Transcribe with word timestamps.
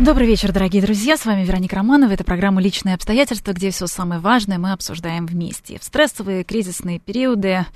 Добрый 0.00 0.26
вечер, 0.26 0.50
дорогие 0.50 0.80
друзья. 0.80 1.18
С 1.18 1.26
вами 1.26 1.44
Вероника 1.44 1.76
Романова. 1.76 2.10
Это 2.12 2.24
программа 2.24 2.62
«Личные 2.62 2.94
обстоятельства», 2.94 3.52
где 3.52 3.70
все 3.70 3.86
самое 3.86 4.18
важное 4.18 4.56
мы 4.56 4.72
обсуждаем 4.72 5.26
вместе. 5.26 5.78
В 5.78 5.84
стрессовые 5.84 6.42
кризисные 6.42 6.98
периоды 6.98 7.66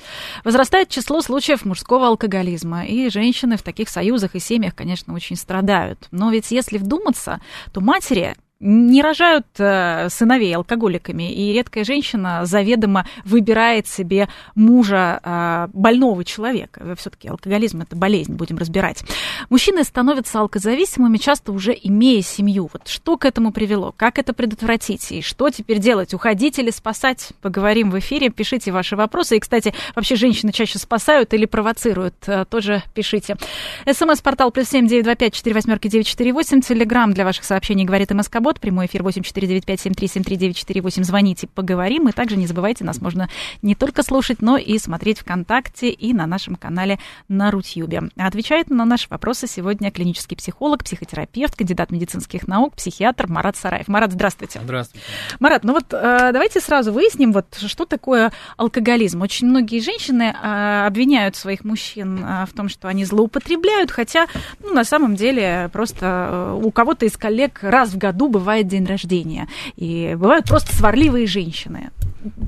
возрастает 0.42 0.88
число 0.88 1.20
случаев 1.20 1.66
мужского 1.66 2.06
алкоголизма. 2.06 2.86
И 2.86 3.10
женщины 3.10 3.58
в 3.58 3.62
таких 3.62 3.90
союзах 3.90 4.36
и 4.36 4.40
семьях, 4.40 4.74
конечно, 4.74 5.12
очень 5.12 5.36
страдают. 5.36 6.08
Но 6.12 6.30
ведь 6.30 6.50
если 6.50 6.78
вдуматься, 6.78 7.42
то 7.74 7.82
матери 7.82 8.34
не 8.66 9.02
рожают 9.02 9.46
э, 9.58 10.08
сыновей 10.08 10.56
алкоголиками, 10.56 11.30
и 11.30 11.52
редкая 11.52 11.84
женщина 11.84 12.46
заведомо 12.46 13.06
выбирает 13.24 13.86
себе 13.86 14.28
мужа 14.54 15.20
э, 15.22 15.68
больного 15.74 16.24
человека. 16.24 16.96
Все-таки 16.96 17.28
алкоголизм 17.28 17.82
это 17.82 17.94
болезнь, 17.94 18.32
будем 18.32 18.56
разбирать. 18.56 19.04
Мужчины 19.50 19.84
становятся 19.84 20.40
алкозависимыми, 20.40 21.18
часто 21.18 21.52
уже 21.52 21.76
имея 21.82 22.22
семью. 22.22 22.70
Вот 22.72 22.88
что 22.88 23.18
к 23.18 23.26
этому 23.26 23.52
привело? 23.52 23.92
Как 23.94 24.18
это 24.18 24.32
предотвратить? 24.32 25.12
И 25.12 25.20
что 25.20 25.50
теперь 25.50 25.78
делать? 25.78 26.14
Уходить 26.14 26.58
или 26.58 26.70
спасать? 26.70 27.32
Поговорим 27.42 27.90
в 27.90 27.98
эфире. 27.98 28.30
Пишите 28.30 28.72
ваши 28.72 28.96
вопросы. 28.96 29.36
И, 29.36 29.40
кстати, 29.40 29.74
вообще 29.94 30.16
женщины 30.16 30.52
чаще 30.52 30.78
спасают 30.78 31.34
или 31.34 31.44
провоцируют? 31.44 32.14
Э, 32.26 32.46
тоже 32.46 32.82
пишите. 32.94 33.36
СМС-портал 33.84 34.50
плюс 34.50 34.68
семь 34.68 34.86
девять 34.86 35.04
два 35.04 35.16
пять 35.16 35.34
четыре 35.34 35.54
восьмерки 35.54 35.88
девять 35.88 36.06
четыре 36.06 36.32
восемь. 36.32 36.62
Телеграмм 36.62 37.12
для 37.12 37.24
ваших 37.24 37.44
сообщений 37.44 37.84
говорит 37.84 38.10
МСК 38.10 38.40
Бот. 38.40 38.53
Прямой 38.60 38.86
эфир 38.86 39.02
8495-7373-948. 39.02 41.04
Звоните, 41.04 41.46
поговорим. 41.46 42.08
И 42.08 42.12
также 42.12 42.36
не 42.36 42.46
забывайте, 42.46 42.84
нас 42.84 43.00
можно 43.00 43.28
не 43.62 43.74
только 43.74 44.02
слушать, 44.02 44.42
но 44.42 44.56
и 44.56 44.78
смотреть 44.78 45.20
ВКонтакте 45.20 45.90
и 45.90 46.12
на 46.12 46.26
нашем 46.26 46.56
канале 46.56 46.98
на 47.28 47.50
Рутьюбе. 47.50 48.02
Отвечает 48.16 48.70
на 48.70 48.84
наши 48.84 49.06
вопросы 49.08 49.46
сегодня 49.46 49.90
клинический 49.90 50.36
психолог, 50.36 50.84
психотерапевт, 50.84 51.56
кандидат 51.56 51.90
медицинских 51.90 52.46
наук, 52.46 52.76
психиатр 52.76 53.26
Марат 53.28 53.56
Сараев. 53.56 53.88
Марат, 53.88 54.12
здравствуйте. 54.12 54.60
Здравствуйте. 54.62 55.04
Марат, 55.40 55.64
ну 55.64 55.72
вот 55.72 55.92
э, 55.92 56.30
давайте 56.32 56.60
сразу 56.60 56.92
выясним, 56.92 57.32
вот 57.32 57.46
что 57.54 57.84
такое 57.84 58.32
алкоголизм. 58.56 59.22
Очень 59.22 59.48
многие 59.48 59.80
женщины 59.80 60.34
э, 60.34 60.86
обвиняют 60.86 61.36
своих 61.36 61.64
мужчин 61.64 62.24
э, 62.24 62.46
в 62.46 62.54
том, 62.54 62.68
что 62.68 62.88
они 62.88 63.04
злоупотребляют, 63.04 63.90
хотя, 63.90 64.26
ну, 64.60 64.72
на 64.72 64.84
самом 64.84 65.16
деле, 65.16 65.68
просто 65.72 66.58
у 66.62 66.70
кого-то 66.70 67.06
из 67.06 67.16
коллег 67.16 67.60
раз 67.62 67.90
в 67.90 67.98
году 67.98 68.28
бывает 68.28 68.43
день 68.68 68.86
рождения. 68.86 69.48
И 69.76 70.14
бывают 70.16 70.46
просто 70.46 70.74
сварливые 70.74 71.26
женщины. 71.26 71.90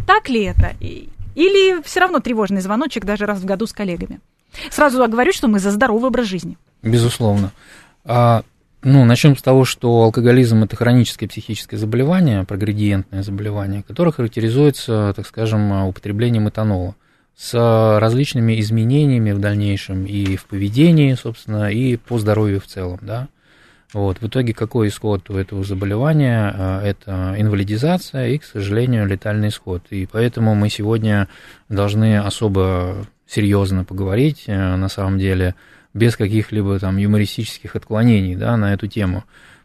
Так 0.06 0.28
ли 0.28 0.44
это? 0.44 0.74
Или 0.80 1.82
все 1.82 2.00
равно 2.00 2.20
тревожный 2.20 2.60
звоночек 2.60 3.04
даже 3.04 3.26
раз 3.26 3.40
в 3.40 3.44
году 3.44 3.66
с 3.66 3.72
коллегами? 3.72 4.20
Сразу 4.70 5.06
говорю, 5.08 5.32
что 5.32 5.48
мы 5.48 5.58
за 5.58 5.70
здоровый 5.70 6.08
образ 6.08 6.26
жизни. 6.26 6.56
Безусловно. 6.82 7.52
А, 8.04 8.42
ну, 8.82 9.04
начнем 9.04 9.36
с 9.36 9.42
того, 9.42 9.64
что 9.64 10.02
алкоголизм 10.02 10.62
это 10.62 10.76
хроническое 10.76 11.28
психическое 11.28 11.76
заболевание, 11.76 12.44
прогредиентное 12.44 13.22
заболевание, 13.22 13.82
которое 13.82 14.12
характеризуется, 14.12 15.12
так 15.14 15.26
скажем, 15.26 15.86
употреблением 15.86 16.48
этанола 16.48 16.94
с 17.36 17.98
различными 18.00 18.58
изменениями 18.60 19.32
в 19.32 19.40
дальнейшем 19.40 20.06
и 20.06 20.36
в 20.36 20.46
поведении, 20.46 21.12
собственно, 21.14 21.70
и 21.70 21.96
по 21.96 22.18
здоровью 22.18 22.60
в 22.60 22.66
целом, 22.66 22.98
да. 23.02 23.28
Вот, 23.92 24.20
в 24.20 24.26
итоге 24.26 24.52
какой 24.52 24.88
исход 24.88 25.30
у 25.30 25.36
этого 25.36 25.62
заболевания? 25.62 26.52
А, 26.54 26.82
это 26.82 27.34
инвалидизация 27.38 28.28
и, 28.28 28.38
к 28.38 28.44
сожалению, 28.44 29.06
летальный 29.06 29.48
исход. 29.48 29.84
И 29.90 30.06
поэтому 30.10 30.54
мы 30.54 30.68
сегодня 30.70 31.28
должны 31.68 32.18
особо 32.18 33.06
серьезно 33.26 33.84
поговорить, 33.84 34.44
э, 34.46 34.76
на 34.76 34.88
самом 34.88 35.18
деле, 35.18 35.54
без 35.94 36.16
каких-либо 36.16 36.78
там 36.78 36.96
юмористических 36.96 37.76
отклонений 37.76 38.34
да, 38.34 38.56
на 38.56 38.74
эту 38.74 38.86
тему. 38.86 39.24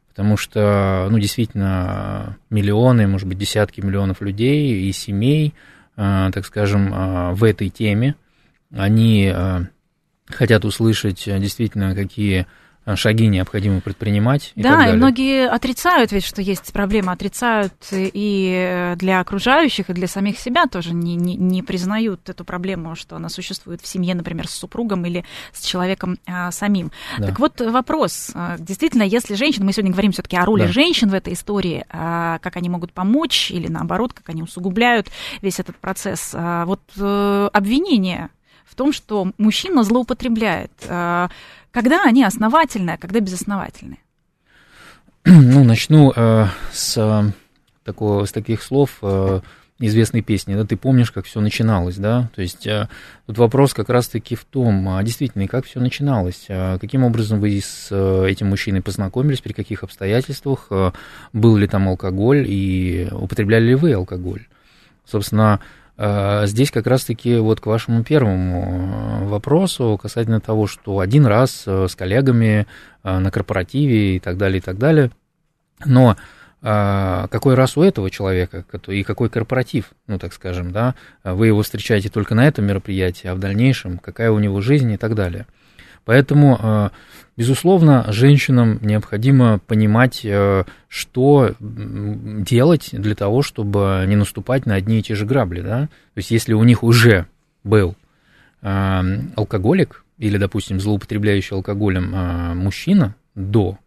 Потому 0.09 0.37
что, 0.37 1.07
ну, 1.09 1.19
действительно, 1.19 2.37
миллионы, 2.49 3.07
может 3.07 3.27
быть, 3.27 3.37
десятки 3.37 3.81
миллионов 3.81 4.21
людей 4.21 4.87
и 4.87 4.91
семей, 4.91 5.53
э, 5.97 6.29
так 6.33 6.45
скажем, 6.45 6.93
э, 6.93 7.33
в 7.33 7.43
этой 7.43 7.69
теме, 7.69 8.15
они 8.73 9.33
хотят 10.27 10.63
услышать 10.63 11.25
действительно, 11.25 11.93
какие 11.93 12.47
шаги 12.95 13.27
необходимо 13.27 13.81
предпринимать. 13.81 14.53
И 14.55 14.61
да, 14.61 14.89
и 14.89 14.93
многие 14.93 15.47
отрицают 15.47 16.11
ведь, 16.11 16.25
что 16.25 16.41
есть 16.41 16.73
проблема, 16.73 17.11
отрицают 17.11 17.73
и 17.91 18.93
для 18.97 19.19
окружающих, 19.19 19.89
и 19.89 19.93
для 19.93 20.07
самих 20.07 20.39
себя 20.39 20.65
тоже 20.65 20.93
не, 20.93 21.15
не, 21.15 21.35
не 21.35 21.63
признают 21.63 22.27
эту 22.29 22.43
проблему, 22.43 22.95
что 22.95 23.15
она 23.15 23.29
существует 23.29 23.81
в 23.81 23.87
семье, 23.87 24.15
например, 24.15 24.47
с 24.47 24.51
супругом 24.51 25.05
или 25.05 25.25
с 25.53 25.65
человеком 25.65 26.17
а, 26.25 26.51
самим. 26.51 26.91
Да. 27.17 27.27
Так 27.27 27.39
вот 27.39 27.61
вопрос, 27.61 28.31
э, 28.33 28.55
действительно, 28.59 29.03
если 29.03 29.35
женщины, 29.35 29.65
мы 29.65 29.73
сегодня 29.73 29.91
говорим 29.91 30.11
все-таки 30.11 30.37
о 30.37 30.45
роли 30.45 30.63
да. 30.63 30.71
женщин 30.71 31.09
в 31.09 31.13
этой 31.13 31.33
истории, 31.33 31.85
а, 31.89 32.39
как 32.39 32.57
они 32.57 32.69
могут 32.69 32.93
помочь 32.93 33.51
или 33.51 33.67
наоборот, 33.67 34.13
как 34.13 34.29
они 34.29 34.43
усугубляют 34.43 35.07
весь 35.41 35.59
этот 35.59 35.77
процесс. 35.77 36.31
А, 36.33 36.65
вот 36.65 36.81
э, 36.97 37.49
обвинение 37.53 38.29
в 38.65 38.75
том, 38.75 38.93
что 38.93 39.31
мужчина 39.37 39.83
злоупотребляет 39.83 40.71
когда 41.71 42.03
они 42.03 42.23
основательные, 42.23 42.95
а 42.95 42.97
когда 42.97 43.19
безосновательные? 43.19 43.99
Ну, 45.25 45.63
начну 45.63 46.11
э, 46.15 46.47
с, 46.71 46.97
э, 46.97 47.31
такого, 47.83 48.25
с 48.25 48.31
таких 48.31 48.63
слов 48.63 48.97
э, 49.01 49.41
известной 49.79 50.23
песни, 50.23 50.55
да, 50.55 50.65
ты 50.65 50.75
помнишь, 50.77 51.11
как 51.11 51.25
все 51.25 51.41
начиналось, 51.41 51.97
да, 51.97 52.29
то 52.35 52.41
есть 52.41 52.65
э, 52.65 52.89
тут 53.27 53.37
вопрос 53.37 53.73
как 53.73 53.89
раз-таки 53.89 54.35
в 54.35 54.45
том, 54.45 54.89
а 54.89 55.03
действительно, 55.03 55.47
как 55.47 55.65
все 55.65 55.79
начиналось, 55.79 56.47
а 56.49 56.79
каким 56.79 57.03
образом 57.03 57.39
вы 57.39 57.61
с 57.61 57.89
э, 57.91 58.27
этим 58.29 58.47
мужчиной 58.47 58.81
познакомились, 58.81 59.41
при 59.41 59.53
каких 59.53 59.83
обстоятельствах, 59.83 60.67
э, 60.71 60.91
был 61.31 61.55
ли 61.55 61.67
там 61.67 61.87
алкоголь? 61.87 62.45
И 62.47 63.07
употребляли 63.11 63.69
ли 63.69 63.75
вы 63.75 63.93
алкоголь. 63.93 64.47
Собственно, 65.05 65.59
здесь 66.47 66.71
как 66.71 66.87
раз-таки 66.87 67.35
вот 67.37 67.59
к 67.59 67.65
вашему 67.67 68.03
первому 68.03 69.21
э, 69.21 69.27
вопросу 69.27 69.99
касательно 70.01 70.39
того, 70.39 70.65
что 70.65 70.99
один 70.99 71.27
раз 71.27 71.63
э, 71.67 71.87
с 71.87 71.95
коллегами 71.95 72.65
э, 73.03 73.19
на 73.19 73.29
корпоративе 73.29 74.15
и 74.15 74.19
так 74.19 74.37
далее, 74.37 74.57
и 74.57 74.61
так 74.61 74.79
далее. 74.79 75.11
Но 75.85 76.15
а, 76.63 77.27
какой 77.27 77.55
раз 77.55 77.75
у 77.75 77.81
этого 77.81 78.11
человека 78.11 78.63
и 78.87 79.03
какой 79.03 79.29
корпоратив, 79.29 79.91
ну 80.05 80.19
так 80.19 80.31
скажем, 80.33 80.71
да, 80.71 80.93
вы 81.23 81.47
его 81.47 81.63
встречаете 81.63 82.09
только 82.09 82.35
на 82.35 82.47
этом 82.47 82.65
мероприятии, 82.65 83.27
а 83.27 83.33
в 83.33 83.39
дальнейшем 83.39 83.97
какая 83.97 84.31
у 84.31 84.37
него 84.37 84.61
жизнь 84.61 84.91
и 84.91 84.97
так 84.97 85.15
далее. 85.15 85.47
Поэтому 86.05 86.91
Безусловно, 87.37 88.05
женщинам 88.09 88.79
необходимо 88.81 89.59
понимать, 89.59 90.21
э, 90.25 90.65
что 90.89 91.55
делать 91.59 92.89
для 92.91 93.15
того, 93.15 93.41
чтобы 93.41 94.03
не 94.07 94.17
наступать 94.17 94.65
на 94.65 94.75
одни 94.75 94.99
и 94.99 95.01
те 95.01 95.15
же 95.15 95.25
грабли. 95.25 95.61
Да? 95.61 95.87
То 96.13 96.17
есть, 96.17 96.31
если 96.31 96.53
у 96.53 96.63
них 96.63 96.83
уже 96.83 97.27
был 97.63 97.95
э, 98.61 99.01
алкоголик 99.35 100.03
или, 100.17 100.37
допустим, 100.37 100.79
злоупотребляющий 100.79 101.55
алкоголем 101.55 102.13
э, 102.13 102.53
мужчина 102.53 103.15
до 103.35 103.77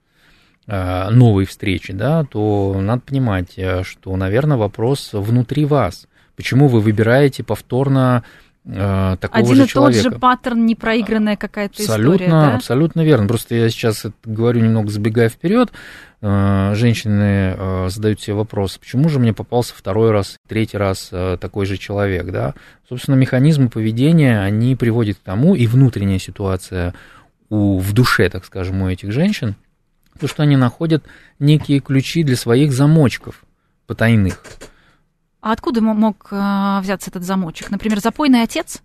новой 0.67 1.45
встречи, 1.45 1.93
да, 1.93 2.25
то 2.25 2.81
надо 2.81 3.03
понимать, 3.03 3.59
что, 3.83 4.17
наверное, 4.17 4.57
вопрос 4.57 5.11
внутри 5.13 5.67
вас. 5.67 6.09
Почему 6.37 6.69
вы 6.69 6.81
выбираете 6.81 7.45
повторно 7.45 8.25
э, 8.67 9.17
такого 9.21 9.45
Один 9.45 9.57
же 9.57 9.65
и 9.65 9.69
человека. 9.69 10.03
тот 10.03 10.13
же 10.13 10.19
паттерн, 10.19 10.67
непроигранная 10.67 11.37
какая-то 11.37 11.83
абсолютно, 11.83 12.25
история, 12.25 12.31
да? 12.31 12.55
Абсолютно 12.57 13.05
верно. 13.05 13.29
Просто 13.29 13.55
я 13.55 13.69
сейчас 13.71 14.07
говорю 14.25 14.61
немного 14.61 14.91
забегая 14.91 15.29
вперед. 15.29 15.73
Э, 16.27 16.73
женщины 16.75 17.55
э, 17.57 17.89
задают 17.91 18.21
себе 18.21 18.35
вопрос, 18.35 18.79
почему 18.79 19.11
же 19.11 19.19
мне 19.19 19.35
попался 19.35 19.75
второй 19.75 20.11
раз, 20.11 20.37
третий 20.49 20.79
раз 20.79 21.11
э, 21.13 21.37
такой 21.39 21.67
же 21.67 21.77
человек, 21.77 22.31
да? 22.31 22.55
Собственно, 22.89 23.15
механизмы 23.17 23.69
поведения, 23.69 24.41
они 24.41 24.75
приводят 24.75 25.19
к 25.19 25.21
тому, 25.21 25.55
и 25.55 25.67
внутренняя 25.67 26.19
ситуация 26.19 26.95
у, 27.51 27.79
в 27.79 27.93
душе, 27.93 28.31
так 28.31 28.47
скажем, 28.47 28.81
у 28.81 28.89
этих 28.89 29.13
женщин, 29.13 29.55
то, 30.19 30.27
что 30.27 30.43
они 30.43 30.57
находят 30.57 31.05
некие 31.39 31.81
ключи 31.81 32.23
для 32.23 32.37
своих 32.37 32.73
замочков 32.73 33.45
потайных. 33.87 34.43
А 35.45 35.53
откуда 35.53 35.83
мог 35.83 36.29
э, 36.31 36.79
взяться 36.81 37.11
этот 37.11 37.23
замочек? 37.23 37.71
Например, 37.71 38.01
запойный 38.01 38.41
отец? 38.41 38.83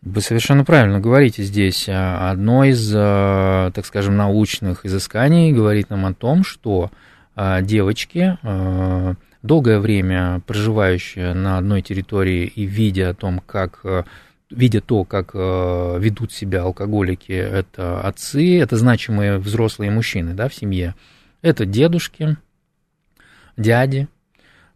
Вы 0.00 0.20
совершенно 0.20 0.64
правильно 0.64 1.00
говорите 1.00 1.42
здесь. 1.42 1.88
Одно 1.88 2.62
из, 2.62 2.88
э, 2.94 3.72
так 3.74 3.84
скажем, 3.84 4.16
научных 4.16 4.86
изысканий 4.86 5.50
говорит 5.50 5.90
нам 5.90 6.06
о 6.06 6.14
том, 6.14 6.44
что 6.44 6.92
э, 7.34 7.62
девочки, 7.62 8.38
долгое 9.42 9.80
время 9.80 10.40
проживающие 10.46 11.34
на 11.34 11.58
одной 11.58 11.82
территории 11.82 12.46
и 12.46 12.62
видя 12.62 13.10
о 13.10 13.14
том, 13.14 13.40
как 13.44 13.84
видя 14.50 14.80
то, 14.80 15.02
как 15.02 15.32
э, 15.34 15.98
ведут 15.98 16.32
себя 16.32 16.62
алкоголики, 16.62 17.32
это 17.32 18.00
отцы, 18.02 18.60
это 18.60 18.76
значимые 18.76 19.38
взрослые 19.38 19.90
мужчины 19.90 20.34
да, 20.34 20.48
в 20.48 20.54
семье, 20.54 20.94
это 21.42 21.66
дедушки, 21.66 22.36
дяди, 23.56 24.06
э, 24.06 24.15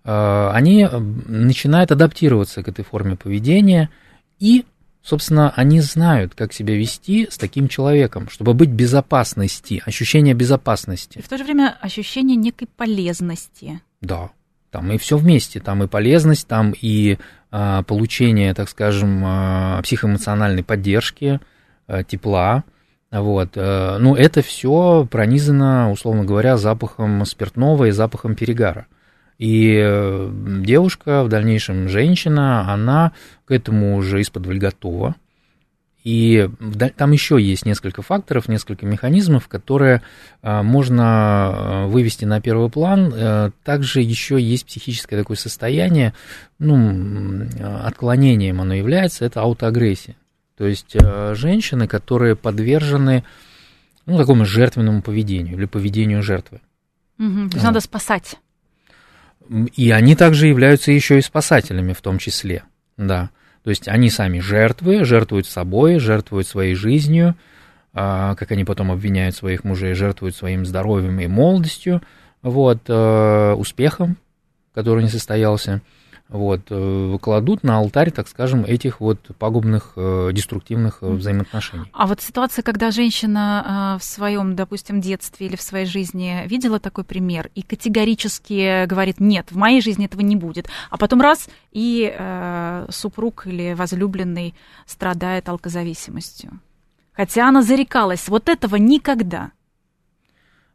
они 0.02 0.88
начинают 1.26 1.93
адаптироваться 1.93 2.62
к 2.62 2.69
этой 2.69 2.85
форме 2.85 3.17
поведения, 3.17 3.91
и, 4.38 4.64
собственно, 5.02 5.52
они 5.55 5.81
знают, 5.81 6.35
как 6.35 6.52
себя 6.52 6.75
вести 6.76 7.29
с 7.31 7.37
таким 7.37 7.69
человеком, 7.69 8.29
чтобы 8.31 8.55
быть 8.55 8.70
безопасности, 8.70 9.82
ощущение 9.85 10.35
безопасности. 10.35 11.19
И 11.19 11.23
в 11.23 11.29
то 11.29 11.37
же 11.37 11.44
время 11.44 11.76
ощущение 11.81 12.37
некой 12.37 12.69
полезности. 12.75 13.82
Да, 14.00 14.31
там 14.70 14.91
и 14.93 14.99
все 14.99 15.17
вместе, 15.17 15.61
там 15.61 15.82
и 15.82 15.88
полезность, 15.88 16.47
там 16.47 16.73
и 16.81 17.19
а, 17.50 17.82
получение, 17.82 18.55
так 18.55 18.69
скажем, 18.69 19.23
а, 19.25 19.82
психоэмоциональной 19.82 20.62
поддержки, 20.62 21.41
а, 21.87 22.05
тепла. 22.05 22.64
Вот. 23.11 23.50
А, 23.56 23.99
ну, 23.99 24.14
это 24.14 24.43
все 24.43 25.06
пронизано, 25.11 25.91
условно 25.91 26.25
говоря, 26.25 26.56
запахом 26.56 27.25
спиртного 27.25 27.87
и 27.87 27.91
запахом 27.91 28.37
перегара. 28.37 28.87
И 29.40 29.75
э, 29.82 30.31
девушка, 30.66 31.25
в 31.25 31.31
дальнейшем 31.31 31.88
женщина, 31.88 32.70
она 32.70 33.12
к 33.46 33.52
этому 33.52 33.96
уже 33.96 34.20
из-под 34.20 34.46
готова. 34.46 35.16
И 36.04 36.46
там 36.96 37.12
еще 37.12 37.40
есть 37.40 37.64
несколько 37.64 38.02
факторов, 38.02 38.48
несколько 38.48 38.84
механизмов, 38.84 39.48
которые 39.48 40.02
а, 40.42 40.62
можно 40.62 41.04
а, 41.04 41.87
вывести 41.87 42.26
на 42.26 42.42
первый 42.42 42.69
план. 42.69 43.12
Э, 43.14 43.50
также 43.64 44.02
еще 44.02 44.38
есть 44.38 44.66
психическое 44.66 45.16
такое 45.16 45.38
состояние, 45.38 46.12
ну, 46.58 47.46
отклонением 47.82 48.60
оно 48.60 48.75
является, 48.75 49.25
это 49.25 49.40
аутоагрессия. 49.40 50.16
То 50.58 50.66
есть 50.66 50.94
э, 50.94 51.34
женщины, 51.34 51.87
которые 51.87 52.37
подвержены 52.37 53.25
ну, 54.04 54.19
такому 54.19 54.44
жертвенному 54.44 55.00
поведению 55.00 55.56
или 55.56 55.64
поведению 55.64 56.22
жертвы. 56.22 56.60
Угу, 57.19 57.48
то 57.48 57.56
есть 57.56 57.64
надо 57.64 57.81
спасать. 57.81 58.37
И 59.50 59.91
они 59.91 60.14
также 60.14 60.47
являются 60.47 60.93
еще 60.93 61.19
и 61.19 61.23
спасателями 61.23 61.93
в 61.93 62.00
том 62.00 62.19
числе, 62.19 62.62
да. 62.97 63.31
То 63.64 63.70
есть 63.70 63.88
они 63.88 64.08
сами 64.08 64.38
жертвы, 64.38 65.05
жертвуют 65.05 65.47
собой, 65.47 65.99
жертвуют 65.99 66.47
своей 66.47 66.75
жизнью, 66.75 67.35
а, 67.93 68.37
как 68.37 68.52
они 68.52 68.64
потом 68.64 68.93
обвиняют 68.93 69.35
своих 69.35 69.64
мужей, 69.64 69.94
жертвуют 69.94 70.37
своим 70.37 70.64
здоровьем 70.64 71.19
и 71.19 71.26
молодостью, 71.26 72.00
вот, 72.43 72.79
э, 72.88 73.52
успехом, 73.58 74.17
который 74.73 75.02
не 75.02 75.11
состоялся 75.11 75.82
вот, 76.30 76.60
э, 76.70 77.18
кладут 77.20 77.64
на 77.64 77.78
алтарь, 77.78 78.12
так 78.12 78.28
скажем, 78.28 78.64
этих 78.64 79.00
вот 79.00 79.18
пагубных, 79.38 79.94
э, 79.96 80.30
деструктивных 80.32 80.98
э, 81.00 81.10
взаимоотношений. 81.10 81.86
А 81.92 82.06
вот 82.06 82.20
ситуация, 82.20 82.62
когда 82.62 82.92
женщина 82.92 83.98
в 84.00 84.04
своем, 84.04 84.54
допустим, 84.54 85.00
детстве 85.00 85.48
или 85.48 85.56
в 85.56 85.62
своей 85.62 85.86
жизни 85.86 86.46
видела 86.46 86.78
такой 86.78 87.02
пример 87.02 87.50
и 87.54 87.62
категорически 87.62 88.86
говорит, 88.86 89.18
нет, 89.18 89.50
в 89.50 89.56
моей 89.56 89.80
жизни 89.80 90.06
этого 90.06 90.20
не 90.20 90.36
будет, 90.36 90.68
а 90.88 90.96
потом 90.98 91.20
раз, 91.20 91.48
и 91.72 92.14
э, 92.16 92.86
супруг 92.90 93.46
или 93.46 93.74
возлюбленный 93.74 94.54
страдает 94.86 95.48
алкозависимостью. 95.48 96.60
Хотя 97.12 97.48
она 97.48 97.62
зарекалась, 97.62 98.28
вот 98.28 98.48
этого 98.48 98.76
никогда. 98.76 99.50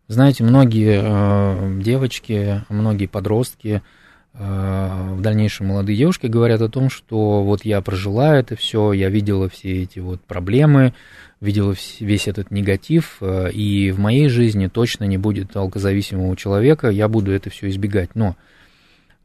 Знаете, 0.07 0.43
многие 0.43 1.01
э, 1.01 1.81
девочки, 1.81 2.63
многие 2.69 3.07
подростки, 3.07 3.81
Э, 3.81 4.04
в 4.37 5.21
дальнейшем 5.21 5.67
молодые 5.67 5.97
девушки 5.97 6.27
говорят 6.27 6.61
о 6.61 6.67
том, 6.67 6.89
что 6.89 7.43
вот 7.43 7.63
я 7.63 7.79
прожила 7.81 8.35
это 8.35 8.57
все, 8.57 8.91
я 8.91 9.09
видела 9.09 9.47
все 9.47 9.83
эти 9.83 9.99
вот 9.99 10.21
проблемы, 10.21 10.93
видела 11.39 11.73
весь 11.99 12.27
этот 12.27 12.51
негатив, 12.51 13.17
э, 13.21 13.51
и 13.51 13.91
в 13.91 13.99
моей 13.99 14.27
жизни 14.27 14.67
точно 14.67 15.05
не 15.05 15.17
будет 15.17 15.55
алкозависимого 15.55 16.35
человека, 16.35 16.89
я 16.89 17.07
буду 17.07 17.31
это 17.31 17.49
все 17.49 17.69
избегать. 17.69 18.15
Но, 18.15 18.35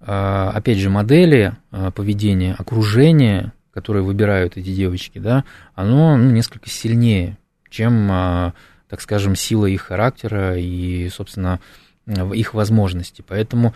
э, 0.01 0.51
опять 0.55 0.79
же, 0.79 0.91
модели 0.91 1.55
поведения, 1.95 2.55
окружение, 2.57 3.53
которое 3.73 4.03
выбирают 4.03 4.57
эти 4.57 4.73
девочки, 4.73 5.19
да, 5.19 5.45
оно 5.75 6.17
ну, 6.17 6.31
несколько 6.31 6.69
сильнее, 6.69 7.39
чем, 7.69 8.53
так 8.89 9.01
скажем, 9.01 9.37
сила 9.37 9.67
их 9.67 9.83
характера 9.83 10.57
и, 10.57 11.09
собственно, 11.09 11.61
их 12.07 12.55
возможностей. 12.55 13.25
Поэтому 13.27 13.75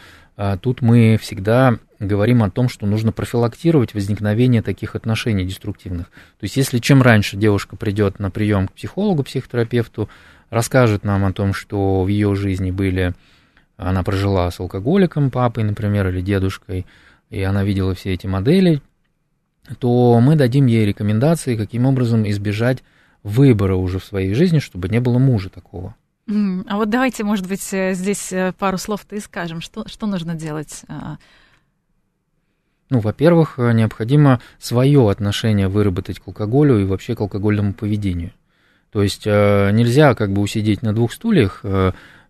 тут 0.62 0.82
мы 0.82 1.18
всегда 1.20 1.78
говорим 2.00 2.42
о 2.42 2.50
том, 2.50 2.68
что 2.68 2.86
нужно 2.86 3.12
профилактировать 3.12 3.94
возникновение 3.94 4.62
таких 4.62 4.94
отношений 4.94 5.44
деструктивных. 5.44 6.06
То 6.06 6.44
есть, 6.44 6.56
если 6.56 6.78
чем 6.78 7.02
раньше 7.02 7.36
девушка 7.36 7.76
придет 7.76 8.18
на 8.18 8.30
прием 8.30 8.68
к 8.68 8.72
психологу, 8.72 9.22
психотерапевту, 9.22 10.08
расскажет 10.50 11.04
нам 11.04 11.24
о 11.24 11.32
том, 11.32 11.54
что 11.54 12.02
в 12.02 12.08
ее 12.08 12.34
жизни 12.34 12.70
были, 12.70 13.14
она 13.76 14.02
прожила 14.02 14.50
с 14.50 14.60
алкоголиком, 14.60 15.30
папой, 15.30 15.64
например, 15.64 16.08
или 16.08 16.20
дедушкой, 16.20 16.86
и 17.30 17.42
она 17.42 17.64
видела 17.64 17.94
все 17.94 18.12
эти 18.12 18.26
модели, 18.26 18.80
то 19.78 20.20
мы 20.20 20.36
дадим 20.36 20.66
ей 20.66 20.84
рекомендации, 20.86 21.56
каким 21.56 21.86
образом 21.86 22.28
избежать 22.28 22.82
выбора 23.22 23.76
уже 23.76 23.98
в 23.98 24.04
своей 24.04 24.34
жизни, 24.34 24.58
чтобы 24.58 24.88
не 24.88 25.00
было 25.00 25.18
мужа 25.18 25.48
такого. 25.48 25.94
А 26.26 26.76
вот 26.76 26.88
давайте, 26.88 27.22
может 27.22 27.46
быть, 27.46 27.72
э, 27.72 27.92
здесь 27.94 28.32
э, 28.32 28.52
пару 28.58 28.78
слов-то 28.78 29.14
и 29.14 29.20
скажем, 29.20 29.60
что, 29.60 29.86
что 29.88 30.06
нужно 30.06 30.34
делать. 30.34 30.82
А? 30.88 31.18
Ну, 32.88 33.00
во-первых, 33.00 33.58
э, 33.58 33.72
необходимо 33.72 34.40
свое 34.58 35.10
отношение 35.10 35.68
выработать 35.68 36.20
к 36.20 36.28
алкоголю 36.28 36.78
и 36.78 36.84
вообще 36.84 37.14
к 37.14 37.20
алкогольному 37.20 37.74
поведению. 37.74 38.32
То 38.90 39.02
есть 39.02 39.26
нельзя 39.26 40.14
как 40.14 40.32
бы 40.32 40.40
усидеть 40.40 40.82
на 40.82 40.94
двух 40.94 41.12
стульях, 41.12 41.64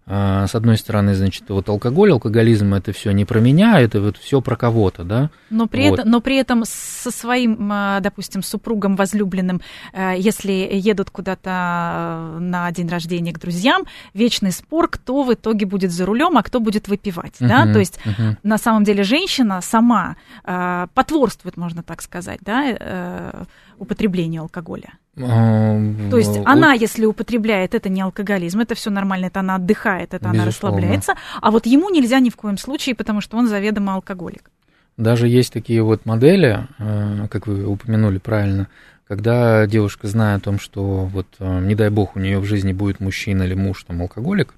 с 0.07 0.55
одной 0.55 0.77
стороны, 0.77 1.15
значит, 1.15 1.45
вот 1.49 1.69
алкоголь, 1.69 2.13
алкоголизм 2.13 2.75
это 2.75 2.93
все 2.93 3.13
не 3.13 3.25
про 3.25 3.41
меня, 3.41 3.81
это 3.81 4.03
вот 4.03 4.19
все 4.19 4.43
про 4.43 4.55
кого-то, 4.55 5.03
да. 5.03 5.31
Но 5.49 5.67
при, 5.67 5.89
вот. 5.89 6.01
этом, 6.01 6.11
но 6.11 6.21
при 6.21 6.37
этом 6.37 6.65
со 6.67 7.11
своим, 7.11 7.71
а, 7.73 8.01
допустим, 8.01 8.43
супругом, 8.43 8.97
возлюбленным, 8.97 9.63
э, 9.95 10.15
если 10.19 10.53
едут 10.53 11.11
куда-то 11.11 12.37
на 12.39 12.71
день 12.73 12.89
рождения 12.89 13.33
к 13.33 13.39
друзьям, 13.39 13.85
вечный 14.13 14.53
спор, 14.53 14.89
кто 14.89 15.23
в 15.23 15.33
итоге 15.33 15.65
будет 15.65 15.91
за 15.91 16.05
рулем, 16.05 16.37
а 16.37 16.43
кто 16.43 16.61
будет 16.61 16.87
выпивать, 16.89 17.41
uh-huh, 17.41 17.49
да. 17.49 17.73
То 17.73 17.79
есть 17.79 17.99
uh-huh. 18.05 18.37
на 18.43 18.59
самом 18.59 18.85
деле 18.85 19.05
женщина 19.05 19.63
сама 19.63 20.17
э, 20.45 20.87
потворствует, 20.93 21.57
можно 21.57 21.83
так 21.83 22.03
сказать, 22.03 22.41
да, 22.43 22.65
э, 22.69 23.45
употреблению 23.79 24.43
алкоголя. 24.43 24.95
То 25.17 26.17
есть 26.17 26.41
она, 26.45 26.73
если 26.73 27.07
употребляет, 27.07 27.75
это 27.75 27.89
не 27.89 28.01
алкоголизм, 28.01 28.61
это 28.61 28.75
все 28.75 28.91
нормально, 28.91 29.27
это 29.27 29.41
она 29.41 29.57
отдыхает, 29.57 30.13
это 30.15 30.17
Безусловно. 30.17 30.41
она 30.41 30.47
расслабляется, 30.47 31.15
а 31.41 31.51
вот 31.51 31.67
ему 31.67 31.89
нельзя 31.91 32.19
ни 32.19 32.31
в 32.31 32.37
коем 32.37 32.59
случае, 32.59 32.95
потому 32.95 33.21
что 33.21 33.37
он 33.37 33.47
заведомо 33.47 33.95
алкоголик. 33.95 34.51
Даже 34.97 35.29
есть 35.29 35.53
такие 35.53 35.83
вот 35.83 36.07
модели, 36.07 36.67
э, 36.79 37.27
как 37.29 37.47
вы 37.47 37.65
упомянули 37.65 38.19
правильно, 38.19 38.69
когда 39.07 39.67
девушка, 39.67 40.07
зная 40.07 40.37
о 40.37 40.41
том, 40.41 40.59
что 40.59 41.05
вот, 41.07 41.27
э, 41.39 41.61
не 41.61 41.75
дай 41.75 41.91
бог, 41.91 42.17
у 42.17 42.21
нее 42.21 42.39
в 42.39 42.45
жизни 42.45 42.73
будет 42.73 43.01
мужчина 43.01 43.43
или 43.43 43.55
муж 43.55 43.85
там 43.85 44.03
алкоголик, 44.03 44.55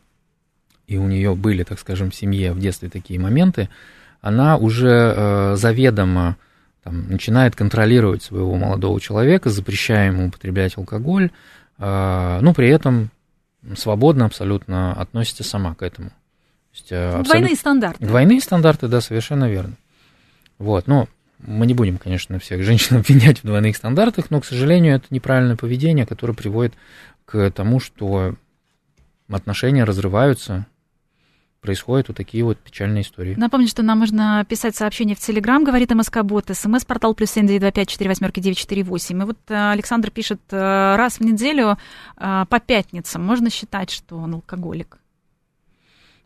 и 0.86 0.98
у 0.98 1.06
нее 1.06 1.34
были, 1.34 1.64
так 1.64 1.78
скажем, 1.78 2.10
в 2.10 2.14
семье 2.14 2.52
в 2.52 2.60
детстве 2.60 2.88
такие 2.88 3.18
моменты, 3.18 3.68
она 4.20 4.56
уже 4.56 5.14
э, 5.16 5.56
заведомо 5.56 6.36
там, 6.86 7.08
начинает 7.08 7.56
контролировать 7.56 8.22
своего 8.22 8.54
молодого 8.54 9.00
человека, 9.00 9.50
запрещая 9.50 10.12
ему 10.12 10.28
употреблять 10.28 10.78
алкоголь, 10.78 11.32
э, 11.78 12.38
но 12.40 12.54
при 12.54 12.68
этом 12.68 13.10
свободно 13.76 14.26
абсолютно 14.26 14.92
относится 14.92 15.42
сама 15.42 15.74
к 15.74 15.82
этому. 15.82 16.12
есть, 16.72 16.92
э, 16.92 17.08
абсолют... 17.08 17.26
Двойные 17.26 17.56
стандарты. 17.56 18.06
Двойные 18.06 18.40
стандарты, 18.40 18.86
да, 18.86 19.00
совершенно 19.00 19.50
верно. 19.50 19.72
Вот, 20.58 20.86
но 20.86 21.08
мы 21.40 21.66
не 21.66 21.74
будем, 21.74 21.98
конечно, 21.98 22.38
всех 22.38 22.62
женщин 22.62 22.96
обвинять 22.98 23.40
в 23.40 23.44
двойных 23.44 23.76
стандартах, 23.76 24.30
но, 24.30 24.40
к 24.40 24.44
сожалению, 24.44 24.94
это 24.94 25.06
неправильное 25.10 25.56
поведение, 25.56 26.06
которое 26.06 26.34
приводит 26.34 26.74
к 27.24 27.50
тому, 27.50 27.80
что 27.80 28.36
отношения 29.28 29.82
разрываются, 29.82 30.66
происходят 31.66 32.08
вот 32.08 32.16
такие 32.16 32.42
вот 32.42 32.58
печальные 32.58 33.02
истории. 33.02 33.34
Напомню, 33.36 33.68
что 33.68 33.82
нам 33.82 33.98
можно 33.98 34.46
писать 34.48 34.74
сообщение 34.74 35.14
в 35.14 35.20
Телеграм, 35.20 35.62
говорит 35.62 35.90
МСК-бот, 35.90 36.46
смс-портал 36.50 37.14
плюс 37.14 37.32
семь 37.32 37.46
девять 37.46 37.60
два 37.60 37.70
пять 37.72 37.90
четыре 37.90 38.08
восьмерки 38.08 38.40
девять 38.40 38.56
четыре 38.56 38.82
восемь. 38.82 39.20
И 39.20 39.24
вот 39.24 39.38
э, 39.48 39.72
Александр 39.72 40.10
пишет, 40.10 40.40
э, 40.50 40.96
раз 40.96 41.18
в 41.18 41.20
неделю 41.20 41.76
э, 42.16 42.44
по 42.48 42.60
пятницам 42.60 43.22
можно 43.22 43.50
считать, 43.50 43.90
что 43.90 44.16
он 44.16 44.34
алкоголик? 44.34 44.98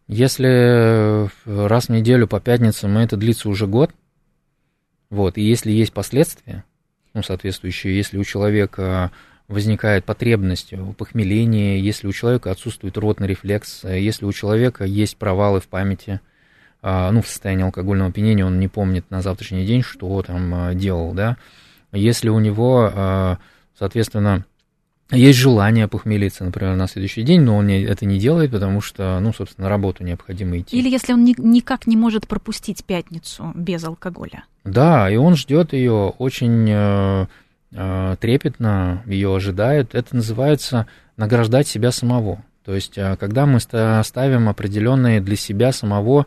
Если 0.07 1.31
раз 1.47 1.87
в 1.87 1.89
неделю 1.89 2.29
по 2.29 2.39
пятницам, 2.41 2.99
это 2.99 3.17
длится 3.17 3.49
уже 3.49 3.67
год, 3.67 3.93
вот, 5.09 5.39
и 5.39 5.43
если 5.43 5.71
есть 5.73 5.93
последствия, 5.93 6.65
ну, 7.15 7.23
соответствующие, 7.23 7.97
если 7.97 8.19
у 8.19 8.25
человека 8.25 9.11
возникает 9.51 10.05
потребность 10.05 10.73
в 10.73 10.93
похмелении, 10.95 11.81
если 11.81 12.07
у 12.07 12.13
человека 12.13 12.51
отсутствует 12.51 12.97
ротный 12.97 13.27
рефлекс, 13.27 13.85
если 13.85 14.25
у 14.25 14.33
человека 14.33 14.85
есть 14.85 15.17
провалы 15.17 15.61
в 15.61 15.67
памяти, 15.67 16.21
а, 16.83 17.11
ну, 17.11 17.21
в 17.21 17.27
состоянии 17.27 17.65
алкогольного 17.65 18.11
опьянения 18.11 18.47
он 18.47 18.61
не 18.61 18.69
помнит 18.69 19.11
на 19.11 19.21
завтрашний 19.21 19.67
день, 19.67 19.83
что 19.83 20.23
там 20.23 20.55
а, 20.55 20.75
делал, 20.75 21.13
да, 21.13 21.37
если 21.93 22.29
у 22.29 22.39
него, 22.39 23.37
соответственно, 23.77 24.45
есть 25.11 25.39
желание 25.41 25.89
похмелиться, 25.89 26.45
например, 26.45 26.77
на 26.77 26.87
следующий 26.87 27.23
день, 27.23 27.41
но 27.41 27.57
он 27.57 27.69
это 27.69 28.07
не 28.07 28.19
делает, 28.19 28.53
потому 28.53 28.81
что, 28.81 29.19
ну, 29.21 29.33
собственно, 29.33 29.65
на 29.65 29.71
работу 29.71 30.05
необходимо 30.05 30.59
идти. 30.61 30.77
Или 30.77 30.89
если 30.89 31.13
он 31.13 31.25
ни, 31.25 31.35
никак 31.37 31.89
не 31.89 31.97
может 31.97 32.29
пропустить 32.29 32.85
пятницу 32.85 33.51
без 33.57 33.83
алкоголя. 33.83 34.45
Да, 34.63 35.11
и 35.11 35.17
он 35.17 35.35
ждет 35.35 35.73
ее 35.73 36.15
очень 36.19 36.69
э, 36.71 37.27
трепетно, 37.73 39.03
ее 39.07 39.35
ожидает. 39.35 39.95
Это 39.95 40.17
называется 40.17 40.87
награждать 41.17 41.69
себя 41.69 41.93
самого. 41.93 42.43
То 42.65 42.75
есть, 42.75 42.99
э, 42.99 43.17
когда 43.19 43.47
мы 43.47 43.61
ставим 43.61 44.49
определенные 44.49 45.21
для 45.21 45.37
себя 45.37 45.73
самого 45.73 46.27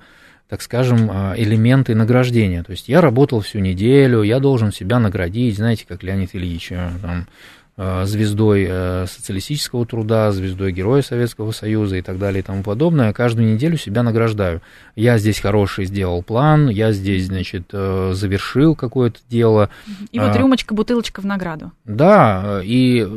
так 0.49 0.61
скажем, 0.61 1.09
э, 1.09 1.33
элементы 1.37 1.95
награждения. 1.95 2.61
То 2.63 2.73
есть 2.73 2.87
я 2.87 3.01
работал 3.01 3.39
всю 3.39 3.57
неделю, 3.57 4.21
я 4.21 4.39
должен 4.39 4.71
себя 4.71 4.99
наградить, 4.99 5.55
знаете, 5.55 5.85
как 5.87 6.03
Леонид 6.03 6.35
Ильич, 6.35 6.71
э, 6.71 6.91
там, 7.01 7.21
Э, 7.21 7.25
звездой 7.75 8.67
э, 8.69 9.05
социалистического 9.07 9.85
труда, 9.85 10.31
звездой 10.31 10.71
Героя 10.71 11.01
Советского 11.01 11.51
Союза 11.51 11.95
и 11.95 12.01
так 12.03 12.19
далее 12.19 12.41
и 12.41 12.43
тому 12.43 12.61
подобное. 12.61 13.13
Каждую 13.13 13.51
неделю 13.51 13.77
себя 13.77 14.03
награждаю. 14.03 14.61
Я 14.95 15.17
здесь 15.17 15.39
хороший 15.39 15.85
сделал 15.85 16.21
план, 16.21 16.69
я 16.69 16.91
здесь, 16.91 17.25
значит, 17.25 17.69
э, 17.71 18.11
завершил 18.13 18.75
какое-то 18.75 19.19
дело. 19.27 19.69
И 20.11 20.19
вот 20.19 20.35
рюмочка, 20.35 20.75
бутылочка 20.75 21.21
в 21.21 21.25
награду. 21.25 21.71
Да, 21.83 22.61
и 22.63 23.07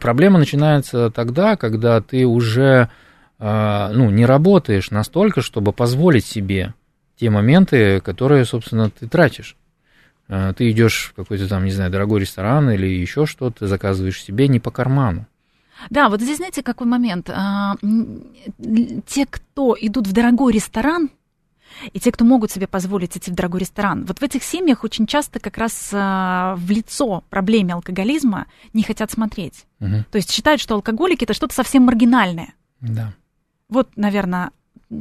проблема 0.00 0.38
начинается 0.38 1.10
тогда, 1.10 1.56
когда 1.56 2.00
ты 2.00 2.24
уже 2.26 2.88
ну, 3.38 4.08
не 4.08 4.24
работаешь 4.24 4.90
настолько, 4.90 5.42
чтобы 5.42 5.74
позволить 5.74 6.24
себе 6.24 6.72
те 7.20 7.28
моменты, 7.28 8.00
которые, 8.00 8.46
собственно, 8.46 8.88
ты 8.88 9.06
тратишь. 9.08 9.56
Э, 10.28 10.52
ты 10.56 10.70
идешь 10.70 11.10
в 11.12 11.14
какой-то 11.14 11.48
там, 11.48 11.64
не 11.64 11.70
знаю, 11.70 11.90
дорогой 11.90 12.20
ресторан 12.20 12.70
или 12.70 12.86
еще 12.86 13.26
что-то, 13.26 13.66
заказываешь 13.66 14.22
себе 14.22 14.48
не 14.48 14.60
по 14.60 14.70
карману. 14.70 15.26
Да, 15.90 16.08
вот 16.08 16.20
здесь, 16.20 16.38
знаете, 16.38 16.62
какой 16.62 16.86
момент? 16.86 17.30
А, 17.30 17.76
те, 19.06 19.26
кто 19.26 19.76
идут 19.78 20.06
в 20.06 20.12
дорогой 20.12 20.54
ресторан, 20.54 21.10
и 21.92 22.00
те, 22.00 22.10
кто 22.10 22.24
могут 22.24 22.50
себе 22.50 22.66
позволить 22.66 23.16
идти 23.16 23.30
в 23.30 23.34
дорогой 23.34 23.60
ресторан, 23.60 24.04
вот 24.06 24.20
в 24.20 24.22
этих 24.22 24.42
семьях 24.42 24.84
очень 24.84 25.06
часто 25.06 25.40
как 25.40 25.58
раз 25.58 25.90
а, 25.92 26.54
в 26.56 26.70
лицо 26.70 27.22
проблеме 27.28 27.74
алкоголизма 27.74 28.46
не 28.72 28.82
хотят 28.82 29.10
смотреть. 29.10 29.66
Угу. 29.80 30.04
То 30.10 30.16
есть 30.16 30.30
считают, 30.30 30.60
что 30.60 30.74
алкоголики 30.74 31.24
это 31.24 31.34
что-то 31.34 31.54
совсем 31.54 31.84
маргинальное. 31.84 32.54
Да. 32.80 33.12
Вот, 33.68 33.90
наверное, 33.96 34.50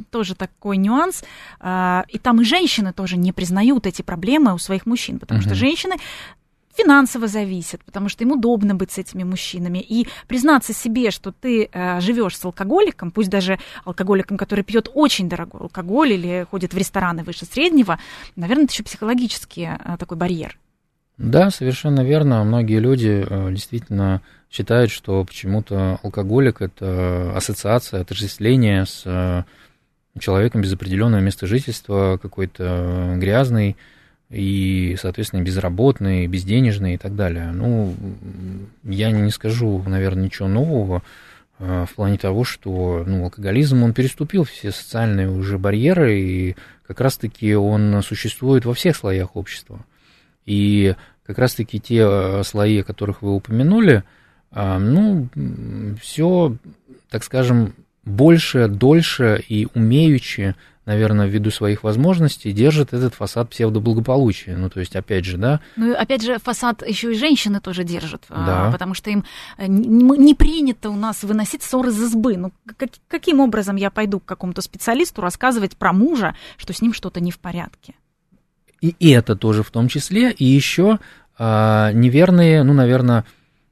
тоже 0.09 0.35
такой 0.35 0.77
нюанс. 0.77 1.23
А, 1.59 2.05
и 2.09 2.17
там 2.17 2.41
и 2.41 2.45
женщины 2.45 2.93
тоже 2.93 3.17
не 3.17 3.31
признают 3.31 3.85
эти 3.85 4.01
проблемы 4.01 4.53
у 4.53 4.57
своих 4.57 4.85
мужчин, 4.85 5.19
потому 5.19 5.39
угу. 5.39 5.47
что 5.47 5.55
женщины 5.55 5.95
финансово 6.75 7.27
зависят, 7.27 7.83
потому 7.83 8.09
что 8.09 8.23
им 8.23 8.33
удобно 8.33 8.75
быть 8.75 8.91
с 8.91 8.97
этими 8.97 9.23
мужчинами. 9.23 9.79
И 9.79 10.07
признаться 10.27 10.73
себе, 10.73 11.11
что 11.11 11.31
ты 11.31 11.69
э, 11.71 12.01
живешь 12.01 12.37
с 12.37 12.45
алкоголиком, 12.45 13.11
пусть 13.11 13.29
даже 13.29 13.59
алкоголиком, 13.85 14.37
который 14.37 14.63
пьет 14.63 14.89
очень 14.93 15.29
дорогой 15.29 15.61
алкоголь 15.61 16.13
или 16.13 16.45
ходит 16.51 16.73
в 16.73 16.77
рестораны 16.77 17.23
выше 17.23 17.45
среднего, 17.45 17.99
наверное, 18.35 18.65
это 18.65 18.73
еще 18.73 18.83
психологический 18.83 19.69
э, 19.79 19.97
такой 19.97 20.17
барьер. 20.17 20.57
Да, 21.17 21.49
совершенно 21.49 22.01
верно. 22.01 22.43
Многие 22.43 22.79
люди 22.79 23.25
э, 23.27 23.51
действительно 23.51 24.21
считают, 24.51 24.91
что 24.91 25.23
почему-то 25.23 25.99
алкоголик 26.03 26.61
это 26.61 27.33
ассоциация, 27.35 28.01
отождествление 28.01 28.85
с 28.85 29.03
э, 29.05 29.43
человеком 30.19 30.61
без 30.61 30.73
определенного 30.73 31.21
места 31.21 31.47
жительства, 31.47 32.17
какой-то 32.21 33.15
грязный 33.17 33.75
и, 34.29 34.95
соответственно, 34.99 35.41
безработный, 35.41 36.27
безденежный 36.27 36.95
и 36.95 36.97
так 36.97 37.15
далее. 37.15 37.51
Ну, 37.51 37.93
я 38.83 39.11
не 39.11 39.31
скажу, 39.31 39.83
наверное, 39.85 40.25
ничего 40.25 40.47
нового 40.47 41.03
э, 41.59 41.85
в 41.89 41.95
плане 41.95 42.17
того, 42.17 42.43
что 42.43 43.03
ну, 43.05 43.23
алкоголизм, 43.23 43.83
он 43.83 43.93
переступил 43.93 44.43
все 44.43 44.71
социальные 44.71 45.29
уже 45.29 45.57
барьеры, 45.57 46.19
и 46.19 46.55
как 46.87 47.01
раз-таки 47.01 47.53
он 47.55 48.01
существует 48.03 48.65
во 48.65 48.73
всех 48.73 48.95
слоях 48.95 49.35
общества. 49.35 49.85
И 50.45 50.95
как 51.25 51.37
раз-таки 51.37 51.79
те 51.79 52.03
э, 52.07 52.43
слои, 52.43 52.81
о 52.81 52.83
которых 52.83 53.21
вы 53.21 53.35
упомянули, 53.35 54.03
э, 54.51 54.77
ну, 54.79 55.27
все, 56.01 56.55
так 57.09 57.23
скажем, 57.23 57.73
больше, 58.05 58.67
дольше 58.67 59.43
и 59.47 59.67
умеючи, 59.73 60.55
наверное, 60.85 61.27
ввиду 61.27 61.49
своих 61.49 61.83
возможностей, 61.83 62.51
держит 62.51 62.93
этот 62.93 63.15
фасад 63.15 63.49
псевдоблагополучия. 63.49 64.55
Ну, 64.55 64.69
то 64.69 64.79
есть, 64.79 64.95
опять 64.95 65.25
же, 65.25 65.37
да. 65.37 65.59
Ну, 65.75 65.93
опять 65.93 66.23
же, 66.23 66.37
фасад 66.37 66.87
еще 66.87 67.11
и 67.11 67.17
женщины 67.17 67.59
тоже 67.59 67.83
держат, 67.83 68.23
а, 68.29 68.45
да. 68.45 68.71
потому 68.71 68.93
что 68.93 69.09
им 69.09 69.25
э, 69.57 69.65
не 69.67 70.35
принято 70.35 70.89
у 70.91 70.95
нас 70.95 71.23
выносить 71.23 71.63
ссоры 71.63 71.89
из 71.89 72.01
избы. 72.01 72.37
Ну, 72.37 72.51
как, 72.77 72.89
каким 73.07 73.39
образом 73.39 73.75
я 73.75 73.89
пойду 73.89 74.19
к 74.19 74.25
какому-то 74.25 74.61
специалисту 74.61 75.21
рассказывать 75.21 75.75
про 75.75 75.91
мужа, 75.91 76.35
что 76.57 76.73
с 76.73 76.81
ним 76.81 76.93
что-то 76.93 77.19
не 77.19 77.31
в 77.31 77.39
порядке? 77.39 77.95
И 78.81 79.09
это 79.09 79.35
тоже 79.35 79.63
в 79.63 79.71
том 79.71 79.87
числе, 79.87 80.31
и 80.31 80.45
еще 80.45 80.99
а, 81.37 81.91
неверные, 81.93 82.63
ну, 82.63 82.73
наверное, 82.73 83.25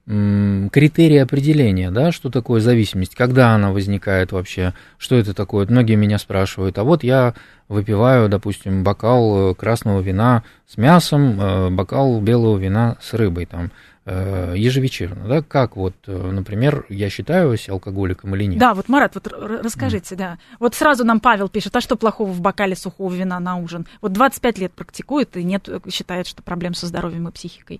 критерии 0.06 1.18
определения, 1.18 1.90
да, 1.90 2.12
что 2.12 2.30
такое 2.30 2.60
зависимость, 2.60 3.16
когда 3.16 3.56
она 3.56 3.72
возникает 3.72 4.34
вообще, 4.34 4.74
что 4.98 5.16
это 5.16 5.34
такое. 5.34 5.66
Многие 5.66 5.96
меня 5.96 6.18
спрашивают, 6.18 6.78
а 6.78 6.84
вот 6.84 7.04
я 7.04 7.34
выпиваю, 7.70 8.28
допустим, 8.28 8.84
бокал 8.84 9.52
э, 9.52 9.56
красного 9.56 10.02
вина 10.02 10.44
с 10.68 10.76
мясом, 10.76 11.40
э, 11.40 11.70
бокал 11.70 12.20
белого 12.20 12.58
вина 12.58 12.98
с 13.02 13.14
рыбой, 13.14 13.46
там, 13.46 13.72
э, 14.06 14.56
ежевечерно, 14.58 15.26
да, 15.26 15.42
как 15.42 15.78
вот, 15.78 15.96
например, 16.06 16.86
я 16.90 17.10
считаюсь 17.10 17.70
алкоголиком 17.70 18.36
или 18.36 18.44
нет? 18.44 18.60
Да, 18.60 18.74
вот, 18.74 18.90
Марат, 18.90 19.16
вот 19.16 19.28
расскажите, 19.28 20.16
mm. 20.16 20.18
да. 20.18 20.38
Вот 20.60 20.76
сразу 20.76 21.06
нам 21.06 21.22
Павел 21.22 21.48
пишет, 21.48 21.74
а 21.78 21.82
что 21.82 21.96
плохого 21.96 22.30
в 22.30 22.42
бокале 22.42 22.76
сухого 22.76 23.14
вина 23.14 23.40
на 23.40 23.56
ужин? 23.56 23.88
Вот 24.02 24.12
25 24.12 24.58
лет 24.58 24.74
практикует 24.74 25.38
и 25.38 25.44
нет, 25.46 25.70
считает, 25.90 26.28
что 26.28 26.44
проблем 26.44 26.74
со 26.74 26.88
здоровьем 26.88 27.30
и 27.30 27.32
психикой. 27.32 27.80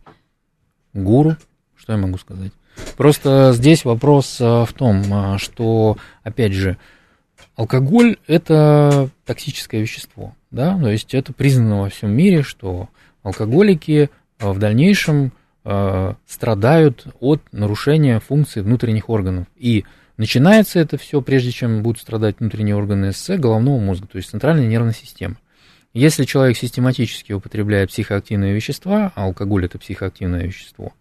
Гуру. 0.94 1.36
Что 1.84 1.92
я 1.92 2.00
могу 2.00 2.18
сказать? 2.18 2.54
Просто 2.96 3.52
здесь 3.54 3.84
вопрос 3.84 4.38
а, 4.40 4.64
в 4.64 4.72
том, 4.72 5.04
а, 5.12 5.38
что, 5.38 5.98
опять 6.24 6.54
же, 6.54 6.78
алкоголь– 7.58 8.16
это 8.28 9.10
токсическое 9.26 9.82
вещество, 9.82 10.34
да, 10.50 10.80
то 10.80 10.90
есть 10.90 11.14
это 11.14 11.34
признано 11.34 11.82
во 11.82 11.90
всем 11.90 12.12
мире, 12.12 12.42
что 12.42 12.88
алкоголики 13.22 14.10
а, 14.40 14.54
в 14.54 14.60
дальнейшем 14.60 15.34
страдают 16.28 17.08
от 17.22 17.42
нарушения 17.54 18.20
функций 18.20 18.62
внутренних 18.62 19.10
органов. 19.10 19.48
И 19.56 19.86
начинается 20.18 20.78
это 20.80 20.98
все, 20.98 21.22
прежде 21.22 21.52
чем 21.52 21.84
будут 21.84 22.02
страдать 22.02 22.36
внутренние 22.40 22.76
органы 22.76 23.14
с 23.14 23.38
головного 23.38 23.80
мозга, 23.80 24.06
то 24.08 24.18
есть 24.18 24.30
центральной 24.30 24.68
нервной 24.68 24.94
системы. 24.94 25.38
Если 25.94 26.26
человек 26.26 26.58
систематически 26.58 27.32
употребляет 27.32 27.92
психоактивные 27.92 28.54
вещества, 28.54 29.14
а 29.16 29.24
алкоголь 29.24 29.64
это 29.64 29.80
психоактивное 29.80 30.44
вещество, 30.44 30.92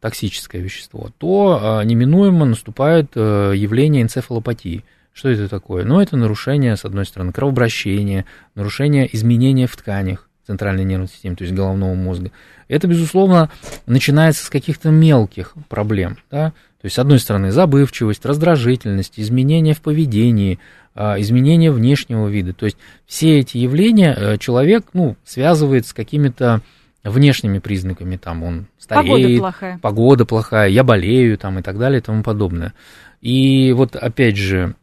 токсическое 0.00 0.60
вещество, 0.60 1.10
то 1.18 1.60
а, 1.60 1.84
неминуемо 1.84 2.44
наступает 2.44 3.12
э, 3.14 3.52
явление 3.54 4.02
энцефалопатии. 4.02 4.84
Что 5.12 5.28
это 5.28 5.48
такое? 5.48 5.84
Ну, 5.84 6.00
это 6.00 6.16
нарушение, 6.16 6.76
с 6.76 6.84
одной 6.84 7.04
стороны, 7.04 7.32
кровообращения, 7.32 8.24
нарушение 8.54 9.14
изменения 9.14 9.66
в 9.66 9.76
тканях 9.76 10.28
центральной 10.46 10.84
нервной 10.84 11.08
системы, 11.08 11.36
то 11.36 11.44
есть 11.44 11.54
головного 11.54 11.94
мозга. 11.94 12.32
Это, 12.66 12.88
безусловно, 12.88 13.50
начинается 13.86 14.44
с 14.44 14.50
каких-то 14.50 14.90
мелких 14.90 15.54
проблем. 15.68 16.18
Да? 16.30 16.50
То 16.80 16.86
есть, 16.86 16.96
с 16.96 16.98
одной 16.98 17.18
стороны, 17.18 17.52
забывчивость, 17.52 18.24
раздражительность, 18.24 19.14
изменения 19.16 19.74
в 19.74 19.80
поведении, 19.80 20.58
а, 20.94 21.20
изменения 21.20 21.70
внешнего 21.70 22.26
вида. 22.28 22.52
То 22.52 22.66
есть, 22.66 22.78
все 23.06 23.38
эти 23.38 23.58
явления 23.58 24.14
э, 24.16 24.38
человек 24.38 24.86
ну, 24.92 25.16
связывает 25.24 25.86
с 25.86 25.92
какими-то 25.92 26.62
внешними 27.04 27.58
признаками, 27.58 28.16
там 28.16 28.42
он 28.42 28.66
стареет, 28.78 29.08
погода 29.08 29.38
плохая. 29.38 29.78
погода 29.78 30.24
плохая, 30.26 30.68
я 30.68 30.84
болею, 30.84 31.38
там 31.38 31.58
и 31.58 31.62
так 31.62 31.78
далее 31.78 32.00
и 32.00 32.02
тому 32.02 32.22
подобное. 32.22 32.74
И 33.20 33.72
вот 33.72 33.96
опять 33.96 34.36
же, 34.36 34.74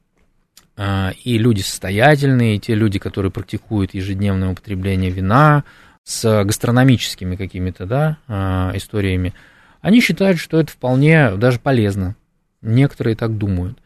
а, 0.76 1.12
и 1.24 1.38
люди 1.38 1.62
состоятельные, 1.62 2.56
и 2.56 2.60
те 2.60 2.76
люди, 2.76 3.00
которые 3.00 3.32
практикуют 3.32 3.94
ежедневное 3.94 4.50
употребление 4.50 5.12
вина 5.12 5.64
с 6.04 6.44
гастрономическими 6.44 7.36
какими-то 7.36 7.86
да, 7.86 8.18
а, 8.28 8.72
историями, 8.76 9.34
они 9.82 10.02
считают, 10.02 10.40
что 10.40 10.60
это 10.60 10.72
вполне 10.72 11.36
даже 11.36 11.60
полезно. 11.60 12.16
Некоторые 12.62 13.16
так 13.16 13.38
думают. 13.38 13.78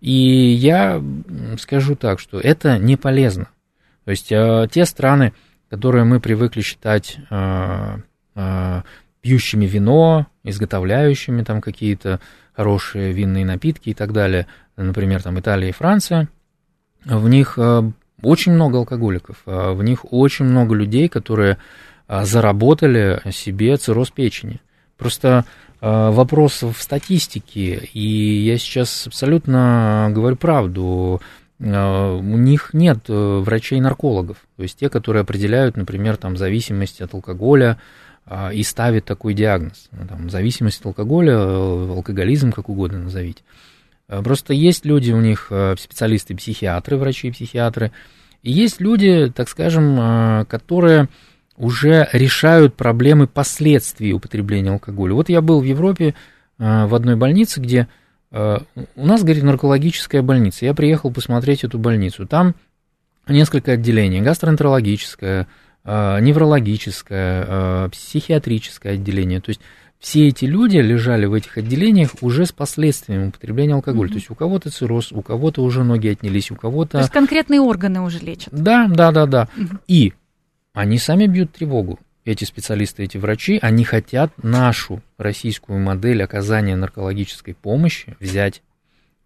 И 0.00 0.12
я 0.12 1.02
скажу 1.58 1.96
так, 1.96 2.20
что 2.20 2.38
это 2.38 2.78
не 2.78 2.96
полезно. 2.96 3.48
То 4.04 4.10
есть 4.10 4.30
а, 4.32 4.68
те 4.68 4.84
страны, 4.84 5.32
которые 5.74 6.04
мы 6.04 6.20
привыкли 6.20 6.60
считать 6.60 7.18
э, 7.30 7.96
э, 8.36 8.82
пьющими 9.22 9.66
вино, 9.66 10.28
изготовляющими 10.44 11.42
там 11.42 11.60
какие-то 11.60 12.20
хорошие 12.52 13.10
винные 13.10 13.44
напитки 13.44 13.88
и 13.88 13.94
так 13.94 14.12
далее, 14.12 14.46
например, 14.76 15.20
там 15.20 15.40
Италия 15.40 15.70
и 15.70 15.72
Франция, 15.72 16.28
в 17.04 17.28
них 17.28 17.54
э, 17.56 17.82
очень 18.22 18.52
много 18.52 18.78
алкоголиков, 18.78 19.38
в 19.46 19.82
них 19.82 20.12
очень 20.12 20.44
много 20.44 20.76
людей, 20.76 21.08
которые 21.08 21.58
заработали 22.08 23.20
себе 23.32 23.76
цирроз 23.76 24.12
печени. 24.12 24.60
Просто 24.96 25.44
вопрос 25.80 26.62
в 26.62 26.74
статистике, 26.78 27.88
и 27.92 28.46
я 28.46 28.58
сейчас 28.58 29.08
абсолютно 29.08 30.08
говорю 30.12 30.36
правду. 30.36 31.20
У 31.60 31.62
них 32.38 32.70
нет 32.72 33.08
врачей-наркологов, 33.08 34.38
то 34.56 34.62
есть 34.62 34.78
те, 34.78 34.88
которые 34.88 35.22
определяют, 35.22 35.76
например, 35.76 36.16
там, 36.16 36.36
зависимость 36.36 37.00
от 37.00 37.14
алкоголя, 37.14 37.78
и 38.52 38.62
ставит 38.62 39.04
такой 39.04 39.34
диагноз. 39.34 39.88
Там, 40.08 40.30
зависимость 40.30 40.80
от 40.80 40.86
алкоголя, 40.86 41.38
алкоголизм, 41.38 42.52
как 42.52 42.68
угодно 42.68 42.98
назовите. 43.00 43.42
Просто 44.08 44.52
есть 44.52 44.84
люди 44.84 45.12
у 45.12 45.20
них, 45.20 45.52
специалисты-психиатры, 45.78 46.96
врачи-психиатры, 46.96 47.92
и 48.42 48.50
есть 48.50 48.80
люди, 48.80 49.32
так 49.34 49.48
скажем, 49.48 50.46
которые 50.46 51.08
уже 51.56 52.08
решают 52.12 52.74
проблемы 52.74 53.26
последствий 53.26 54.12
употребления 54.12 54.70
алкоголя. 54.70 55.14
Вот 55.14 55.28
я 55.28 55.40
был 55.40 55.60
в 55.60 55.64
Европе 55.64 56.14
в 56.58 56.94
одной 56.94 57.16
больнице, 57.16 57.60
где 57.60 57.88
у 58.34 59.06
нас, 59.06 59.22
говорит, 59.22 59.44
наркологическая 59.44 60.22
больница. 60.22 60.64
Я 60.64 60.74
приехал 60.74 61.12
посмотреть 61.12 61.64
эту 61.64 61.78
больницу. 61.78 62.26
Там 62.26 62.54
несколько 63.28 63.72
отделений. 63.72 64.20
Гастроэнтерологическое, 64.20 65.46
Э, 65.86 66.18
неврологическое, 66.20 67.44
э, 67.46 67.88
психиатрическое 67.92 68.94
отделение. 68.94 69.42
То 69.42 69.50
есть 69.50 69.60
все 69.98 70.28
эти 70.28 70.46
люди 70.46 70.78
лежали 70.78 71.26
в 71.26 71.34
этих 71.34 71.58
отделениях 71.58 72.10
уже 72.22 72.46
с 72.46 72.52
последствиями 72.52 73.28
употребления 73.28 73.74
алкоголя. 73.74 74.08
Mm-hmm. 74.08 74.12
То 74.12 74.18
есть 74.18 74.30
у 74.30 74.34
кого-то 74.34 74.70
цирроз, 74.70 75.12
у 75.12 75.20
кого-то 75.20 75.62
уже 75.62 75.84
ноги 75.84 76.08
отнялись, 76.08 76.50
у 76.50 76.56
кого-то... 76.56 76.92
То 76.92 76.98
есть 76.98 77.10
конкретные 77.10 77.60
органы 77.60 78.00
уже 78.00 78.18
лечат. 78.18 78.48
Да, 78.50 78.88
да, 78.88 79.12
да, 79.12 79.26
да. 79.26 79.48
Mm-hmm. 79.56 79.78
И 79.88 80.14
они 80.72 80.96
сами 80.96 81.26
бьют 81.26 81.52
тревогу. 81.52 81.98
Эти 82.24 82.44
специалисты, 82.44 83.04
эти 83.04 83.18
врачи, 83.18 83.58
они 83.60 83.84
хотят 83.84 84.32
нашу 84.42 85.02
российскую 85.18 85.78
модель 85.78 86.22
оказания 86.22 86.74
наркологической 86.74 87.54
помощи 87.54 88.16
взять 88.18 88.62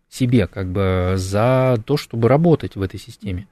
себе 0.09 0.47
как 0.47 0.69
бы 0.73 1.15
за 1.17 1.81
то, 1.87 1.97
чтобы 1.97 2.29
работать 2.29 2.75
в 2.75 2.83
этой 2.83 2.99
системе. 2.99 3.47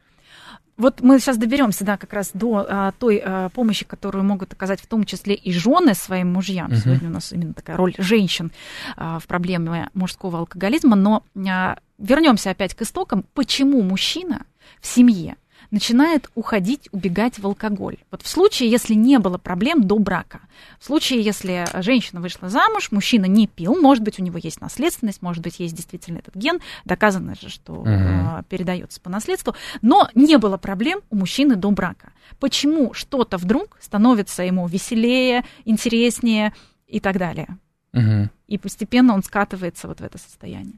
Вот 0.76 1.00
мы 1.00 1.18
сейчас 1.20 1.38
доберемся, 1.38 1.84
да, 1.84 1.96
как 1.96 2.12
раз 2.12 2.32
до 2.34 2.66
а, 2.68 2.92
той 2.92 3.22
а, 3.24 3.48
помощи, 3.48 3.86
которую 3.86 4.24
могут 4.24 4.52
оказать 4.52 4.80
в 4.80 4.86
том 4.86 5.04
числе 5.04 5.34
и 5.34 5.52
жены 5.52 5.94
своим 5.94 6.32
мужьям. 6.32 6.70
Uh-huh. 6.70 6.76
Сегодня 6.76 7.08
у 7.08 7.12
нас 7.12 7.32
именно 7.32 7.54
такая 7.54 7.76
роль 7.76 7.94
женщин 7.96 8.52
а, 8.96 9.18
в 9.18 9.26
проблеме 9.26 9.88
мужского 9.94 10.40
алкоголизма. 10.40 10.94
Но 10.94 11.24
а, 11.48 11.78
вернемся 11.98 12.50
опять 12.50 12.74
к 12.74 12.82
истокам. 12.82 13.24
Почему 13.32 13.80
мужчина 13.82 14.44
в 14.80 14.86
семье 14.86 15.36
начинает 15.70 16.30
уходить, 16.34 16.88
убегать 16.92 17.38
в 17.38 17.46
алкоголь. 17.46 17.96
Вот 18.10 18.22
в 18.22 18.28
случае, 18.28 18.70
если 18.70 18.94
не 18.94 19.18
было 19.18 19.38
проблем 19.38 19.84
до 19.84 19.98
брака, 19.98 20.40
в 20.78 20.84
случае, 20.84 21.20
если 21.20 21.66
женщина 21.82 22.20
вышла 22.20 22.48
замуж, 22.48 22.90
мужчина 22.90 23.26
не 23.26 23.46
пил, 23.46 23.80
может 23.80 24.02
быть, 24.02 24.18
у 24.18 24.22
него 24.22 24.38
есть 24.38 24.60
наследственность, 24.60 25.22
может 25.22 25.42
быть, 25.42 25.60
есть 25.60 25.74
действительно 25.74 26.18
этот 26.18 26.34
ген, 26.34 26.60
доказано 26.84 27.34
же, 27.34 27.48
что 27.48 27.72
угу. 27.72 27.88
э, 27.88 28.42
передается 28.48 29.00
по 29.00 29.10
наследству, 29.10 29.54
но 29.82 30.08
не 30.14 30.38
было 30.38 30.56
проблем 30.56 31.00
у 31.10 31.16
мужчины 31.16 31.56
до 31.56 31.70
брака. 31.70 32.12
Почему 32.40 32.92
что-то 32.92 33.36
вдруг 33.36 33.76
становится 33.80 34.42
ему 34.42 34.66
веселее, 34.66 35.44
интереснее 35.64 36.52
и 36.86 37.00
так 37.00 37.18
далее? 37.18 37.58
Угу. 37.96 38.28
И 38.48 38.58
постепенно 38.58 39.14
он 39.14 39.22
скатывается 39.22 39.88
вот 39.88 40.00
в 40.00 40.04
это 40.04 40.18
состояние. 40.18 40.74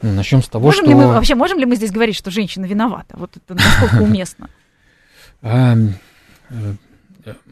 Ну, 0.00 0.12
начнем 0.12 0.42
с 0.42 0.48
того, 0.48 0.64
можем 0.64 0.86
что... 0.86 0.90
Ли 0.90 0.94
мы, 0.94 1.08
вообще, 1.08 1.34
можем 1.34 1.58
ли 1.58 1.66
мы 1.66 1.76
здесь 1.76 1.92
говорить, 1.92 2.16
что 2.16 2.30
женщина 2.30 2.64
виновата? 2.64 3.14
Вот 3.16 3.36
это 3.36 3.54
насколько 3.54 3.96
уместно? 4.02 4.48
Э, 5.42 5.76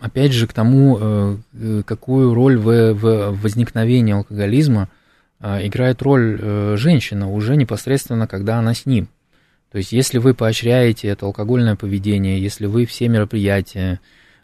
опять 0.01 0.33
же, 0.33 0.47
к 0.47 0.55
тому, 0.55 0.99
э, 1.01 1.83
какую 1.87 2.35
роль 2.35 2.57
в 2.57 2.95
возникновении 3.43 4.15
алкоголизма 4.15 4.89
э, 5.41 5.67
играет 5.67 6.01
роль 6.01 6.77
женщина 6.79 7.31
уже 7.31 7.57
непосредственно, 7.57 8.27
когда 8.27 8.59
она 8.59 8.73
с 8.73 8.87
ним. 8.87 9.09
То 9.71 9.79
есть, 9.79 9.93
если 9.93 10.19
вы 10.19 10.33
поощряете 10.33 11.09
это 11.09 11.27
алкогольное 11.27 11.77
поведение, 11.77 12.41
если 12.41 12.67
вы 12.67 12.87
все 12.87 13.09
мероприятия 13.09 14.01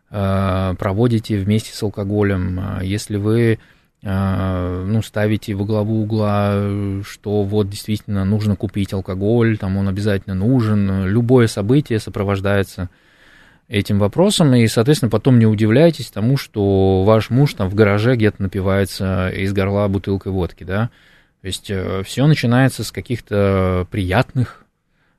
проводите 0.08 1.38
вместе 1.38 1.72
с 1.72 1.80
алкоголем, 1.84 2.80
если 2.82 3.16
вы 3.16 3.60
а, 3.60 3.79
ну, 4.02 5.02
ставите 5.02 5.54
во 5.54 5.64
главу 5.64 6.02
угла, 6.02 7.02
что 7.04 7.42
вот 7.42 7.68
действительно 7.68 8.24
нужно 8.24 8.56
купить 8.56 8.94
алкоголь, 8.94 9.58
там 9.58 9.76
он 9.76 9.88
обязательно 9.88 10.34
нужен, 10.34 11.06
любое 11.06 11.48
событие 11.48 11.98
сопровождается 11.98 12.88
этим 13.68 13.98
вопросом, 13.98 14.54
и, 14.54 14.66
соответственно, 14.66 15.10
потом 15.10 15.38
не 15.38 15.46
удивляйтесь 15.46 16.10
тому, 16.10 16.36
что 16.36 17.04
ваш 17.04 17.30
муж 17.30 17.54
там 17.54 17.68
в 17.68 17.74
гараже 17.74 18.16
где-то 18.16 18.42
напивается 18.42 19.28
из 19.28 19.52
горла 19.52 19.86
бутылкой 19.86 20.32
водки, 20.32 20.64
да, 20.64 20.90
то 21.40 21.46
есть 21.46 21.70
э, 21.70 22.02
все 22.04 22.26
начинается 22.26 22.84
с 22.84 22.90
каких-то 22.90 23.86
приятных 23.90 24.64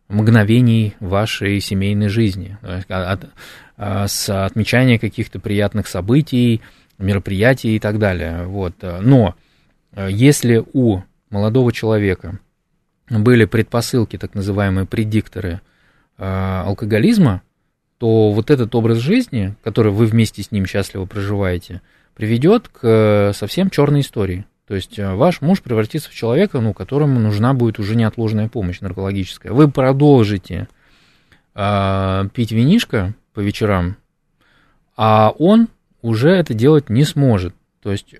мгновений 0.09 0.95
вашей 0.99 1.61
семейной 1.61 2.09
жизни, 2.09 2.57
от, 2.89 3.29
а, 3.77 4.07
с 4.07 4.45
отмечания 4.45 4.99
каких-то 4.99 5.39
приятных 5.39 5.87
событий, 5.87 6.61
мероприятий 7.01 7.75
и 7.75 7.79
так 7.79 7.99
далее. 7.99 8.45
Вот. 8.45 8.75
Но 8.81 9.35
э, 9.93 10.07
если 10.11 10.63
у 10.73 11.01
молодого 11.29 11.71
человека 11.71 12.39
были 13.09 13.45
предпосылки, 13.45 14.17
так 14.17 14.35
называемые 14.35 14.85
предикторы 14.85 15.61
э, 16.17 16.61
алкоголизма, 16.65 17.41
то 17.97 18.31
вот 18.31 18.49
этот 18.49 18.73
образ 18.73 18.97
жизни, 18.97 19.55
который 19.63 19.91
вы 19.91 20.05
вместе 20.05 20.41
с 20.43 20.51
ним 20.51 20.65
счастливо 20.65 21.05
проживаете, 21.05 21.81
приведет 22.15 22.67
к 22.67 22.79
э, 22.83 23.33
совсем 23.33 23.69
черной 23.69 24.01
истории. 24.01 24.45
То 24.67 24.75
есть 24.75 24.97
ваш 24.97 25.41
муж 25.41 25.61
превратится 25.61 26.09
в 26.09 26.13
человека, 26.13 26.61
ну, 26.61 26.73
которому 26.73 27.19
нужна 27.19 27.53
будет 27.53 27.77
уже 27.77 27.95
неотложная 27.95 28.47
помощь 28.47 28.79
наркологическая. 28.79 29.51
Вы 29.51 29.69
продолжите 29.69 30.67
э, 31.55 32.23
пить 32.33 32.51
винишко 32.51 33.13
по 33.33 33.41
вечерам, 33.41 33.97
а 34.95 35.33
он 35.37 35.67
уже 36.01 36.29
это 36.29 36.53
делать 36.53 36.89
не 36.89 37.03
сможет. 37.03 37.55
То 37.81 37.91
есть 37.91 38.15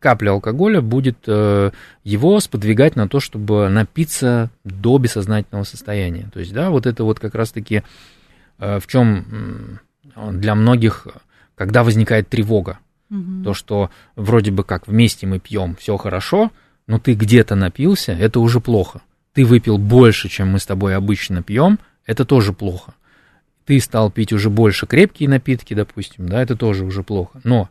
капля 0.00 0.30
алкоголя 0.30 0.80
будет 0.80 1.18
э, 1.26 1.70
его 2.02 2.40
сподвигать 2.40 2.96
на 2.96 3.08
то, 3.08 3.20
чтобы 3.20 3.68
напиться 3.68 4.50
до 4.64 4.98
бессознательного 4.98 5.64
состояния. 5.64 6.28
То 6.32 6.40
есть, 6.40 6.52
да, 6.52 6.70
вот 6.70 6.86
это 6.86 7.04
вот 7.04 7.20
как 7.20 7.34
раз-таки 7.36 7.84
э, 8.58 8.80
в 8.80 8.86
чем 8.88 9.78
для 10.16 10.54
многих, 10.54 11.06
когда 11.54 11.84
возникает 11.84 12.28
тревога. 12.28 12.80
Угу. 13.10 13.44
То, 13.44 13.54
что 13.54 13.90
вроде 14.16 14.50
бы 14.50 14.64
как 14.64 14.88
вместе 14.88 15.26
мы 15.26 15.38
пьем, 15.38 15.76
все 15.76 15.96
хорошо, 15.96 16.50
но 16.88 16.98
ты 16.98 17.14
где-то 17.14 17.54
напился, 17.54 18.12
это 18.12 18.40
уже 18.40 18.58
плохо. 18.60 19.00
Ты 19.32 19.44
выпил 19.44 19.78
больше, 19.78 20.28
чем 20.28 20.48
мы 20.48 20.58
с 20.58 20.66
тобой 20.66 20.96
обычно 20.96 21.42
пьем, 21.42 21.78
это 22.04 22.24
тоже 22.24 22.52
плохо 22.52 22.94
ты 23.66 23.80
стал 23.80 24.10
пить 24.10 24.32
уже 24.32 24.50
больше 24.50 24.86
крепкие 24.86 25.28
напитки, 25.28 25.74
допустим, 25.74 26.28
да, 26.28 26.42
это 26.42 26.56
тоже 26.56 26.84
уже 26.84 27.02
плохо. 27.02 27.40
Но 27.44 27.68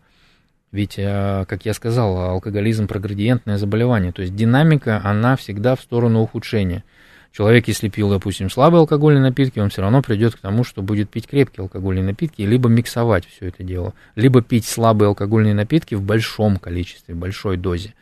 ведь, 0.72 0.96
э, 0.98 1.46
как 1.48 1.66
я 1.66 1.74
сказал, 1.74 2.18
алкоголизм 2.18 2.88
проградиентное 2.88 3.58
заболевание, 3.58 4.12
то 4.12 4.22
есть 4.22 4.36
динамика, 4.36 5.02
она 5.04 5.36
всегда 5.36 5.76
в 5.76 5.82
сторону 5.82 6.22
ухудшения. 6.22 6.84
Человек, 7.32 7.68
если 7.68 7.90
пил, 7.90 8.10
допустим, 8.12 8.50
слабые 8.50 8.80
алкогольные 8.82 9.22
напитки, 9.22 9.60
он 9.60 9.70
все 9.70 9.82
равно 9.82 10.04
придет 10.04 10.36
к 10.36 10.40
тому, 10.40 10.64
что 10.64 10.84
будет 10.84 11.10
пить 11.10 11.28
крепкие 11.28 11.64
алкогольные 11.64 12.04
напитки, 12.04 12.44
либо 12.44 12.70
миксовать 12.70 13.26
все 13.26 13.48
это 13.48 13.64
дело, 13.64 13.94
либо 14.16 14.42
пить 14.44 14.66
слабые 14.66 15.08
алкогольные 15.08 15.56
напитки 15.56 15.96
в 15.96 16.02
большом 16.02 16.58
количестве, 16.58 17.16
большой 17.16 17.58
дозе. 17.58 17.94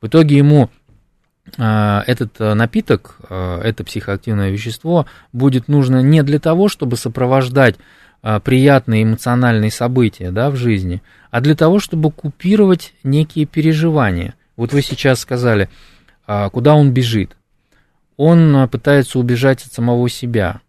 В 0.00 0.06
итоге 0.06 0.36
ему 0.36 0.64
а, 0.64 0.70
этот 1.56 2.40
э, 2.40 2.54
напиток, 2.54 3.16
э, 3.28 3.60
это 3.64 3.84
психоактивное 3.84 4.50
вещество, 4.50 5.06
будет 5.32 5.68
нужно 5.68 6.02
не 6.02 6.22
для 6.22 6.38
того, 6.38 6.68
чтобы 6.68 6.96
сопровождать 6.96 7.76
приятные 8.44 9.04
эмоциональные 9.04 9.70
события 9.70 10.30
да, 10.30 10.50
в 10.50 10.56
жизни, 10.56 11.00
а 11.30 11.40
для 11.40 11.54
того, 11.54 11.78
чтобы 11.80 12.10
купировать 12.10 12.92
некие 13.02 13.46
переживания. 13.46 14.34
Вот 14.58 14.74
вы 14.74 14.82
сейчас 14.82 15.20
сказали, 15.20 15.70
куда 16.26 16.74
он 16.74 16.92
бежит. 16.92 17.34
Он 18.18 18.68
пытается 18.68 19.18
убежать 19.18 19.64
от 19.64 19.72
самого 19.72 20.10
себя, 20.10 20.60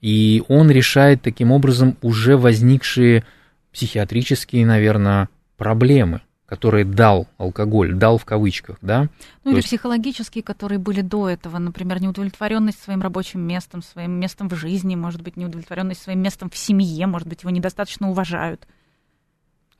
и 0.00 0.44
он 0.46 0.70
решает 0.70 1.22
таким 1.22 1.50
образом 1.50 1.96
уже 2.02 2.36
возникшие 2.36 3.24
психиатрические, 3.72 4.64
наверное, 4.64 5.28
проблемы– 5.56 6.20
которые 6.52 6.84
дал 6.84 7.28
алкоголь, 7.38 7.94
дал 7.94 8.18
в 8.18 8.26
кавычках, 8.26 8.76
да? 8.82 9.04
Ну 9.04 9.08
То 9.44 9.50
или 9.52 9.56
есть... 9.56 9.68
психологические, 9.68 10.44
которые 10.44 10.78
были 10.78 11.00
до 11.00 11.30
этого, 11.30 11.56
например, 11.56 12.02
неудовлетворенность 12.02 12.82
своим 12.82 13.00
рабочим 13.00 13.40
местом, 13.40 13.82
своим 13.82 14.20
местом 14.20 14.50
в 14.50 14.54
жизни, 14.54 14.94
может 14.94 15.22
быть, 15.22 15.38
неудовлетворенность 15.38 16.02
своим 16.02 16.20
местом 16.20 16.50
в 16.50 16.56
семье, 16.58 17.06
может 17.06 17.26
быть, 17.26 17.40
его 17.40 17.50
недостаточно 17.50 18.10
уважают. 18.10 18.66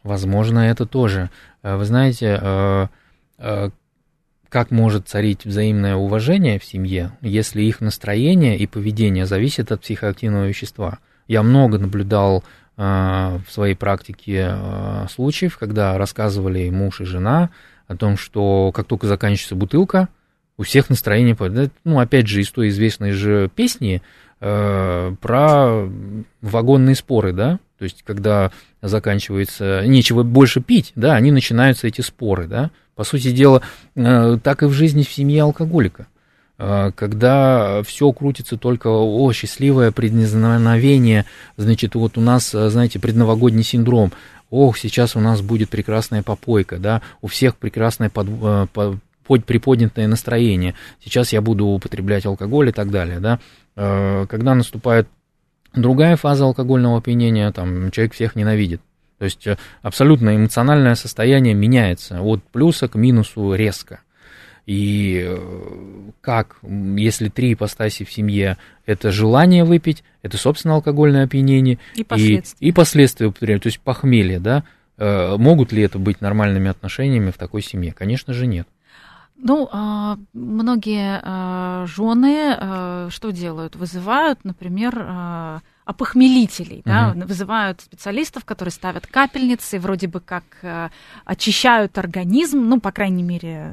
Возможно, 0.03 0.61
это 0.61 0.87
тоже. 0.87 1.29
Э, 1.63 1.77
вы 1.77 1.85
знаете, 1.85 2.39
э, 2.41 2.87
э, 3.37 3.69
как 4.49 4.71
может 4.71 5.09
царить 5.09 5.45
взаимное 5.45 5.97
уважение 5.97 6.59
в 6.59 6.65
семье, 6.65 7.13
если 7.21 7.61
их 7.61 7.83
настроение 7.83 8.57
и 8.57 8.67
поведение 8.67 9.27
зависит 9.27 9.73
от 9.73 9.83
психоактивного 9.83 10.47
вещества? 10.47 11.01
Я 11.29 11.43
много 11.43 11.77
наблюдал 11.77 12.45
в 12.77 13.45
своей 13.49 13.75
практике 13.75 14.57
случаев, 15.11 15.59
когда 15.59 15.99
рассказывали 15.99 16.71
муж 16.71 17.01
и 17.01 17.05
жена 17.05 17.51
о 17.87 17.97
том, 17.97 18.17
что 18.17 18.73
как 18.73 18.87
только 18.87 19.07
заканчивается 19.07 19.57
бутылка, 19.57 20.09
у 20.57 20.63
всех 20.63 20.91
настроение 20.91 21.35
падает. 21.35 21.73
Ну, 21.85 21.99
опять 21.99 22.27
же, 22.27 22.41
из 22.41 22.51
той 22.51 22.69
известной 22.69 23.13
же 23.13 23.51
песни 23.55 24.03
э, 24.41 25.15
про 25.21 25.89
вагонные 26.41 26.95
споры, 26.95 27.33
да, 27.33 27.59
то 27.79 27.85
есть, 27.85 28.03
когда 28.05 28.53
заканчивается, 28.81 29.83
нечего 29.87 30.23
больше 30.23 30.61
пить, 30.61 30.93
да, 30.95 31.15
они 31.15 31.33
начинаются 31.33 31.89
эти 31.89 32.01
споры, 32.01 32.47
да. 32.47 32.71
По 32.95 33.05
сути 33.05 33.33
дела, 33.33 33.63
э, 33.97 34.39
так 34.43 34.63
и 34.63 34.67
в 34.67 34.73
жизни 34.73 35.03
в 35.03 35.13
семье 35.13 35.43
алкоголика. 35.43 36.07
Э, 36.63 36.93
когда 36.95 37.83
все 37.83 38.13
крутится 38.13 38.57
только 38.57 38.87
о 38.87 39.33
счастливое 39.33 39.91
предназначение, 39.91 41.25
значит, 41.57 41.97
вот 41.97 42.17
у 42.17 42.21
нас, 42.21 42.55
э, 42.55 42.71
знаете, 42.71 43.01
предновогодний 43.01 43.65
синдром, 43.65 44.13
ох, 44.49 44.79
сейчас 44.79 45.17
у 45.17 45.21
нас 45.21 45.41
будет 45.41 45.71
прекрасная 45.71 46.23
попойка, 46.23 46.79
да, 46.79 47.03
у 47.21 47.27
всех 47.27 47.57
прекрасное 47.57 48.11
под, 48.11 48.29
под, 48.71 49.45
приподнятое 49.45 50.07
настроение, 50.07 50.75
сейчас 51.05 51.33
я 51.33 51.41
буду 51.41 51.67
употреблять 51.67 52.27
алкоголь 52.27 52.69
и 52.69 52.73
так 52.73 52.91
далее, 52.91 53.19
да, 53.19 53.41
когда 53.75 54.55
наступает 54.55 55.09
другая 55.75 56.17
фаза 56.17 56.45
алкогольного 56.45 56.99
опьянения, 56.99 57.51
там 57.51 57.91
человек 57.91 58.13
всех 58.13 58.37
ненавидит, 58.37 58.83
то 59.19 59.25
есть 59.25 59.49
абсолютно 59.81 60.37
эмоциональное 60.37 60.97
состояние 60.97 61.55
меняется 61.55 62.21
от 62.21 62.43
плюса 62.43 62.89
к 62.89 62.95
минусу 62.95 63.55
резко. 63.55 64.01
И 64.67 65.23
э, 65.25 66.11
как, 66.21 66.59
если 66.63 67.29
три 67.29 67.55
ипостаси 67.55 68.05
в 68.05 68.13
семье, 68.13 68.59
это 68.87 69.11
желание 69.11 69.65
выпить, 69.65 70.05
это, 70.23 70.37
собственно, 70.37 70.75
алкогольное 70.75 71.25
опьянение 71.25 71.79
и 71.95 72.05
последствия, 72.05 72.67
и, 72.67 72.69
и 72.69 72.73
последствия 72.73 73.27
употребления, 73.27 73.61
то 73.61 73.69
есть 73.69 73.81
похмелье, 73.81 74.39
да, 74.39 74.65
могут 74.99 75.73
ли 75.73 75.83
это 75.83 75.99
быть 75.99 76.21
нормальными 76.21 76.71
отношениями 76.71 77.31
в 77.33 77.39
такой 77.39 77.63
семье? 77.63 77.93
Конечно 77.93 78.33
же, 78.35 78.47
нет. 78.47 78.69
Ну, 79.45 79.69
а, 79.73 80.19
многие 80.33 81.21
а, 81.21 81.85
жены 81.87 82.57
а, 82.57 83.09
что 83.11 83.33
делают? 83.33 83.75
Вызывают, 83.75 84.45
например, 84.45 85.61
опохмелителей, 85.85 86.79
угу. 86.79 86.83
да, 86.85 87.13
вызывают 87.17 87.81
специалистов, 87.81 88.45
которые 88.45 88.71
ставят 88.71 89.09
капельницы, 89.09 89.81
вроде 89.81 90.07
бы 90.07 90.21
как 90.21 90.45
очищают 91.25 91.99
организм, 91.99 92.61
ну, 92.61 92.81
по 92.81 92.93
крайней 92.93 93.25
мере, 93.25 93.73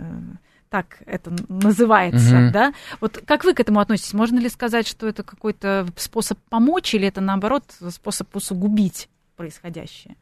так 0.69 0.99
это 1.05 1.32
называется, 1.47 2.45
угу. 2.45 2.51
да. 2.51 2.73
Вот 3.01 3.21
как 3.25 3.43
вы 3.43 3.53
к 3.53 3.60
этому 3.60 3.79
относитесь? 3.79 4.13
Можно 4.13 4.39
ли 4.39 4.49
сказать, 4.49 4.88
что 4.88 5.08
это 5.08 5.23
какой-то 5.23 5.88
способ 5.95 6.38
помочь, 6.49 6.93
или 6.93 7.08
это 7.08 7.21
наоборот 7.21 7.63
способ 7.89 8.36
усугубить 8.36 9.10
происходящее? 9.36 10.15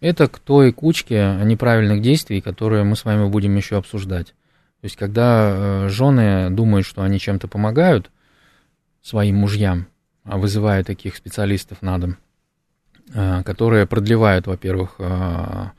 Это 0.00 0.28
к 0.28 0.38
той 0.38 0.72
кучке 0.72 1.38
неправильных 1.44 2.00
действий, 2.00 2.40
которые 2.40 2.84
мы 2.84 2.96
с 2.96 3.04
вами 3.04 3.28
будем 3.28 3.54
еще 3.56 3.76
обсуждать. 3.76 4.28
То 4.80 4.86
есть, 4.86 4.96
когда 4.96 5.50
э, 5.84 5.88
жены 5.88 6.48
думают, 6.50 6.86
что 6.86 7.02
они 7.02 7.18
чем-то 7.18 7.48
помогают 7.48 8.10
своим 9.02 9.36
мужьям, 9.36 9.86
а 10.24 10.38
вызывают 10.38 10.86
таких 10.86 11.16
специалистов 11.16 11.82
на 11.82 11.98
дом, 11.98 12.16
э, 13.12 13.42
которые 13.42 13.86
продлевают, 13.86 14.46
во-первых, 14.46 14.94
э, 14.98 15.70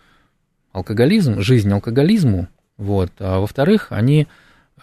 алкоголизм, 0.71 1.41
жизнь 1.41 1.71
алкоголизму, 1.71 2.47
вот, 2.82 3.12
а 3.20 3.39
во-вторых, 3.39 3.88
они 3.91 4.28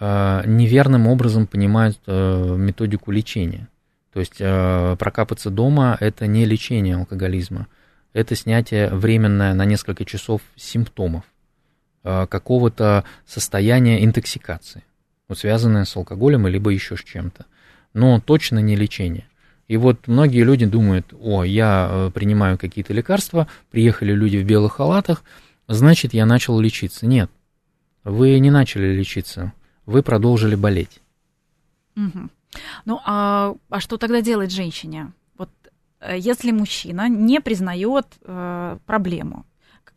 неверным 0.01 1.07
образом 1.09 1.47
понимают 1.47 1.99
методику 2.07 3.11
лечения. 3.11 3.69
То 4.13 4.21
есть 4.21 4.39
прокапаться 4.39 5.51
дома– 5.51 5.97
это 6.01 6.27
не 6.27 6.45
лечение 6.45 6.97
алкоголизма, 6.97 7.67
это 8.13 8.37
снятие 8.37 8.89
временное 8.91 9.55
на 9.55 9.65
несколько 9.65 10.05
часов 10.05 10.41
симптомов. 10.57 11.25
Какого-то 12.03 13.05
состояния 13.27 14.05
интоксикации, 14.05 14.85
вот 15.29 15.39
связанное 15.39 15.85
с 15.85 15.97
алкоголем 15.97 16.47
либо 16.47 16.71
еще 16.71 16.97
с 16.97 17.03
чем-то, 17.03 17.47
но 17.93 18.21
точно 18.21 18.61
не 18.61 18.77
лечение. 18.77 19.27
И 19.67 19.77
вот 19.77 20.07
многие 20.07 20.45
люди 20.45 20.65
думают, 20.65 21.13
о, 21.21 21.43
я 21.43 22.11
принимаю 22.15 22.57
какие-то 22.57 22.95
лекарства, 22.95 23.49
приехали 23.71 24.13
люди 24.13 24.37
в 24.39 24.45
белых 24.45 24.75
халатах, 24.75 25.25
значит, 25.67 26.15
я 26.15 26.25
начал 26.25 26.59
лечиться. 26.59 27.05
Нет, 27.07 27.31
вы 28.05 28.39
не 28.39 28.51
начали 28.51 28.95
лечиться, 28.95 29.53
вы 29.87 30.03
продолжили 30.03 30.55
болеть. 30.55 31.01
Угу. 31.97 32.29
Ну, 32.85 33.01
а, 33.05 33.55
а 33.69 33.81
что 33.81 33.97
тогда 33.97 34.21
делать 34.21 34.53
женщине? 34.53 35.13
Вот 35.37 35.51
э, 36.01 36.17
если 36.19 36.53
мужчина 36.53 37.09
не 37.09 37.41
признает 37.41 38.07
э, 38.23 38.79
проблему, 38.87 39.45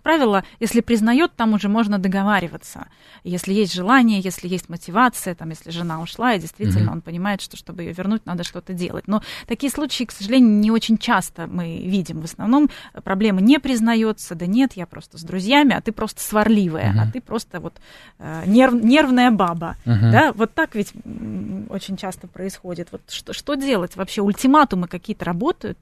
как 0.02 0.18
правило, 0.18 0.44
если 0.60 0.82
признает, 0.82 1.32
там 1.36 1.54
уже 1.54 1.70
можно 1.70 2.00
договариваться. 2.00 2.88
Если 3.24 3.54
есть 3.54 3.72
желание, 3.72 4.20
если 4.20 4.48
есть 4.48 4.68
мотивация, 4.68 5.36
там, 5.36 5.52
если 5.52 5.70
жена 5.70 6.02
ушла, 6.02 6.34
и 6.34 6.40
действительно 6.40 6.90
mm 6.90 6.92
он 6.92 7.02
понимает, 7.02 7.42
что 7.42 7.56
чтобы 7.56 7.84
ее 7.84 7.94
вернуть, 7.94 8.26
надо 8.26 8.44
что-то 8.44 8.74
делать. 8.74 9.08
Но 9.08 9.22
такие 9.48 9.72
случаи, 9.72 10.06
к 10.06 10.12
сожалению, 10.12 10.50
не 10.60 10.72
очень 10.72 10.98
часто 10.98 11.46
мы 11.46 11.78
видим. 11.78 12.22
В 12.22 12.24
основном 12.24 12.70
проблема 13.04 13.42
не 13.42 13.60
признается, 13.60 14.34
да 14.34 14.48
нет, 14.48 14.74
я 14.74 14.88
просто 14.88 15.20
с 15.20 15.24
друзьями, 15.24 15.76
а 15.76 15.82
ты 15.82 15.92
просто 15.92 16.22
сварливая, 16.22 16.94
mm 16.94 17.02
а 17.02 17.12
ты 17.12 17.22
просто 17.22 17.60
вот 17.60 17.74
э, 18.18 18.44
нерв, 18.48 18.74
нервная 18.74 19.30
баба. 19.30 19.76
mm 19.86 20.12
Да, 20.12 20.34
вот 20.34 20.54
так 20.56 20.76
ведь 20.76 20.94
очень 21.70 21.96
часто 21.96 22.28
происходит. 22.28 22.88
Вот 22.92 23.02
что, 23.10 23.34
что 23.34 23.54
делать 23.54 23.96
вообще? 23.96 24.22
Ультиматумы 24.22 24.88
какие-то 24.88 25.26
работают? 25.26 25.78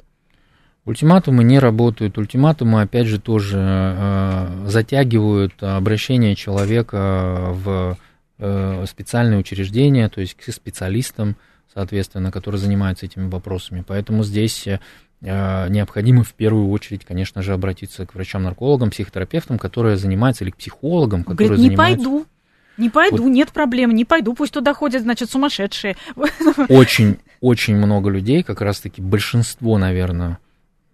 Ультиматумы 0.85 1.43
не 1.43 1.59
работают. 1.59 2.17
Ультиматумы, 2.17 2.81
опять 2.81 3.05
же, 3.05 3.19
тоже 3.19 3.59
э, 3.59 4.65
затягивают 4.65 5.53
обращение 5.61 6.35
человека 6.35 7.51
в 7.51 7.97
э, 8.39 8.85
специальные 8.87 9.39
учреждения, 9.39 10.09
то 10.09 10.21
есть 10.21 10.35
к 10.35 10.51
специалистам, 10.51 11.35
соответственно, 11.73 12.31
которые 12.31 12.59
занимаются 12.59 13.05
этими 13.05 13.29
вопросами. 13.29 13.83
Поэтому 13.85 14.23
здесь 14.23 14.67
э, 14.67 14.79
необходимо 15.21 16.23
в 16.23 16.33
первую 16.33 16.69
очередь, 16.69 17.05
конечно 17.05 17.43
же, 17.43 17.53
обратиться 17.53 18.05
к 18.05 18.15
врачам-наркологам, 18.15 18.89
психотерапевтам, 18.89 19.59
которые 19.59 19.97
занимаются, 19.97 20.43
или 20.43 20.51
к 20.51 20.57
психологам, 20.57 21.23
которые 21.23 21.49
Говорит, 21.49 21.63
не 21.63 21.67
занимаются... 21.67 22.03
пойду. 22.05 22.25
Не 22.77 22.89
пойду, 22.89 23.23
вот. 23.23 23.29
нет 23.29 23.51
проблем, 23.51 23.93
не 23.93 24.05
пойду, 24.05 24.33
пусть 24.33 24.53
туда 24.53 24.73
ходят, 24.73 25.01
значит, 25.01 25.29
сумасшедшие. 25.29 25.97
Очень, 26.69 27.17
очень 27.41 27.75
много 27.75 28.09
людей, 28.09 28.41
как 28.41 28.61
раз-таки 28.61 29.01
большинство, 29.01 29.77
наверное, 29.77 30.39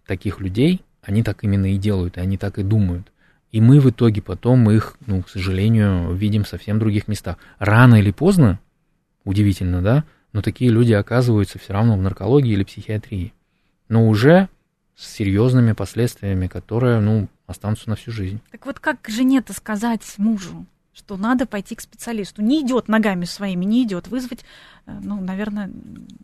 таких 0.06 0.40
людей, 0.40 0.82
они 1.02 1.24
так 1.24 1.44
именно 1.44 1.74
и 1.74 1.78
делают, 1.78 2.18
и 2.18 2.22
они 2.22 2.38
так 2.38 2.58
и 2.60 2.64
думают. 2.64 3.12
И 3.52 3.62
мы 3.62 3.80
в 3.80 3.90
итоге 3.90 4.22
потом 4.22 4.70
их, 4.70 4.98
ну, 5.06 5.22
к 5.22 5.30
сожалению, 5.30 6.14
видим 6.14 6.44
в 6.44 6.48
совсем 6.48 6.80
других 6.80 7.08
местах. 7.08 7.38
Рано 7.58 7.96
или 7.96 8.12
поздно, 8.12 8.60
удивительно, 9.24 9.82
да, 9.82 10.04
но 10.34 10.42
такие 10.42 10.72
люди 10.72 10.92
оказываются 10.92 11.60
все 11.60 11.74
равно 11.74 11.98
в 11.98 12.02
наркологии 12.02 12.52
или 12.52 12.64
психиатрии. 12.64 13.34
Но 13.88 14.08
уже 14.10 14.50
с 14.96 15.08
серьезными 15.14 15.74
последствиями, 15.74 16.48
которые, 16.48 17.00
ну, 17.00 17.30
останутся 17.48 17.90
на 17.90 17.96
всю 17.96 18.12
жизнь. 18.12 18.42
Так 18.52 18.66
вот 18.66 18.80
как 18.80 19.08
жене-то 19.08 19.54
сказать 19.54 20.02
мужу? 20.18 20.66
Что 20.96 21.18
надо 21.18 21.46
пойти 21.46 21.76
к 21.76 21.82
специалисту. 21.82 22.42
Не 22.42 22.62
идет 22.62 22.88
ногами 22.88 23.26
своими, 23.26 23.66
не 23.66 23.84
идет. 23.84 24.08
Вызвать, 24.08 24.46
э, 24.88 24.98
ну, 25.04 25.20
наверное, 25.20 25.70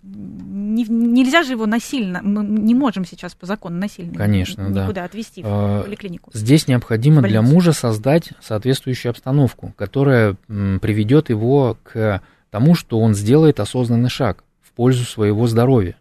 не, 0.02 0.86
нельзя 0.86 1.44
же 1.44 1.52
его 1.52 1.66
насильно, 1.66 2.22
мы 2.24 2.44
не 2.44 2.74
можем 2.74 3.06
сейчас 3.06 3.36
по 3.36 3.46
закону 3.46 3.78
насильно 3.78 4.18
Конечно, 4.18 4.62
никуда 4.62 4.92
да. 4.92 5.04
отвезти 5.04 5.44
в 5.44 5.46
а, 5.46 5.84
поликлинику. 5.84 6.32
Здесь 6.34 6.68
необходимо 6.68 7.22
для 7.22 7.42
мужа 7.42 7.74
создать 7.74 8.30
соответствующую 8.40 9.10
обстановку, 9.10 9.74
которая 9.76 10.36
приведет 10.48 11.30
его 11.30 11.78
к 11.84 12.22
тому, 12.50 12.74
что 12.76 13.00
он 13.00 13.14
сделает 13.14 13.60
осознанный 13.60 14.10
шаг 14.10 14.44
в 14.62 14.72
пользу 14.72 15.04
своего 15.04 15.48
здоровья 15.48 15.98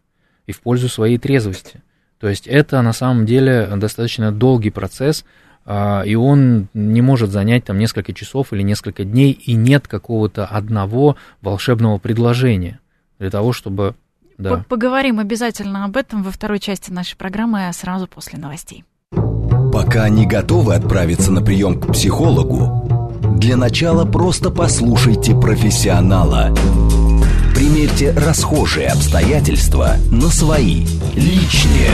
и 0.46 0.52
в 0.52 0.60
пользу 0.60 0.88
своей 0.88 1.18
трезвости. 1.18 1.82
То 2.20 2.28
есть 2.28 2.46
это 2.46 2.82
на 2.82 2.92
самом 2.92 3.26
деле 3.26 3.68
достаточно 3.76 4.30
долгий 4.30 4.70
процесс, 4.70 5.24
и 6.06 6.14
он 6.16 6.68
не 6.74 7.00
может 7.00 7.30
занять 7.30 7.64
там 7.64 7.78
несколько 7.78 8.12
часов 8.12 8.52
или 8.52 8.62
несколько 8.62 9.04
дней, 9.04 9.32
и 9.32 9.54
нет 9.54 9.86
какого-то 9.86 10.44
одного 10.44 11.16
волшебного 11.42 11.98
предложения 11.98 12.80
для 13.18 13.30
того, 13.30 13.52
чтобы... 13.52 13.94
Да. 14.36 14.64
Поговорим 14.68 15.18
обязательно 15.20 15.84
об 15.84 15.96
этом 15.96 16.22
во 16.22 16.30
второй 16.30 16.60
части 16.60 16.90
нашей 16.90 17.16
программы 17.16 17.68
а 17.68 17.72
сразу 17.72 18.06
после 18.06 18.38
новостей. 18.38 18.84
Пока 19.72 20.08
не 20.08 20.26
готовы 20.26 20.74
отправиться 20.74 21.30
на 21.30 21.42
прием 21.42 21.78
к 21.78 21.92
психологу, 21.92 23.10
для 23.38 23.56
начала 23.56 24.04
просто 24.04 24.50
послушайте 24.50 25.34
профессионала. 25.34 26.54
Примерьте 27.54 28.12
расхожие 28.12 28.88
обстоятельства 28.88 29.96
на 30.10 30.28
свои, 30.28 30.86
личные. 31.14 31.90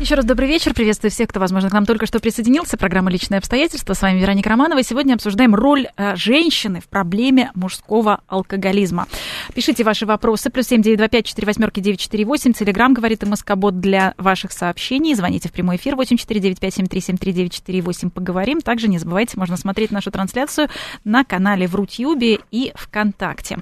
Еще 0.00 0.14
раз 0.14 0.24
добрый 0.24 0.48
вечер. 0.48 0.72
Приветствую 0.72 1.10
всех, 1.10 1.28
кто, 1.28 1.40
возможно, 1.40 1.68
к 1.68 1.74
нам 1.74 1.84
только 1.84 2.06
что 2.06 2.20
присоединился. 2.20 2.78
Программа 2.78 3.10
«Личные 3.10 3.36
обстоятельства». 3.36 3.92
С 3.92 4.00
вами 4.00 4.18
Вероника 4.18 4.48
Романова. 4.48 4.82
Сегодня 4.82 5.12
обсуждаем 5.12 5.54
роль 5.54 5.88
э, 5.94 6.16
женщины 6.16 6.80
в 6.80 6.88
проблеме 6.88 7.50
мужского 7.54 8.22
алкоголизма. 8.26 9.06
Пишите 9.54 9.84
ваши 9.84 10.06
вопросы. 10.06 10.48
Плюс 10.48 10.68
семь 10.68 10.80
девять 10.80 10.96
два 10.96 11.08
пять 11.08 11.26
четыре 11.26 11.48
восьмерки 11.48 11.80
девять 11.80 12.00
четыре 12.00 12.24
восемь. 12.24 12.54
Телеграмм 12.54 12.94
говорит 12.94 13.26
Москобот 13.26 13.78
для 13.78 14.14
ваших 14.16 14.52
сообщений. 14.52 15.14
Звоните 15.14 15.50
в 15.50 15.52
прямой 15.52 15.76
эфир 15.76 15.96
восемь 15.96 16.16
четыре 16.16 16.40
девять 16.40 16.60
пять 16.60 16.72
семь 16.72 16.86
три 16.86 17.02
семь 17.02 17.18
три 17.18 17.34
девять 17.34 17.52
четыре 17.52 17.82
восемь. 17.82 18.08
Поговорим. 18.08 18.62
Также 18.62 18.88
не 18.88 18.98
забывайте, 18.98 19.38
можно 19.38 19.58
смотреть 19.58 19.90
нашу 19.90 20.10
трансляцию 20.10 20.68
на 21.04 21.24
канале 21.24 21.66
в 21.66 21.74
Рутюбе 21.74 22.38
и 22.50 22.72
ВКонтакте. 22.74 23.58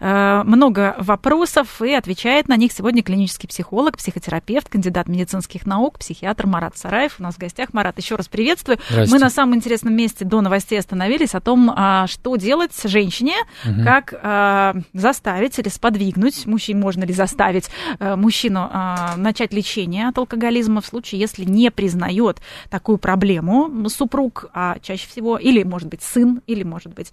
Э, 0.00 0.42
много 0.44 0.96
вопросов 0.98 1.82
и 1.82 1.92
отвечает 1.92 2.48
на 2.48 2.56
них 2.56 2.72
сегодня 2.72 3.02
клинический 3.02 3.46
психолог, 3.46 3.98
психотерапевт, 3.98 4.70
кандидат 4.70 5.06
медицинских 5.06 5.66
наук 5.66 5.81
наук, 5.82 5.98
психиатр 5.98 6.46
Марат 6.46 6.76
Сараев. 6.76 7.16
У 7.18 7.22
нас 7.22 7.34
в 7.34 7.38
гостях. 7.38 7.72
Марат, 7.72 7.98
еще 7.98 8.14
раз 8.14 8.28
приветствую. 8.28 8.78
Мы 8.90 9.18
на 9.18 9.30
самом 9.30 9.56
интересном 9.56 9.94
месте 9.94 10.24
до 10.24 10.40
новостей 10.40 10.78
остановились 10.78 11.34
о 11.34 11.40
том, 11.40 11.72
а, 11.74 12.06
что 12.06 12.36
делать 12.36 12.72
женщине, 12.84 13.34
угу. 13.64 13.82
как 13.82 14.14
а, 14.22 14.76
заставить 14.92 15.58
или 15.58 15.68
сподвигнуть, 15.68 16.46
мужчин 16.46 16.78
можно 16.78 17.02
ли 17.02 17.12
заставить 17.12 17.68
а, 17.98 18.16
мужчину 18.16 18.70
начать 19.16 19.52
лечение 19.52 20.08
от 20.08 20.18
алкоголизма 20.18 20.80
в 20.80 20.86
случае, 20.86 21.20
если 21.20 21.44
не 21.44 21.70
признает 21.70 22.40
такую 22.70 22.98
проблему 22.98 23.88
супруг, 23.88 24.46
а 24.54 24.78
чаще 24.80 25.08
всего, 25.08 25.36
или, 25.36 25.64
может 25.64 25.88
быть, 25.88 26.02
сын, 26.02 26.42
или, 26.46 26.62
может 26.62 26.94
быть, 26.94 27.12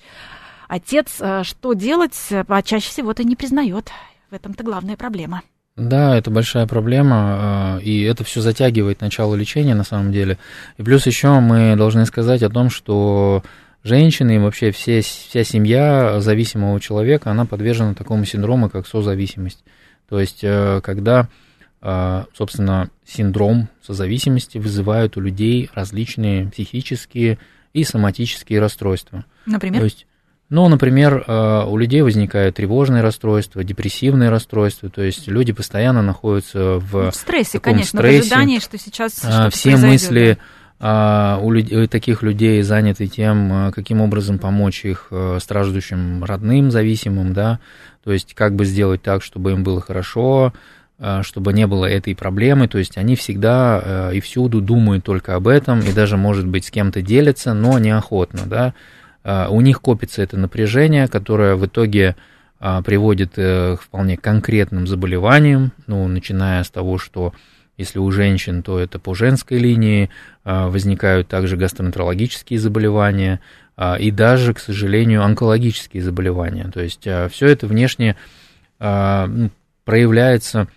отец, 0.68 1.16
что 1.44 1.74
делать, 1.74 2.18
а 2.32 2.62
чаще 2.62 2.90
всего 2.90 3.12
это 3.12 3.24
не 3.24 3.36
признает. 3.36 3.90
В 4.30 4.36
этом-то 4.36 4.64
главная 4.64 4.96
проблема. 4.96 5.42
Да, 5.80 6.18
это 6.18 6.30
большая 6.30 6.68
проблема, 6.68 7.16
а, 7.16 7.80
и 7.80 8.02
это 8.02 8.24
все 8.24 8.42
затягивает 8.42 9.00
начало 9.00 9.36
лечения 9.36 9.76
на 9.76 9.86
самом 9.86 10.12
деле. 10.12 10.38
И 10.78 10.84
плюс 10.84 11.08
еще 11.08 11.40
мы 11.40 11.76
должны 11.78 12.06
сказать 12.06 12.44
о 12.44 12.50
том, 12.50 12.70
что 12.70 13.44
женщины 13.84 14.36
и 14.36 14.40
вообще 14.40 14.72
все, 14.72 15.02
вся 15.02 15.44
семья 15.44 16.20
зависимого 16.20 16.80
человека, 16.82 17.32
она 17.32 17.46
подвержена 17.46 17.94
такому 17.94 18.26
синдрому, 18.26 18.70
как 18.70 18.88
созависимость. 18.88 19.64
То 20.10 20.20
есть, 20.20 20.40
э, 20.44 20.82
когда, 20.84 21.30
а, 21.82 22.26
собственно, 22.36 22.90
синдром 23.06 23.70
созависимости 23.82 24.58
вызывает 24.58 25.16
у 25.16 25.22
людей 25.22 25.70
различные 25.74 26.48
психические 26.48 27.38
и 27.74 27.84
соматические 27.86 28.60
расстройства. 28.60 29.24
Например? 29.46 29.80
То 29.80 29.86
есть, 29.86 30.08
ну, 30.50 30.68
например, 30.68 31.24
э, 31.28 31.64
у 31.68 31.78
людей 31.78 32.02
возникают 32.02 32.56
тревожные 32.56 33.04
расстройства, 33.04 33.64
депрессивные 33.64 34.32
расстройства, 34.32 34.90
то 34.90 35.04
есть 35.04 35.28
люди 35.28 35.54
постоянно 35.54 36.02
находятся 36.02 36.80
в, 36.80 37.04
ну, 37.04 37.12
в 37.12 37.16
стрессе, 37.16 37.60
конечно, 37.60 38.00
стрессе. 38.00 38.18
в 38.18 38.22
ожидании, 38.22 38.60
что 38.60 38.80
сейчас 38.80 39.22
а, 39.24 39.52
Все 39.52 39.78
мысли 39.78 40.40
да. 40.80 41.38
у, 41.40 41.52
людей, 41.52 41.84
у 41.84 41.88
таких 41.88 42.24
людей 42.24 42.64
заняты 42.64 43.06
тем, 43.06 43.68
э, 43.68 43.72
каким 43.72 44.02
образом 44.02 44.40
помочь 44.40 44.86
их 44.86 45.10
э, 45.12 45.38
страждущим 45.40 46.24
родным, 46.24 46.72
зависимым, 46.72 47.34
да, 47.34 47.60
то 48.04 48.12
есть 48.12 48.34
как 48.34 48.56
бы 48.56 48.66
сделать 48.66 49.04
так, 49.04 49.22
чтобы 49.22 49.52
им 49.52 49.64
было 49.64 49.82
хорошо, 49.82 50.54
чтобы 51.22 51.54
не 51.54 51.66
было 51.66 51.86
этой 51.86 52.14
проблемы, 52.14 52.68
то 52.68 52.78
есть 52.78 52.98
они 52.98 53.16
всегда 53.16 54.12
и 54.14 54.20
всюду 54.20 54.60
думают 54.60 55.06
только 55.06 55.36
об 55.36 55.48
этом, 55.48 55.80
и 55.80 55.94
даже, 55.94 56.18
может 56.18 56.46
быть, 56.46 56.66
с 56.66 56.72
кем-то 56.72 57.02
делятся, 57.02 57.54
но 57.54 57.80
неохотно, 57.80 58.42
да, 58.46 58.66
а, 58.68 58.74
у 59.50 59.62
них 59.62 59.82
копится 59.82 60.22
это 60.22 60.38
напряжение, 60.38 61.08
которое 61.08 61.56
в 61.56 61.66
итоге 61.66 62.16
а, 62.60 62.82
приводит 62.82 63.34
э, 63.38 63.78
к 63.78 63.82
вполне 63.82 64.18
конкретным 64.18 64.86
заболеваниям, 64.86 65.72
ну, 65.88 66.06
начиная 66.10 66.62
с 66.64 66.70
того, 66.70 66.98
что 66.98 67.34
если 67.78 68.00
у 68.00 68.12
женщин, 68.12 68.64
то 68.64 68.78
это 68.78 69.00
по 69.00 69.14
женской 69.14 69.60
линии, 69.60 70.10
а, 70.44 70.68
возникают 70.68 71.30
также 71.30 71.56
гастроэнтерологические 71.56 72.60
заболевания 72.60 73.40
и 73.98 74.12
даже, 74.12 74.54
к 74.54 74.60
сожалению, 74.60 75.24
онкологические 75.24 76.04
заболевания. 76.04 76.70
То 76.70 76.82
есть 76.82 77.00
все 77.00 77.48
это 77.48 77.66
внешне 77.66 78.18
ну, 78.78 79.50
проявляется 79.86 80.68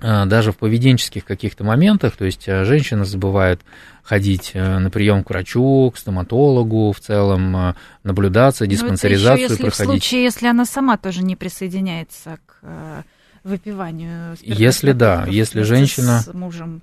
даже 0.00 0.52
в 0.52 0.56
поведенческих 0.56 1.24
каких-то 1.24 1.64
моментах, 1.64 2.16
то 2.16 2.24
есть 2.24 2.46
женщина 2.46 3.04
забывает 3.04 3.60
ходить 4.08 4.52
э, 4.54 4.78
на 4.78 4.88
прием 4.88 5.22
к 5.22 5.28
врачу, 5.28 5.92
к 5.94 5.98
стоматологу, 5.98 6.92
в 6.92 7.00
целом 7.00 7.54
э, 7.54 7.74
наблюдаться, 8.04 8.64
ну, 8.64 8.70
диспансеризацию 8.70 9.44
это 9.44 9.54
еще, 9.54 9.64
если 9.64 9.68
проходить. 9.68 10.02
В 10.02 10.06
случае, 10.06 10.22
если 10.22 10.46
она 10.46 10.64
сама 10.64 10.96
тоже 10.96 11.22
не 11.22 11.36
присоединяется 11.36 12.38
к 12.46 12.56
э, 12.62 13.02
выпиванию. 13.44 14.36
Если 14.40 14.92
да, 14.92 15.26
если 15.28 15.60
женщина 15.60 16.20
с 16.20 16.32
мужем. 16.32 16.80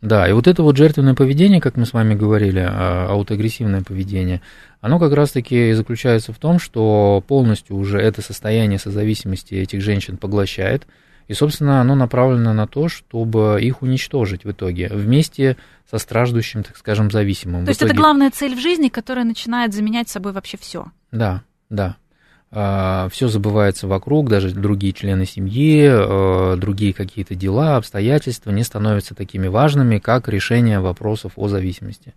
Да, 0.00 0.26
и 0.26 0.32
вот 0.32 0.46
это 0.46 0.62
вот 0.62 0.78
жертвенное 0.78 1.14
поведение, 1.14 1.60
как 1.60 1.76
мы 1.76 1.84
с 1.84 1.92
вами 1.92 2.14
говорили, 2.14 2.66
а, 2.66 3.06
аутоагрессивное 3.10 3.82
поведение, 3.82 4.40
оно 4.80 4.98
как 4.98 5.12
раз-таки 5.12 5.74
заключается 5.74 6.32
в 6.32 6.38
том, 6.38 6.58
что 6.58 7.22
полностью 7.28 7.76
уже 7.76 8.00
это 8.00 8.20
состояние 8.20 8.80
созависимости 8.80 9.54
этих 9.54 9.80
женщин 9.80 10.16
поглощает, 10.16 10.88
и, 11.28 11.34
собственно, 11.34 11.80
оно 11.80 11.94
направлено 11.94 12.52
на 12.52 12.66
то, 12.66 12.88
чтобы 12.88 13.58
их 13.60 13.82
уничтожить 13.82 14.44
в 14.44 14.50
итоге, 14.50 14.88
вместе 14.88 15.56
со 15.90 15.98
страждущим, 15.98 16.62
так 16.62 16.76
скажем, 16.76 17.10
зависимым. 17.10 17.64
То 17.64 17.70
есть 17.70 17.80
итоге... 17.80 17.92
это 17.92 18.00
главная 18.00 18.30
цель 18.30 18.54
в 18.54 18.60
жизни, 18.60 18.88
которая 18.88 19.24
начинает 19.24 19.74
заменять 19.74 20.08
собой 20.08 20.32
вообще 20.32 20.56
все. 20.58 20.86
Да, 21.10 21.42
да. 21.70 21.96
А, 22.54 23.08
все 23.10 23.28
забывается 23.28 23.86
вокруг, 23.88 24.28
даже 24.28 24.50
другие 24.50 24.92
члены 24.92 25.24
семьи, 25.24 25.88
а, 25.90 26.56
другие 26.56 26.92
какие-то 26.92 27.34
дела, 27.34 27.76
обстоятельства 27.76 28.50
не 28.50 28.62
становятся 28.62 29.14
такими 29.14 29.48
важными, 29.48 29.98
как 29.98 30.28
решение 30.28 30.78
вопросов 30.78 31.32
о 31.36 31.48
зависимости. 31.48 32.12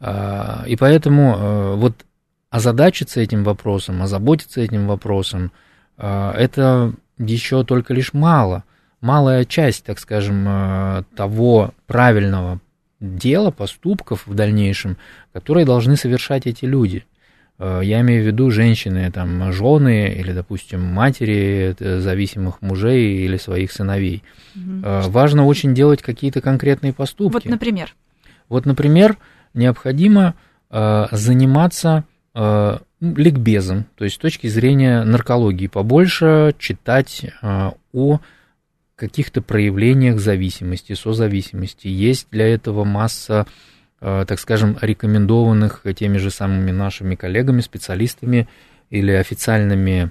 А, 0.00 0.64
и 0.66 0.74
поэтому 0.74 1.76
вот 1.76 2.04
озадачиться 2.50 3.20
этим 3.20 3.44
вопросом, 3.44 4.02
озаботиться 4.02 4.60
этим 4.60 4.88
вопросом, 4.88 5.52
это 5.96 6.92
еще 7.28 7.64
только 7.64 7.94
лишь 7.94 8.12
мало, 8.12 8.64
малая 9.00 9.44
часть, 9.44 9.84
так 9.84 9.98
скажем, 9.98 10.44
э, 10.46 11.02
того 11.14 11.72
правильного 11.86 12.60
дела, 13.00 13.50
поступков 13.50 14.26
в 14.26 14.34
дальнейшем, 14.34 14.96
которые 15.32 15.66
должны 15.66 15.96
совершать 15.96 16.46
эти 16.46 16.64
люди. 16.64 17.04
Э, 17.58 17.80
я 17.82 18.00
имею 18.00 18.22
в 18.22 18.26
виду 18.26 18.50
женщины, 18.50 19.10
там, 19.10 19.52
жены 19.52 20.14
или, 20.16 20.32
допустим, 20.32 20.82
матери 20.82 21.76
э, 21.78 22.00
зависимых 22.00 22.62
мужей 22.62 23.24
или 23.24 23.36
своих 23.36 23.72
сыновей. 23.72 24.22
Угу. 24.54 25.10
Важно 25.10 25.46
очень 25.46 25.74
делать 25.74 26.02
какие-то 26.02 26.40
конкретные 26.40 26.92
поступки. 26.92 27.34
Вот, 27.34 27.44
например? 27.44 27.94
Вот, 28.48 28.66
например, 28.66 29.16
необходимо 29.54 30.34
заниматься 30.72 32.04
ликбезом, 33.00 33.86
то 33.96 34.04
есть 34.04 34.16
с 34.16 34.18
точки 34.18 34.46
зрения 34.46 35.02
наркологии, 35.04 35.66
побольше 35.66 36.54
читать 36.58 37.26
а, 37.40 37.74
о 37.92 38.20
каких-то 38.94 39.40
проявлениях 39.40 40.20
зависимости, 40.20 40.92
созависимости. 40.92 41.88
Есть 41.88 42.28
для 42.30 42.46
этого 42.46 42.84
масса, 42.84 43.46
а, 44.00 44.26
так 44.26 44.38
скажем, 44.38 44.76
рекомендованных 44.80 45.82
теми 45.96 46.18
же 46.18 46.30
самыми 46.30 46.70
нашими 46.70 47.14
коллегами, 47.14 47.62
специалистами 47.62 48.48
или 48.90 49.12
официальными 49.12 50.10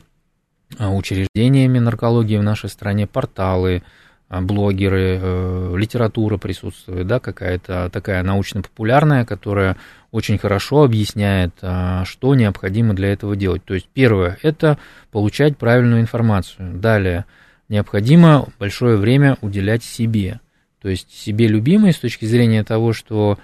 а, 0.78 0.92
учреждениями 0.92 1.78
наркологии 1.78 2.38
в 2.38 2.44
нашей 2.44 2.70
стране, 2.70 3.06
порталы, 3.06 3.84
блогеры, 4.30 5.20
э, 5.20 5.74
литература 5.76 6.38
присутствует, 6.38 7.08
да, 7.08 7.20
какая-то 7.20 7.90
такая 7.92 8.22
научно-популярная, 8.22 9.26
которая 9.26 9.76
очень 10.12 10.38
хорошо 10.38 10.84
объясняет, 10.84 11.54
а, 11.62 12.06
что 12.06 12.36
необходимо 12.36 12.94
для 12.94 13.12
этого 13.12 13.36
делать. 13.36 13.64
То 13.64 13.74
есть 13.74 13.88
первое– 13.94 14.38
это 14.44 14.78
получать 15.12 15.58
правильную 15.58 16.02
информацию. 16.02 16.76
Далее 16.76 17.26
необходимо 17.70 18.48
большое 18.60 18.98
время 18.98 19.38
уделять 19.42 19.84
себе. 19.84 20.40
То 20.82 20.90
есть 20.90 21.12
себе 21.12 21.48
любимой 21.48 21.94
с 21.94 22.00
точки 22.00 22.26
зрения 22.26 22.64
того, 22.64 22.94
что 22.94 23.40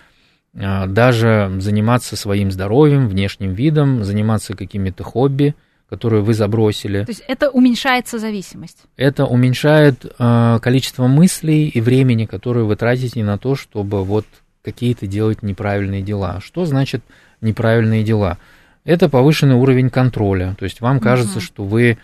а, 0.56 0.88
даже 0.88 1.52
заниматься 1.60 2.16
своим 2.16 2.52
здоровьем, 2.52 3.08
внешним 3.08 3.54
видом, 3.54 4.04
заниматься 4.04 4.56
какими-то 4.56 5.04
хобби, 5.04 5.56
которые 5.90 6.24
вы 6.24 6.34
забросили. 6.34 7.04
То 7.04 7.12
есть 7.12 7.24
это 7.28 7.50
уменьшается 7.50 8.18
зависимость? 8.18 8.80
Это 8.98 9.26
уменьшает 9.26 10.06
э, 10.18 10.60
количество 10.62 11.08
мыслей 11.08 11.68
и 11.68 11.80
времени, 11.82 12.26
которые 12.26 12.66
вы 12.66 12.76
тратите 12.76 13.24
на 13.24 13.38
то, 13.38 13.56
чтобы 13.56 14.04
вот 14.04 14.26
какие-то 14.64 15.06
делать 15.06 15.44
неправильные 15.44 16.02
дела. 16.02 16.40
Что 16.44 16.66
значит 16.66 17.04
неправильные 17.42 18.04
дела? 18.04 18.40
Это 18.84 19.10
повышенный 19.10 19.56
уровень 19.56 19.90
контроля. 19.90 20.56
То 20.58 20.66
есть 20.66 20.82
вам 20.82 21.00
кажется, 21.00 21.38
угу. 21.38 21.46
что 21.46 21.64
вы 21.64 21.98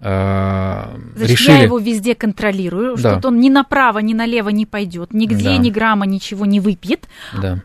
э, 0.00 0.84
Значит, 1.16 1.30
решили... 1.30 1.56
я 1.56 1.62
его 1.62 1.78
везде 1.78 2.16
контролирую, 2.16 2.96
да. 2.96 3.18
что 3.18 3.28
он 3.28 3.40
ни 3.40 3.48
направо, 3.48 4.00
ни 4.00 4.12
налево 4.14 4.48
не 4.48 4.66
пойдет, 4.66 5.12
нигде 5.12 5.44
да. 5.44 5.56
ни 5.56 5.70
грамма 5.70 6.06
ничего 6.06 6.46
не 6.46 6.58
выпьет. 6.58 7.08
Да. 7.40 7.60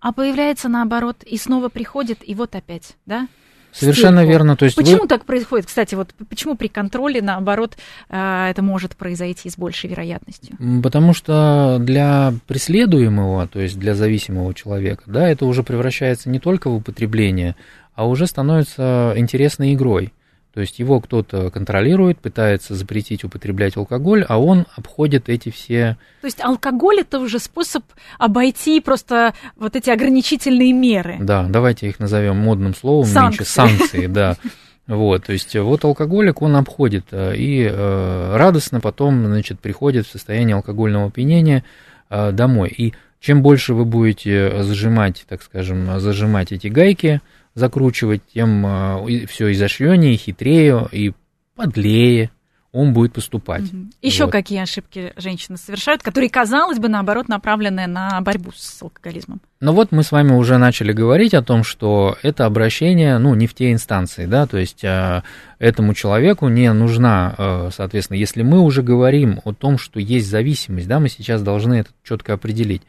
А 0.00 0.12
появляется 0.12 0.68
наоборот, 0.68 1.22
и 1.24 1.36
снова 1.38 1.68
приходит, 1.68 2.18
и 2.22 2.34
вот 2.34 2.54
опять, 2.54 2.96
да? 3.06 3.28
Совершенно 3.78 4.18
стельку. 4.18 4.32
верно. 4.32 4.56
То 4.56 4.64
есть 4.64 4.76
почему 4.76 5.02
вы... 5.02 5.08
так 5.08 5.24
происходит? 5.24 5.66
Кстати, 5.66 5.94
вот 5.94 6.14
почему 6.28 6.56
при 6.56 6.68
контроле, 6.68 7.20
наоборот, 7.20 7.76
э, 8.08 8.48
это 8.50 8.62
может 8.62 8.96
произойти 8.96 9.50
с 9.50 9.56
большей 9.56 9.90
вероятностью? 9.90 10.56
Потому 10.82 11.12
что 11.12 11.78
для 11.80 12.32
преследуемого, 12.46 13.46
то 13.48 13.60
есть 13.60 13.78
для 13.78 13.94
зависимого 13.94 14.54
человека, 14.54 15.02
да, 15.06 15.28
это 15.28 15.44
уже 15.46 15.62
превращается 15.62 16.30
не 16.30 16.38
только 16.38 16.68
в 16.68 16.76
употребление, 16.76 17.56
а 17.94 18.06
уже 18.06 18.26
становится 18.26 19.12
интересной 19.16 19.74
игрой. 19.74 20.12
То 20.56 20.62
есть 20.62 20.78
его 20.78 21.02
кто-то 21.02 21.50
контролирует, 21.50 22.18
пытается 22.18 22.74
запретить 22.74 23.24
употреблять 23.24 23.76
алкоголь, 23.76 24.24
а 24.26 24.40
он 24.40 24.64
обходит 24.74 25.28
эти 25.28 25.50
все... 25.50 25.98
То 26.22 26.28
есть 26.28 26.42
алкоголь 26.42 27.00
это 27.00 27.18
уже 27.18 27.40
способ 27.40 27.84
обойти 28.18 28.80
просто 28.80 29.34
вот 29.56 29.76
эти 29.76 29.90
ограничительные 29.90 30.72
меры. 30.72 31.18
Да, 31.20 31.46
давайте 31.46 31.90
их 31.90 31.98
назовем 31.98 32.38
модным 32.38 32.74
словом 32.74 33.04
санкции. 33.04 33.40
меньше 33.40 33.44
санкции, 33.44 34.06
да. 34.06 34.36
Вот, 34.86 35.24
то 35.24 35.34
есть 35.34 35.54
вот 35.54 35.84
алкоголик, 35.84 36.40
он 36.40 36.56
обходит 36.56 37.06
э, 37.10 37.36
и 37.36 37.68
э, 37.70 38.36
радостно 38.36 38.80
потом, 38.80 39.26
значит, 39.26 39.60
приходит 39.60 40.06
в 40.06 40.10
состояние 40.10 40.56
алкогольного 40.56 41.08
опьянения 41.08 41.64
э, 42.08 42.32
домой. 42.32 42.72
И 42.74 42.94
чем 43.20 43.42
больше 43.42 43.74
вы 43.74 43.84
будете 43.84 44.62
зажимать, 44.62 45.26
так 45.28 45.42
скажем, 45.42 46.00
зажимать 46.00 46.52
эти 46.52 46.68
гайки, 46.68 47.20
закручивать, 47.56 48.22
тем 48.32 48.64
э, 48.64 49.26
все 49.26 49.50
изощреннее, 49.50 50.16
хитрее 50.16 50.86
и 50.92 51.12
подлее 51.56 52.30
он 52.70 52.92
будет 52.92 53.14
поступать. 53.14 53.72
Угу. 53.72 53.86
Еще 54.02 54.24
Вот. 54.24 54.32
какие 54.32 54.60
ошибки 54.60 55.14
женщины 55.16 55.56
совершают, 55.56 56.02
которые, 56.02 56.28
казалось 56.28 56.78
бы, 56.78 56.88
наоборот, 56.88 57.26
направлены 57.26 57.86
на 57.86 58.20
борьбу 58.20 58.52
с 58.54 58.82
алкоголизмом? 58.82 59.40
Ну 59.66 59.72
вот 59.72 59.90
мы 59.90 60.04
с 60.04 60.12
вами 60.12 60.30
уже 60.30 60.58
начали 60.58 60.92
говорить 60.92 61.34
о 61.34 61.42
том, 61.42 61.64
что 61.64 62.16
это 62.22 62.46
обращение, 62.46 63.18
ну, 63.18 63.34
не 63.34 63.48
в 63.48 63.54
те 63.54 63.72
инстанции, 63.72 64.24
да, 64.24 64.46
то 64.46 64.58
есть 64.58 64.84
э, 64.84 65.24
этому 65.58 65.92
человеку 65.92 66.46
не 66.46 66.72
нужна, 66.72 67.34
э, 67.36 67.70
соответственно, 67.74 68.16
если 68.16 68.44
мы 68.44 68.60
уже 68.60 68.84
говорим 68.84 69.40
о 69.42 69.52
том, 69.52 69.76
что 69.76 69.98
есть 69.98 70.30
зависимость, 70.30 70.86
да, 70.86 71.00
мы 71.00 71.08
сейчас 71.08 71.42
должны 71.42 71.80
это 71.80 71.90
четко 72.04 72.34
определить. 72.34 72.82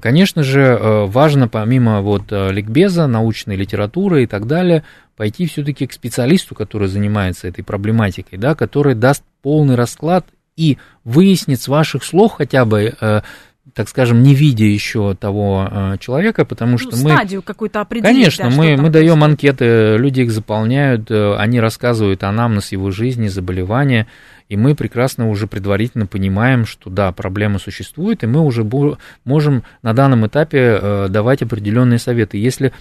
Конечно 0.00 0.42
же, 0.42 0.62
э, 0.62 1.04
важно 1.06 1.46
помимо 1.46 2.00
вот 2.00 2.24
э, 2.32 2.50
ликбеза, 2.50 3.06
научной 3.06 3.54
литературы 3.54 4.24
и 4.24 4.26
так 4.26 4.48
далее, 4.48 4.82
пойти 5.16 5.46
все-таки 5.46 5.86
к 5.86 5.92
специалисту, 5.92 6.56
который 6.56 6.88
занимается 6.88 7.46
этой 7.46 7.62
проблематикой, 7.62 8.36
да, 8.36 8.56
который 8.56 8.96
даст 8.96 9.22
полный 9.42 9.76
расклад 9.76 10.26
и 10.56 10.78
выяснит 11.04 11.60
с 11.60 11.68
ваших 11.68 12.02
слов 12.02 12.32
хотя 12.32 12.64
бы, 12.64 12.94
э, 13.00 13.20
так 13.76 13.90
скажем, 13.90 14.22
не 14.22 14.34
видя 14.34 14.64
еще 14.64 15.14
того 15.14 15.68
э, 15.70 15.96
человека, 16.00 16.46
потому 16.46 16.72
Ну, 16.72 16.78
что 16.78 16.96
мы... 16.96 17.10
стадию 17.10 17.42
какую-то 17.42 17.82
определить. 17.82 18.10
Конечно, 18.10 18.48
да, 18.48 18.56
мы, 18.56 18.74
мы 18.78 18.88
даем 18.88 19.22
анкеты, 19.22 19.98
люди 19.98 20.22
их 20.22 20.32
заполняют, 20.32 21.10
э, 21.10 21.36
они 21.36 21.60
рассказывают 21.60 22.24
анамнез 22.24 22.72
его 22.72 22.90
жизни, 22.90 23.28
заболевания, 23.28 24.06
и 24.48 24.56
мы 24.56 24.74
прекрасно 24.74 25.28
уже 25.28 25.46
предварительно 25.46 26.06
понимаем, 26.06 26.64
что 26.64 26.88
да, 26.88 27.12
проблема 27.12 27.58
существует, 27.58 28.24
и 28.24 28.26
мы 28.26 28.40
уже 28.40 28.66
можем 29.26 29.62
на 29.82 29.92
данном 29.92 30.26
этапе 30.26 30.78
э, 30.80 31.06
давать 31.10 31.42
определенные 31.42 31.98
советы. 31.98 32.38
Если 32.38 32.72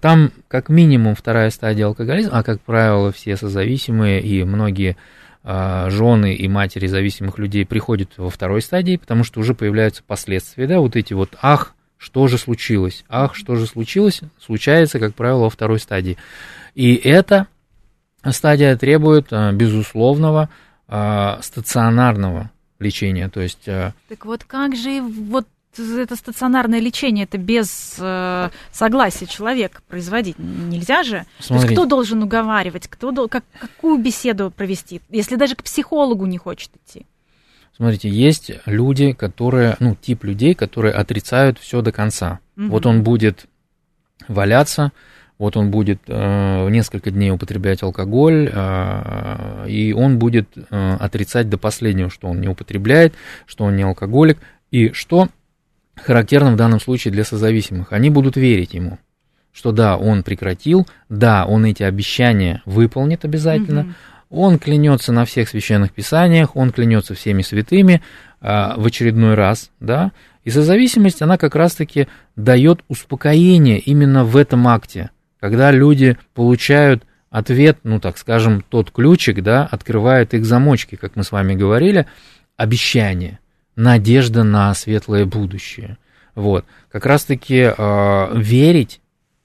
там 0.00 0.30
как 0.46 0.68
минимум 0.68 1.16
вторая 1.16 1.50
стадия 1.50 1.86
алкоголизма, 1.86 2.38
а 2.38 2.42
как 2.44 2.60
правило 2.60 3.10
все 3.10 3.36
созависимые 3.36 4.20
и 4.20 4.44
многие 4.44 4.92
а, 4.92 5.23
жены 5.44 6.34
и 6.34 6.48
матери 6.48 6.86
зависимых 6.86 7.38
людей 7.38 7.66
приходят 7.66 8.10
во 8.16 8.30
второй 8.30 8.62
стадии, 8.62 8.96
потому 8.96 9.24
что 9.24 9.40
уже 9.40 9.54
появляются 9.54 10.02
последствия, 10.02 10.66
да, 10.66 10.80
вот 10.80 10.96
эти 10.96 11.12
вот 11.12 11.36
«ах, 11.42 11.74
что 11.98 12.26
же 12.28 12.38
случилось?», 12.38 13.04
«ах, 13.08 13.34
что 13.34 13.54
же 13.56 13.66
случилось?» 13.66 14.22
случается, 14.40 14.98
как 14.98 15.14
правило, 15.14 15.40
во 15.40 15.50
второй 15.50 15.78
стадии. 15.78 16.16
И 16.74 16.94
эта 16.94 17.46
стадия 18.32 18.76
требует 18.76 19.28
а, 19.32 19.52
безусловного 19.52 20.48
а, 20.88 21.40
стационарного 21.42 22.50
лечения, 22.78 23.28
то 23.28 23.40
есть 23.40 23.68
а, 23.68 23.92
Так 24.08 24.24
вот 24.24 24.44
как 24.44 24.76
же 24.76 25.00
вот 25.00 25.46
это 25.78 26.16
стационарное 26.16 26.80
лечение 26.80 27.24
это 27.24 27.38
без 27.38 27.96
э, 27.98 28.50
согласия 28.72 29.26
человека 29.26 29.80
производить 29.88 30.38
нельзя 30.38 31.02
же? 31.02 31.24
То 31.46 31.54
есть 31.54 31.68
кто 31.68 31.86
должен 31.86 32.22
уговаривать, 32.22 32.88
кто 32.88 33.10
дол- 33.10 33.28
как, 33.28 33.44
какую 33.58 33.98
беседу 33.98 34.50
провести, 34.50 35.00
если 35.10 35.36
даже 35.36 35.54
к 35.54 35.62
психологу 35.62 36.26
не 36.26 36.38
хочет 36.38 36.70
идти? 36.84 37.06
Смотрите, 37.76 38.08
есть 38.08 38.52
люди, 38.66 39.12
которые, 39.12 39.76
ну, 39.80 39.96
тип 40.00 40.22
людей, 40.22 40.54
которые 40.54 40.94
отрицают 40.94 41.58
все 41.58 41.82
до 41.82 41.90
конца. 41.90 42.38
Мгм. 42.54 42.70
Вот 42.70 42.86
он 42.86 43.02
будет 43.02 43.46
валяться, 44.28 44.92
вот 45.38 45.56
он 45.56 45.70
будет 45.70 46.00
э, 46.06 46.68
несколько 46.70 47.10
дней 47.10 47.32
употреблять 47.32 47.82
алкоголь, 47.82 48.48
э, 48.52 49.66
и 49.68 49.92
он 49.92 50.18
будет 50.18 50.48
э, 50.56 50.96
отрицать 51.00 51.48
до 51.48 51.58
последнего, 51.58 52.10
что 52.10 52.28
он 52.28 52.40
не 52.40 52.48
употребляет, 52.48 53.14
что 53.44 53.64
он 53.64 53.74
не 53.74 53.82
алкоголик, 53.82 54.38
и 54.70 54.92
что 54.92 55.28
характерно 55.96 56.52
в 56.52 56.56
данном 56.56 56.80
случае 56.80 57.12
для 57.12 57.24
созависимых. 57.24 57.92
Они 57.92 58.10
будут 58.10 58.36
верить 58.36 58.74
ему, 58.74 58.98
что 59.52 59.72
да, 59.72 59.96
он 59.96 60.22
прекратил, 60.22 60.86
да, 61.08 61.44
он 61.46 61.64
эти 61.64 61.82
обещания 61.82 62.62
выполнит 62.66 63.24
обязательно, 63.24 63.84
Мгм. 63.84 63.94
он 64.30 64.58
клянется 64.58 65.12
на 65.12 65.24
всех 65.24 65.48
священных 65.48 65.92
писаниях, 65.92 66.56
он 66.56 66.70
клянется 66.72 67.14
всеми 67.14 67.42
святыми 67.42 68.02
а, 68.40 68.74
в 68.76 68.86
очередной 68.86 69.34
раз, 69.34 69.70
да, 69.80 70.12
и 70.44 70.50
созависимость, 70.50 71.22
она 71.22 71.38
как 71.38 71.54
раз-таки 71.54 72.08
дает 72.36 72.80
успокоение 72.88 73.78
именно 73.78 74.24
в 74.24 74.36
этом 74.36 74.68
акте, 74.68 75.10
когда 75.40 75.70
люди 75.70 76.18
получают 76.34 77.04
ответ, 77.30 77.78
ну, 77.82 77.98
так 77.98 78.18
скажем, 78.18 78.62
тот 78.68 78.90
ключик, 78.90 79.42
да, 79.42 79.66
открывает 79.68 80.34
их 80.34 80.44
замочки, 80.44 80.96
как 80.96 81.16
мы 81.16 81.24
с 81.24 81.32
вами 81.32 81.54
говорили, 81.54 82.06
обещание, 82.56 83.38
надежда 83.76 84.42
на 84.42 84.74
светлое 84.74 85.24
будущее. 85.24 85.98
Вот, 86.34 86.64
как 86.90 87.06
раз-таки 87.06 87.72
э, 87.76 88.38
верить 88.38 89.00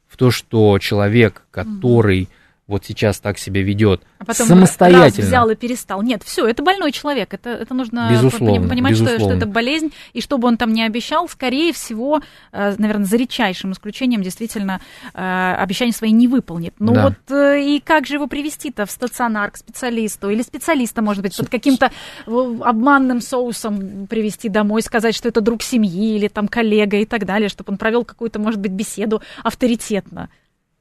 в 0.07 0.17
то, 0.17 0.31
что 0.31 0.77
человек, 0.79 1.43
который 1.51 2.29
вот 2.69 2.85
сейчас 2.85 3.19
так 3.19 3.37
себя 3.37 3.61
ведет, 3.61 4.03
А 4.19 4.23
потом 4.25 4.47
самостоятельно. 4.47 5.03
раз 5.05 5.17
взял 5.17 5.49
и 5.49 5.55
перестал. 5.55 6.01
Нет, 6.01 6.23
все, 6.23 6.47
это 6.47 6.63
больной 6.63 6.91
человек. 6.93 7.33
Это, 7.33 7.49
это 7.49 7.73
нужно 7.73 8.07
Безусловно, 8.11 8.55
пони- 8.61 8.69
понимать, 8.69 8.95
Что, 8.95 9.03
что 9.05 9.13
безусловно. 9.15 9.37
это 9.37 9.45
болезнь, 9.47 9.91
и 10.13 10.21
что 10.21 10.37
бы 10.37 10.47
он 10.47 10.55
там 10.55 10.71
ни 10.73 10.81
обещал, 10.81 11.27
скорее 11.27 11.73
всего, 11.73 12.21
э, 12.53 12.75
наверное, 12.77 13.05
за 13.05 13.17
редчайшим 13.17 13.73
исключением, 13.73 14.21
действительно, 14.21 14.79
э, 15.13 15.53
обещания 15.57 15.91
свои 15.91 16.11
не 16.11 16.27
выполнит. 16.27 16.73
Ну 16.79 16.93
Да. 16.93 17.03
вот 17.09 17.35
э, 17.35 17.59
и 17.61 17.79
как 17.79 18.05
же 18.05 18.13
его 18.15 18.27
привести-то 18.27 18.85
в 18.85 18.91
стационар 18.91 19.51
к 19.51 19.57
специалисту? 19.57 20.29
Или 20.29 20.43
специалиста, 20.43 21.01
может 21.01 21.23
быть, 21.23 21.35
под 21.35 21.49
каким-то 21.49 21.91
обманным 22.27 23.21
соусом 23.21 24.07
привести 24.07 24.49
домой, 24.49 24.81
сказать, 24.81 25.15
что 25.15 25.27
это 25.27 25.41
друг 25.41 25.63
семьи 25.63 26.15
или 26.15 26.27
там 26.27 26.47
коллега 26.47 26.97
и 26.97 27.05
так 27.05 27.25
далее, 27.25 27.49
чтобы 27.49 27.71
он 27.71 27.77
провел 27.77 28.05
какую-то, 28.05 28.39
может 28.39 28.59
быть, 28.59 28.71
беседу 28.71 29.21
авторитетно. 29.43 30.29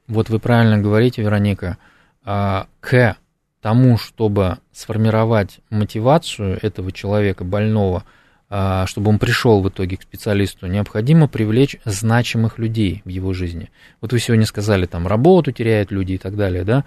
Вот 0.09 0.31
вы 0.31 0.39
правильно 0.39 0.79
говорите, 0.79 1.23
Вероника, 1.23 1.77
а, 2.25 2.67
к 2.81 3.17
тому, 3.61 3.99
чтобы 3.99 4.59
сформировать 4.73 5.61
мотивацию 5.69 6.59
этого 6.63 6.93
человека 6.93 7.45
больного, 7.45 8.05
а, 8.49 8.87
чтобы 8.87 9.11
он 9.11 9.19
пришел 9.19 9.61
в 9.61 9.69
итоге 9.69 9.99
к 9.99 10.03
специалисту, 10.03 10.67
необходимо 10.67 11.29
привлечь 11.29 11.77
значимых 11.85 12.59
людей 12.59 13.03
в 13.05 13.11
его 13.11 13.35
жизни. 13.35 13.71
Вот 14.01 14.13
вы 14.13 14.19
сегодня 14.19 14.47
сказали, 14.47 14.87
там 14.87 15.07
работу 15.07 15.53
теряют 15.53 15.91
люди 15.91 16.13
и 16.15 16.19
так 16.19 16.37
далее, 16.37 16.65
да? 16.65 16.85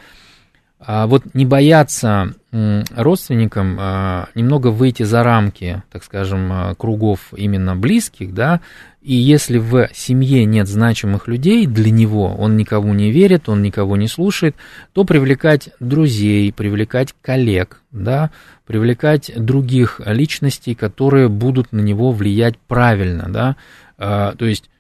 А 0.84 1.06
вот 1.06 1.36
не 1.36 1.46
бояться 1.46 2.34
родственникам 2.52 3.78
а, 3.80 4.30
немного 4.34 4.68
выйти 4.68 5.04
за 5.04 5.24
рамки, 5.24 5.84
так 5.92 6.04
скажем, 6.04 6.52
а, 6.52 6.76
кругов 6.76 7.34
именно 7.36 7.76
близких, 7.76 8.34
да, 8.34 8.62
и 9.02 9.14
если 9.14 9.60
в 9.60 9.90
семье 9.94 10.44
нет 10.46 10.68
значимых 10.68 11.28
людей 11.28 11.68
для 11.68 11.92
него, 11.92 12.36
он 12.36 12.58
никого 12.58 12.94
не 12.94 13.12
верит, 13.12 13.48
он 13.48 13.62
никого 13.62 13.96
не 13.96 14.08
слушает, 14.08 14.56
то 14.92 15.06
привлекать 15.06 15.70
друзей, 15.80 16.52
привлекать 16.52 17.14
коллег, 17.22 17.82
да, 17.92 18.32
привлекать 18.66 19.32
других 19.36 20.02
личностей, 20.04 20.74
которые 20.74 21.30
будут 21.30 21.72
на 21.72 21.80
него 21.80 22.12
влиять 22.12 22.58
правильно, 22.58 23.28
да, 23.30 23.56
А, 24.04 24.34
то 24.36 24.46
есть 24.46 24.71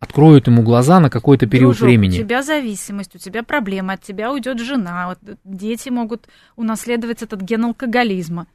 откроют 0.00 0.46
ему 0.46 0.62
глаза 0.62 0.98
на 0.98 1.10
какой-то 1.10 1.46
период 1.46 1.76
Дружок, 1.76 1.86
времени. 1.86 2.18
У 2.18 2.24
тебя 2.24 2.42
зависимость, 2.42 3.14
у 3.14 3.18
тебя 3.18 3.42
проблемы, 3.42 3.92
от 3.92 4.02
тебя 4.02 4.32
уйдет 4.32 4.58
жена, 4.58 5.08
вот 5.08 5.38
дети 5.44 5.90
могут 5.90 6.26
унаследовать 6.56 7.22
этот 7.22 7.42
ген 7.42 7.66
алкоголизма. 7.66 8.46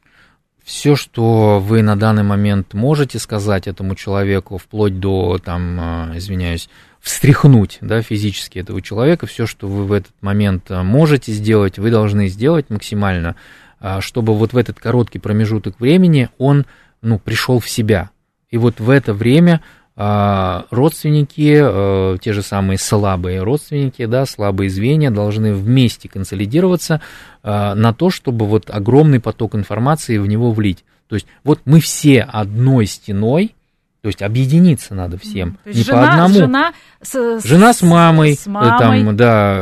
все, 0.64 0.96
что 0.96 1.60
вы 1.60 1.84
на 1.84 1.96
данный 1.96 2.24
момент 2.24 2.74
можете 2.74 3.20
сказать 3.20 3.68
этому 3.68 3.94
человеку, 3.94 4.58
вплоть 4.58 5.00
до, 5.00 5.38
там, 5.38 5.80
а, 5.80 6.12
извиняюсь, 6.16 6.68
встряхнуть, 7.00 7.78
да, 7.82 8.02
физически 8.02 8.58
этого 8.58 8.82
человека, 8.82 9.28
все, 9.28 9.46
что 9.46 9.68
вы 9.68 9.84
в 9.86 9.92
этот 9.92 10.14
момент 10.22 10.72
а, 10.72 10.82
можете 10.82 11.32
сделать, 11.32 11.78
вы 11.78 11.92
должны 11.92 12.28
сделать 12.30 12.72
максимально, 12.72 13.36
а, 13.80 14.02
чтобы 14.02 14.34
вот 14.34 14.54
в 14.54 14.58
этот 14.58 14.80
короткий 14.80 15.20
промежуток 15.20 15.80
времени 15.80 16.30
он, 16.40 16.66
ну, 17.04 17.20
пришел 17.20 17.60
в 17.60 17.70
себя. 17.70 18.10
И 18.50 18.58
вот 18.58 18.80
в 18.80 18.90
это 18.90 19.14
время 19.14 19.62
родственники, 19.98 21.58
э, 21.62 22.18
те 22.20 22.34
же 22.34 22.42
самые 22.42 22.78
слабые 22.78 23.42
родственники, 23.42 24.06
да, 24.06 24.26
слабые 24.26 24.70
звенья 24.70 25.10
должны 25.10 25.54
вместе 25.54 26.10
консолидироваться 26.10 27.00
э, 27.44 27.74
на 27.74 27.94
то, 27.94 28.10
чтобы 28.10 28.46
вот 28.46 28.70
огромный 28.70 29.22
поток 29.22 29.56
информации 29.56 30.18
в 30.18 30.28
него 30.28 30.52
влить. 30.52 30.84
То 31.08 31.16
есть 31.16 31.28
вот 31.46 31.62
мы 31.64 31.80
все 31.80 32.22
одной 32.22 32.88
стеной, 32.88 33.56
то 34.02 34.08
есть 34.08 34.22
объединиться 34.22 34.94
надо 34.96 35.18
всем, 35.18 35.58
то 35.64 35.70
есть 35.70 35.80
не 35.80 35.86
жена, 35.86 36.02
по 36.02 36.12
одному. 36.12 36.34
Жена 36.34 36.74
с, 37.02 37.42
жена 37.46 37.74
с 37.74 37.82
мамой, 37.82 38.36
с 38.36 38.46
мамой. 38.48 39.04
там, 39.04 39.16
да, 39.16 39.58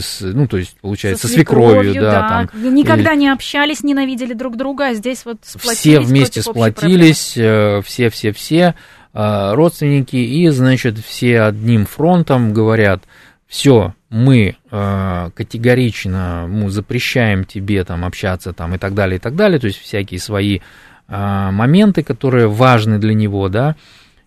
с, 0.00 0.20
ну 0.20 0.48
то 0.48 0.56
есть 0.56 0.76
получается 0.80 1.28
со 1.28 1.32
свекровью, 1.32 1.92
свекровью 1.92 2.02
да, 2.02 2.10
да. 2.10 2.48
Там, 2.52 2.74
никогда 2.74 3.14
не 3.14 3.28
общались, 3.28 3.84
ненавидели 3.84 4.32
друг 4.32 4.56
друга, 4.56 4.88
а 4.88 4.94
здесь 4.94 5.24
вот 5.24 5.38
сплотились. 5.42 5.78
Все 5.78 6.00
вместе 6.00 6.42
сплотились, 6.42 7.18
все, 7.18 8.10
все, 8.10 8.32
все 8.32 8.74
родственники 9.18 10.16
и, 10.16 10.48
значит, 10.48 10.98
все 10.98 11.42
одним 11.42 11.86
фронтом 11.86 12.52
говорят, 12.52 13.02
все, 13.46 13.94
мы 14.10 14.56
э, 14.70 15.30
категорично 15.34 16.46
мы 16.48 16.70
запрещаем 16.70 17.44
тебе 17.44 17.84
там 17.84 18.04
общаться 18.04 18.52
там 18.52 18.74
и 18.74 18.78
так 18.78 18.94
далее, 18.94 19.16
и 19.16 19.20
так 19.20 19.36
далее, 19.36 19.58
то 19.58 19.66
есть 19.66 19.78
всякие 19.78 20.20
свои 20.20 20.58
э, 20.58 21.50
моменты, 21.50 22.02
которые 22.02 22.48
важны 22.48 22.98
для 22.98 23.14
него, 23.14 23.48
да, 23.48 23.76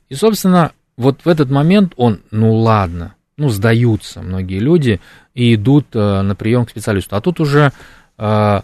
и, 0.10 0.16
собственно, 0.16 0.72
вот 0.98 1.22
в 1.24 1.28
этот 1.28 1.50
момент 1.50 1.94
он, 1.96 2.22
ну 2.32 2.54
ладно, 2.56 3.16
ну 3.38 3.50
сдаются 3.50 4.22
многие 4.22 4.60
люди 4.60 5.00
и 5.34 5.56
идут 5.56 5.88
э, 5.94 6.22
на 6.22 6.36
прием 6.36 6.66
к 6.66 6.70
специалисту, 6.70 7.16
а 7.16 7.22
тут 7.22 7.40
уже 7.40 7.72
э, 8.18 8.62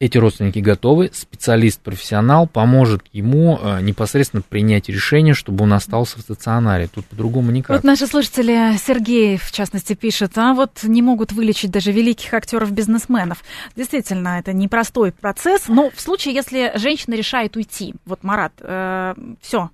эти 0.00 0.16
родственники 0.16 0.60
готовы, 0.60 1.10
специалист-профессионал 1.12 2.46
поможет 2.46 3.02
ему 3.12 3.58
э, 3.60 3.80
непосредственно 3.80 4.42
принять 4.42 4.88
решение, 4.88 5.34
чтобы 5.34 5.64
он 5.64 5.72
остался 5.72 6.18
в 6.18 6.20
стационаре. 6.20 6.86
Тут 6.86 7.04
по-другому 7.06 7.50
никак. 7.50 7.76
Вот 7.76 7.84
наши 7.84 8.06
слушатели, 8.06 8.76
Сергей, 8.78 9.38
в 9.38 9.50
частности, 9.50 9.94
пишет, 9.94 10.38
а 10.38 10.54
вот 10.54 10.84
не 10.84 11.02
могут 11.02 11.32
вылечить 11.32 11.72
даже 11.72 11.90
великих 11.90 12.32
актеров-бизнесменов. 12.32 13.42
Действительно, 13.74 14.38
это 14.38 14.52
непростой 14.52 15.10
процесс, 15.10 15.66
но 15.66 15.90
в 15.90 16.00
случае, 16.00 16.34
если 16.34 16.72
женщина 16.76 17.14
решает 17.14 17.56
уйти, 17.56 17.94
вот, 18.04 18.22
Марат, 18.22 18.52
э, 18.60 19.14
все, 19.40 19.70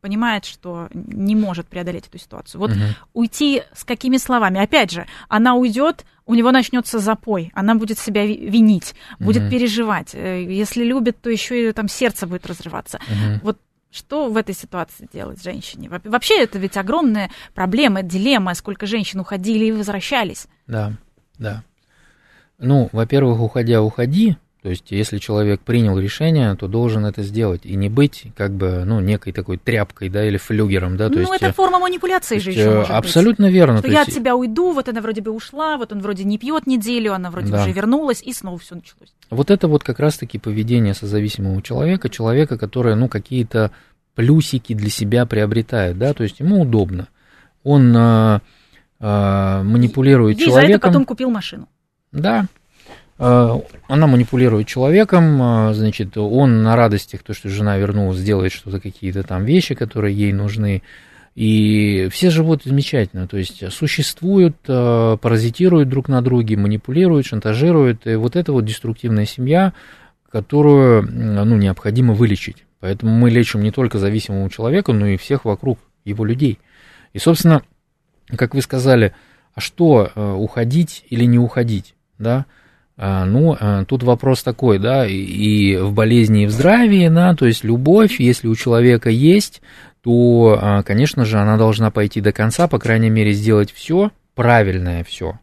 понимает, 0.00 0.44
что 0.44 0.88
не 0.92 1.36
может 1.36 1.66
преодолеть 1.66 2.06
эту 2.06 2.18
ситуацию. 2.18 2.60
Вот 2.60 2.72
угу. 2.72 2.80
уйти 3.12 3.62
с 3.74 3.84
какими 3.84 4.16
словами? 4.16 4.60
Опять 4.60 4.90
же, 4.90 5.06
она 5.28 5.54
уйдет, 5.54 6.04
у 6.26 6.34
него 6.34 6.50
начнется 6.52 6.98
запой, 6.98 7.50
она 7.54 7.74
будет 7.74 7.98
себя 7.98 8.26
винить, 8.26 8.94
будет 9.18 9.42
угу. 9.42 9.50
переживать. 9.50 10.14
Э, 10.14 10.44
если 10.44 10.84
любит, 10.84 11.20
то 11.20 11.30
еще 11.30 11.68
и 11.68 11.72
там 11.72 11.88
сердце 11.88 12.26
будет 12.26 12.46
разрываться. 12.46 12.98
Угу. 12.98 13.40
Вот 13.42 13.58
что 13.90 14.30
в 14.30 14.36
этой 14.36 14.54
ситуации 14.54 15.08
делать 15.12 15.42
женщине? 15.42 15.90
Вообще 16.04 16.42
это 16.42 16.58
ведь 16.58 16.76
огромная 16.76 17.30
проблема, 17.54 18.02
дилемма, 18.02 18.54
сколько 18.54 18.86
женщин 18.86 19.20
уходили 19.20 19.66
и 19.66 19.72
возвращались. 19.72 20.46
Да, 20.66 20.92
да. 21.38 21.64
Ну, 22.58 22.88
во-первых, 22.92 23.40
уходя, 23.40 23.82
уходи, 23.82 24.36
то 24.62 24.68
есть, 24.68 24.90
если 24.90 25.16
человек 25.16 25.62
принял 25.62 25.98
решение, 25.98 26.54
то 26.54 26.68
должен 26.68 27.06
это 27.06 27.22
сделать 27.22 27.62
и 27.64 27.76
не 27.76 27.88
быть 27.88 28.26
как 28.36 28.52
бы, 28.52 28.84
ну, 28.84 29.00
некой 29.00 29.32
такой 29.32 29.56
тряпкой, 29.56 30.10
да, 30.10 30.22
или 30.26 30.36
флюгером, 30.36 30.98
да. 30.98 31.08
То 31.08 31.14
ну, 31.14 31.20
есть, 31.20 31.32
это 31.42 31.52
форма 31.54 31.78
манипуляции 31.78 32.38
же 32.38 32.50
еще 32.50 32.74
может 32.74 32.90
Абсолютно 32.90 33.46
быть. 33.46 33.54
верно. 33.54 33.78
Что 33.78 33.88
я 33.88 34.00
есть... 34.00 34.10
от 34.10 34.14
тебя 34.14 34.36
уйду, 34.36 34.72
вот 34.72 34.86
она 34.90 35.00
вроде 35.00 35.22
бы 35.22 35.30
ушла, 35.30 35.78
вот 35.78 35.92
он 35.92 36.00
вроде 36.00 36.24
не 36.24 36.36
пьет 36.36 36.66
неделю, 36.66 37.14
она 37.14 37.30
вроде 37.30 37.50
да. 37.50 37.62
уже 37.62 37.72
вернулась, 37.72 38.22
и 38.22 38.34
снова 38.34 38.58
все 38.58 38.74
началось. 38.74 39.14
Вот 39.30 39.50
это 39.50 39.66
вот 39.66 39.82
как 39.82 39.98
раз-таки 39.98 40.38
поведение 40.38 40.92
созависимого 40.92 41.62
человека, 41.62 42.10
человека, 42.10 42.58
который, 42.58 42.96
ну, 42.96 43.08
какие-то 43.08 43.70
плюсики 44.14 44.74
для 44.74 44.90
себя 44.90 45.24
приобретает, 45.24 45.96
да, 45.96 46.12
то 46.12 46.22
есть 46.22 46.38
ему 46.38 46.60
удобно. 46.60 47.08
Он 47.62 47.96
э, 47.96 48.40
э, 49.00 49.62
манипулирует 49.62 50.36
и, 50.36 50.44
человеком. 50.44 50.68
И 50.68 50.72
за 50.72 50.76
это 50.76 50.86
потом 50.86 51.04
купил 51.06 51.30
машину. 51.30 51.66
Да, 52.12 52.40
Э, 52.40 52.59
она 53.20 54.06
манипулирует 54.06 54.66
человеком, 54.66 55.42
э, 55.42 55.74
значит, 55.74 56.16
он 56.16 56.62
на 56.62 56.74
радостях, 56.74 57.22
то, 57.22 57.34
что 57.34 57.50
жена 57.50 57.76
вернулась, 57.76 58.22
делает 58.22 58.50
что-то, 58.50 58.80
какие-то 58.80 59.22
там 59.22 59.44
вещи, 59.44 59.74
которые 59.74 60.16
ей 60.16 60.32
нужны, 60.32 60.82
и 61.34 62.08
все 62.10 62.30
живут 62.30 62.62
замечательно, 62.64 63.28
то 63.28 63.36
есть 63.36 63.70
существуют, 63.72 64.56
э, 64.66 65.18
паразитируют 65.20 65.90
друг 65.90 66.08
на 66.08 66.22
друге, 66.22 66.56
манипулируют, 66.56 67.26
шантажируют, 67.26 68.06
и 68.06 68.14
вот 68.14 68.36
это 68.36 68.54
вот 68.54 68.64
деструктивная 68.64 69.26
семья, 69.26 69.74
которую, 70.32 71.02
ну, 71.02 71.56
необходимо 71.56 72.14
вылечить. 72.14 72.64
Поэтому 72.78 73.12
мы 73.12 73.28
лечим 73.28 73.62
не 73.62 73.70
только 73.70 73.98
зависимого 73.98 74.48
человека, 74.48 74.94
но 74.94 75.06
и 75.06 75.18
всех 75.18 75.44
вокруг 75.44 75.78
его 76.06 76.24
людей. 76.24 76.58
И, 77.12 77.18
собственно, 77.18 77.62
как 78.28 78.54
вы 78.54 78.62
сказали, 78.62 79.12
а 79.54 79.60
что, 79.60 80.10
уходить 80.38 81.04
или 81.10 81.24
не 81.24 81.38
уходить, 81.38 81.94
да? 82.18 82.46
А, 83.02 83.24
ну, 83.24 83.56
а, 83.58 83.86
тут 83.86 84.02
вопрос 84.02 84.42
такой, 84.42 84.78
да, 84.78 85.06
и 85.06 85.74
в 85.78 85.94
болезни, 85.94 86.42
и 86.42 86.46
в 86.46 86.50
здравии, 86.50 87.08
да, 87.08 87.34
то 87.34 87.46
есть 87.46 87.64
любовь, 87.64 88.20
если 88.20 88.46
у 88.46 88.54
человека 88.54 89.08
есть, 89.08 89.62
то, 90.02 90.58
а, 90.60 90.82
конечно 90.82 91.24
же, 91.24 91.38
она 91.38 91.56
должна 91.56 91.90
пойти 91.90 92.20
до 92.20 92.32
конца, 92.32 92.68
по 92.68 92.78
крайней 92.78 93.08
мере, 93.08 93.32
сделать 93.32 93.72
все, 93.72 94.10
правильное 94.34 95.02
все, 95.02 95.38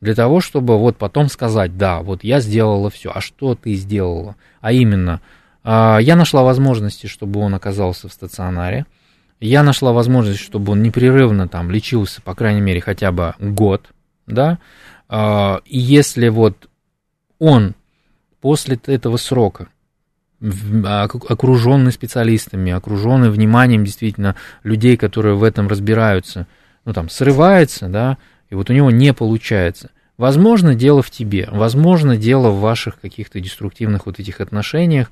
для 0.00 0.14
того, 0.14 0.40
чтобы 0.40 0.78
вот 0.78 0.98
потом 0.98 1.28
сказать, 1.28 1.76
да, 1.76 2.00
вот 2.00 2.22
я 2.22 2.38
сделала 2.38 2.90
все, 2.90 3.10
а 3.12 3.20
что 3.20 3.56
ты 3.56 3.74
сделала? 3.74 4.36
А 4.60 4.70
именно, 4.70 5.20
я 5.64 6.14
нашла 6.14 6.44
возможности, 6.44 7.08
чтобы 7.08 7.40
он 7.40 7.56
оказался 7.56 8.08
в 8.08 8.12
стационаре, 8.12 8.86
я 9.40 9.64
нашла 9.64 9.92
возможность, 9.92 10.38
чтобы 10.38 10.70
он 10.70 10.82
непрерывно 10.84 11.48
там 11.48 11.72
лечился, 11.72 12.22
по 12.22 12.36
крайней 12.36 12.60
мере, 12.60 12.80
хотя 12.80 13.10
бы 13.10 13.34
год, 13.40 13.90
да, 14.28 14.60
и 15.12 15.78
если 15.78 16.28
вот 16.28 16.69
он 17.40 17.74
после 18.40 18.78
этого 18.86 19.16
срока, 19.16 19.68
окруженный 20.40 21.90
специалистами, 21.90 22.70
окруженный 22.70 23.30
вниманием 23.30 23.84
действительно 23.84 24.36
людей, 24.62 24.96
которые 24.96 25.34
в 25.34 25.42
этом 25.42 25.66
разбираются, 25.66 26.46
ну 26.84 26.92
там 26.92 27.08
срывается, 27.08 27.88
да, 27.88 28.18
и 28.48 28.54
вот 28.54 28.70
у 28.70 28.72
него 28.72 28.90
не 28.92 29.12
получается. 29.12 29.90
Возможно, 30.16 30.74
дело 30.74 31.02
в 31.02 31.10
тебе, 31.10 31.48
возможно, 31.50 32.16
дело 32.16 32.50
в 32.50 32.60
ваших 32.60 33.00
каких-то 33.00 33.40
деструктивных 33.40 34.06
вот 34.06 34.20
этих 34.20 34.40
отношениях, 34.40 35.10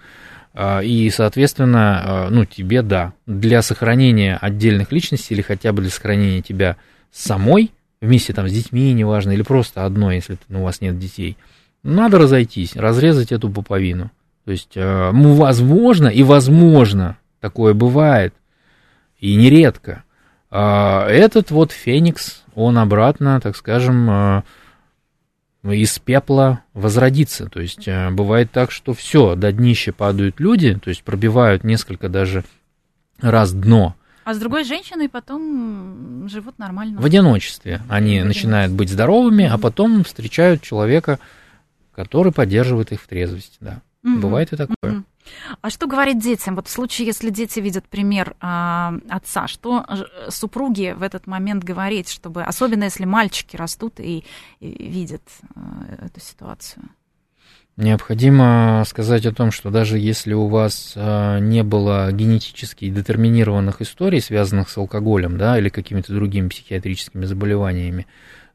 а, 0.52 0.80
и, 0.80 1.08
соответственно, 1.10 2.02
а, 2.04 2.30
ну, 2.30 2.44
тебе, 2.44 2.82
да, 2.82 3.14
для 3.26 3.62
сохранения 3.62 4.36
отдельных 4.40 4.92
личностей 4.92 5.34
или 5.34 5.40
хотя 5.40 5.72
бы 5.72 5.80
для 5.80 5.90
сохранения 5.90 6.42
тебя 6.42 6.76
самой, 7.10 7.70
вместе 8.02 8.34
там 8.34 8.48
с 8.48 8.52
детьми, 8.52 8.92
неважно, 8.92 9.30
или 9.30 9.42
просто 9.42 9.86
одной, 9.86 10.16
если 10.16 10.38
ну, 10.48 10.60
у 10.60 10.64
вас 10.64 10.82
нет 10.82 10.98
детей– 10.98 11.38
надо 11.82 12.18
разойтись, 12.18 12.76
разрезать 12.76 13.32
эту 13.32 13.50
пуповину. 13.50 14.10
То 14.44 14.52
есть, 14.52 14.72
э, 14.76 15.10
ну, 15.12 15.34
возможно, 15.34 16.08
и 16.08 16.22
возможно, 16.22 17.18
такое 17.40 17.74
бывает, 17.74 18.34
и 19.18 19.34
нередко. 19.34 20.04
А 20.50 21.06
этот 21.06 21.50
вот 21.50 21.72
Феникс, 21.72 22.44
он 22.54 22.78
обратно, 22.78 23.40
так 23.40 23.56
скажем, 23.56 24.10
э, 24.10 24.42
из 25.64 25.98
пепла 25.98 26.62
возродится. 26.72 27.46
То 27.46 27.60
есть, 27.60 27.86
э, 27.86 28.10
бывает 28.10 28.50
так, 28.50 28.70
что 28.70 28.94
все, 28.94 29.34
до 29.34 29.52
днища 29.52 29.92
падают 29.92 30.40
люди, 30.40 30.78
то 30.82 30.88
есть, 30.88 31.02
пробивают 31.02 31.64
несколько 31.64 32.08
даже 32.08 32.44
раз 33.20 33.52
дно. 33.52 33.94
А 34.24 34.34
с 34.34 34.38
другой 34.38 34.64
женщиной 34.64 35.08
потом 35.08 36.28
живут 36.28 36.58
нормально. 36.58 37.00
В 37.00 37.04
одиночестве. 37.04 37.80
Они 37.88 38.20
в 38.20 38.26
начинают 38.26 38.72
быть 38.72 38.90
здоровыми, 38.90 39.46
а 39.46 39.56
потом 39.56 40.04
встречают 40.04 40.60
человека, 40.62 41.18
который 41.98 42.30
поддерживает 42.30 42.92
их 42.92 43.02
в 43.02 43.08
трезвости, 43.08 43.56
да. 43.58 43.82
Угу. 44.04 44.20
Бывает 44.20 44.52
и 44.52 44.56
такое. 44.56 44.76
Угу. 44.82 45.04
А 45.60 45.68
что 45.68 45.88
говорить 45.88 46.22
детям? 46.22 46.54
Вот 46.54 46.68
в 46.68 46.70
случае, 46.70 47.08
если 47.08 47.30
дети 47.30 47.58
видят 47.58 47.86
пример 47.88 48.36
э, 48.40 48.98
отца, 49.10 49.48
что 49.48 49.84
супруги 50.28 50.94
в 50.96 51.02
этот 51.02 51.26
момент 51.26 51.64
говорить, 51.64 52.08
чтобы, 52.08 52.44
особенно 52.44 52.84
если 52.84 53.04
мальчики 53.04 53.56
растут 53.56 53.98
и, 53.98 54.24
и 54.60 54.88
видят 54.88 55.22
э, 55.56 56.06
эту 56.06 56.20
ситуацию? 56.20 56.84
Необходимо 57.76 58.84
сказать 58.86 59.26
о 59.26 59.32
том, 59.32 59.50
что 59.50 59.70
даже 59.70 59.98
если 59.98 60.34
у 60.34 60.46
вас 60.46 60.92
э, 60.94 61.38
не 61.40 61.64
было 61.64 62.12
генетически 62.12 62.88
детерминированных 62.88 63.82
историй, 63.82 64.20
связанных 64.20 64.70
с 64.70 64.78
алкоголем, 64.78 65.36
да, 65.36 65.58
или 65.58 65.68
какими-то 65.68 66.14
другими 66.14 66.48
психиатрическими 66.48 67.24
заболеваниями, 67.24 68.06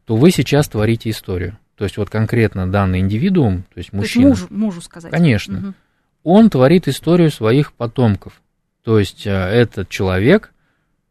то 0.05 0.15
вы 0.15 0.31
сейчас 0.31 0.69
творите 0.69 1.09
историю. 1.09 1.57
То 1.75 1.85
есть 1.85 1.97
вот 1.97 2.09
конкретно 2.09 2.71
данный 2.71 2.99
индивидуум, 2.99 3.63
то 3.73 3.77
есть 3.77 3.93
мужчина. 3.93 4.25
То 4.25 4.29
есть 4.29 4.51
мужу, 4.51 4.53
мужу 4.65 4.81
сказать. 4.81 5.11
Конечно. 5.11 5.57
Угу. 5.57 5.73
Он 6.23 6.49
творит 6.49 6.87
историю 6.87 7.31
своих 7.31 7.73
потомков. 7.73 8.41
То 8.83 8.99
есть 8.99 9.25
э, 9.25 9.31
этот 9.31 9.89
человек, 9.89 10.53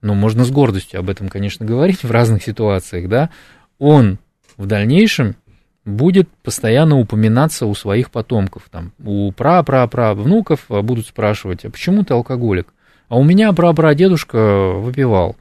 ну, 0.01 0.15
можно 0.15 0.45
с 0.45 0.51
гордостью 0.51 1.01
об 1.01 1.11
этом, 1.11 1.29
конечно, 1.29 1.67
говорить 1.67 2.05
в 2.05 2.11
разных 2.11 2.43
ситуациях, 2.43 3.09
да, 3.09 3.31
он 3.79 4.19
в 4.57 4.67
дальнейшем 4.67 5.37
будет 5.85 6.29
постоянно 6.43 6.99
упоминаться 6.99 7.67
у 7.67 7.75
своих 7.75 8.11
потомков. 8.11 8.65
Там, 8.71 8.93
у 9.03 9.33
пра-пра-пра 9.33 10.15
внуков 10.15 10.67
будут 10.69 11.07
спрашивать, 11.07 11.65
а 11.65 11.71
почему 11.71 12.05
ты 12.05 12.15
алкоголик? 12.15 12.73
А 13.09 13.19
у 13.19 13.25
меня 13.25 13.53
пра-пра 13.53 13.95
дедушка 13.95 14.71
выпивал. 14.73 15.37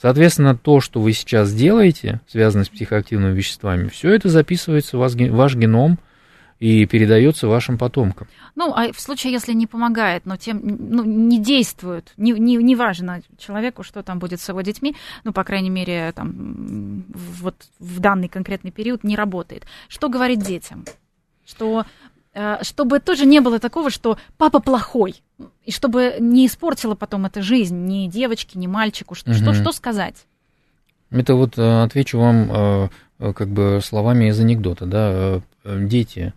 Соответственно, 0.00 0.56
то, 0.56 0.80
что 0.80 1.00
вы 1.00 1.12
сейчас 1.12 1.52
делаете, 1.52 2.20
связанное 2.28 2.64
с 2.64 2.68
психоактивными 2.68 3.34
веществами, 3.34 3.88
все 3.88 4.10
это 4.10 4.28
записывается 4.28 4.96
в 4.96 5.00
ваш, 5.00 5.14
ваш 5.14 5.54
геном 5.54 5.98
и 6.58 6.86
передается 6.86 7.48
вашим 7.48 7.76
потомкам. 7.78 8.28
Ну, 8.54 8.72
а 8.74 8.92
в 8.92 9.00
случае, 9.00 9.32
если 9.32 9.52
не 9.52 9.66
помогает, 9.66 10.24
но 10.24 10.36
тем 10.36 10.60
ну, 10.62 11.04
не 11.04 11.38
действует, 11.38 12.12
не, 12.16 12.32
не, 12.32 12.56
не 12.56 12.76
важно 12.76 13.22
человеку, 13.38 13.82
что 13.82 14.02
там 14.02 14.18
будет 14.18 14.40
с 14.40 14.48
его 14.48 14.62
детьми, 14.62 14.96
ну, 15.24 15.32
по 15.32 15.44
крайней 15.44 15.70
мере, 15.70 16.12
там, 16.12 17.04
вот 17.08 17.56
в 17.78 18.00
данный 18.00 18.28
конкретный 18.28 18.70
период 18.70 19.04
не 19.04 19.16
работает. 19.16 19.64
Что 19.88 20.08
говорить 20.08 20.40
детям? 20.40 20.84
Что 21.46 21.84
э, 22.32 22.58
чтобы 22.62 23.00
тоже 23.00 23.26
не 23.26 23.40
было 23.40 23.58
такого, 23.58 23.90
что 23.90 24.18
папа 24.38 24.60
плохой, 24.60 25.22
и 25.64 25.70
чтобы 25.70 26.16
не 26.18 26.46
испортила 26.46 26.94
потом 26.94 27.26
эта 27.26 27.42
жизнь 27.42 27.76
ни 27.86 28.08
девочке, 28.08 28.58
ни 28.58 28.66
мальчику, 28.66 29.14
что, 29.14 29.30
угу. 29.30 29.38
что, 29.38 29.54
что 29.54 29.72
сказать? 29.72 30.26
Это 31.10 31.34
вот 31.34 31.58
э, 31.58 31.82
отвечу 31.82 32.18
вам 32.18 32.90
э, 33.20 33.32
как 33.32 33.48
бы 33.48 33.80
словами 33.82 34.28
из 34.28 34.40
анекдота, 34.40 34.86
да, 34.86 35.40
дети, 35.64 36.34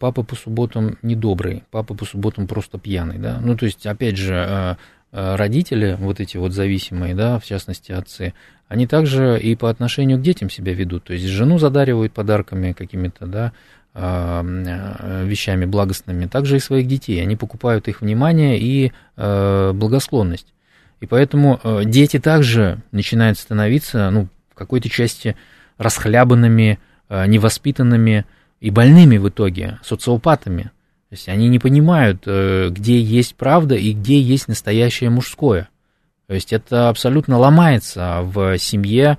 папа 0.00 0.24
по 0.24 0.34
субботам 0.34 0.98
недобрый, 1.02 1.62
папа 1.70 1.94
по 1.94 2.04
субботам 2.04 2.46
просто 2.48 2.78
пьяный, 2.78 3.18
да, 3.18 3.38
ну, 3.40 3.56
то 3.56 3.66
есть, 3.66 3.86
опять 3.86 4.16
же, 4.16 4.76
родители, 5.12 5.96
вот 6.00 6.18
эти 6.18 6.36
вот 6.36 6.52
зависимые, 6.52 7.14
да, 7.14 7.38
в 7.38 7.44
частности, 7.44 7.92
отцы, 7.92 8.34
они 8.66 8.88
также 8.88 9.38
и 9.40 9.54
по 9.54 9.70
отношению 9.70 10.18
к 10.18 10.22
детям 10.22 10.50
себя 10.50 10.74
ведут, 10.74 11.04
то 11.04 11.12
есть, 11.12 11.26
жену 11.26 11.58
задаривают 11.58 12.12
подарками 12.12 12.72
какими-то, 12.72 13.26
да, 13.26 13.52
Э, 13.87 13.87
вещами 14.00 15.64
благостными, 15.64 16.26
также 16.26 16.56
и 16.56 16.60
своих 16.60 16.86
детей. 16.86 17.20
Они 17.20 17.34
покупают 17.34 17.88
их 17.88 18.00
внимание 18.00 18.58
и 18.58 18.92
э, 19.16 19.72
благосклонность. 19.74 20.54
И 21.00 21.06
поэтому 21.06 21.58
э, 21.62 21.82
дети 21.84 22.20
также 22.20 22.78
начинают 22.92 23.38
становиться, 23.38 24.10
ну, 24.10 24.28
в 24.50 24.54
какой-то 24.54 24.88
части 24.88 25.36
расхлябанными, 25.78 26.78
невоспитанными 27.08 28.24
и 28.60 28.70
больными 28.70 29.16
в 29.16 29.28
итоге, 29.28 29.78
социопатами. 29.82 30.64
То 31.08 31.12
есть 31.12 31.28
они 31.28 31.48
не 31.48 31.58
понимают, 31.58 32.26
где 32.26 33.00
есть 33.00 33.34
правда 33.34 33.74
и 33.76 33.92
где 33.92 34.20
есть 34.20 34.46
настоящее 34.46 35.10
мужское. 35.10 35.68
То 36.26 36.34
есть 36.34 36.52
это 36.52 36.88
абсолютно 36.90 37.38
ломается 37.38 38.20
в 38.22 38.58
семье 38.58 39.18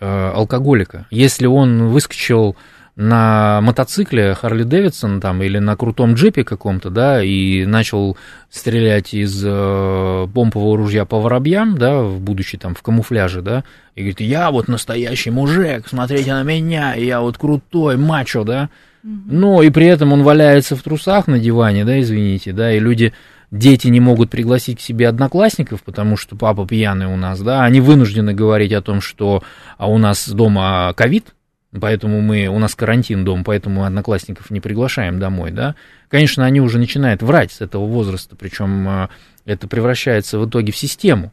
алкоголика. 0.00 1.06
Если 1.10 1.46
он 1.46 1.88
выскочил 1.88 2.56
на 2.96 3.60
мотоцикле 3.60 4.34
Харли 4.34 4.62
Дэвидсон 4.62 5.20
там 5.20 5.42
или 5.42 5.58
на 5.58 5.76
крутом 5.76 6.14
джипе 6.14 6.44
каком-то, 6.44 6.88
да, 6.88 7.22
и 7.22 7.66
начал 7.66 8.16
стрелять 8.48 9.12
из 9.12 9.42
э, 9.44 10.26
помпового 10.32 10.78
ружья 10.78 11.04
по 11.04 11.20
воробьям, 11.20 11.76
да, 11.76 12.02
в 12.02 12.20
будучи 12.20 12.56
там 12.56 12.74
в 12.74 12.80
камуфляже, 12.80 13.42
да, 13.42 13.64
и 13.94 14.00
говорит, 14.00 14.20
я 14.20 14.50
вот 14.50 14.68
настоящий 14.68 15.30
мужик, 15.30 15.86
смотрите 15.88 16.32
на 16.32 16.42
меня, 16.42 16.94
я 16.94 17.20
вот 17.20 17.36
крутой, 17.36 17.98
мачо, 17.98 18.44
да, 18.44 18.70
но 19.02 19.62
и 19.62 19.68
при 19.68 19.86
этом 19.86 20.14
он 20.14 20.22
валяется 20.22 20.74
в 20.74 20.82
трусах 20.82 21.26
на 21.26 21.38
диване, 21.38 21.84
да, 21.84 22.00
извините, 22.00 22.54
да, 22.54 22.72
и 22.72 22.80
люди, 22.80 23.12
дети 23.50 23.88
не 23.88 24.00
могут 24.00 24.30
пригласить 24.30 24.78
к 24.78 24.82
себе 24.82 25.08
одноклассников, 25.08 25.82
потому 25.82 26.16
что 26.16 26.34
папа 26.34 26.66
пьяный 26.66 27.06
у 27.06 27.16
нас, 27.16 27.40
да, 27.40 27.62
они 27.62 27.82
вынуждены 27.82 28.32
говорить 28.32 28.72
о 28.72 28.80
том, 28.80 29.02
что 29.02 29.42
а 29.76 29.90
у 29.90 29.98
нас 29.98 30.28
дома 30.28 30.94
ковид, 30.96 31.35
поэтому 31.78 32.20
мы, 32.20 32.46
у 32.46 32.58
нас 32.58 32.74
карантин 32.74 33.24
дом, 33.24 33.44
поэтому 33.44 33.84
одноклассников 33.84 34.50
не 34.50 34.60
приглашаем 34.60 35.18
домой, 35.18 35.50
да, 35.50 35.74
конечно, 36.08 36.44
они 36.44 36.60
уже 36.60 36.78
начинают 36.78 37.22
врать 37.22 37.52
с 37.52 37.60
этого 37.60 37.86
возраста, 37.86 38.36
причем 38.36 38.88
э, 38.88 39.08
это 39.44 39.68
превращается 39.68 40.38
в 40.38 40.48
итоге 40.48 40.72
в 40.72 40.76
систему, 40.76 41.32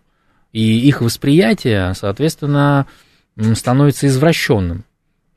и 0.51 0.87
их 0.87 1.01
восприятие, 1.01 1.93
соответственно, 1.95 2.85
становится 3.55 4.07
извращенным. 4.07 4.85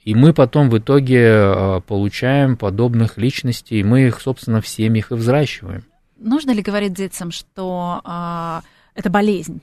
И 0.02 0.14
мы 0.14 0.32
потом 0.32 0.70
в 0.70 0.78
итоге 0.78 1.22
э, 1.24 1.80
получаем 1.86 2.56
подобных 2.56 3.16
личностей, 3.16 3.82
мы 3.82 4.06
их, 4.06 4.20
собственно, 4.20 4.60
в 4.60 4.68
семьях 4.68 5.10
и 5.10 5.14
взращиваем. 5.14 5.84
Нужно 6.16 6.52
ли 6.52 6.62
говорить 6.62 6.92
детям, 6.92 7.32
что 7.32 8.02
э, 8.04 8.60
это 8.94 9.10
болезнь? 9.10 9.62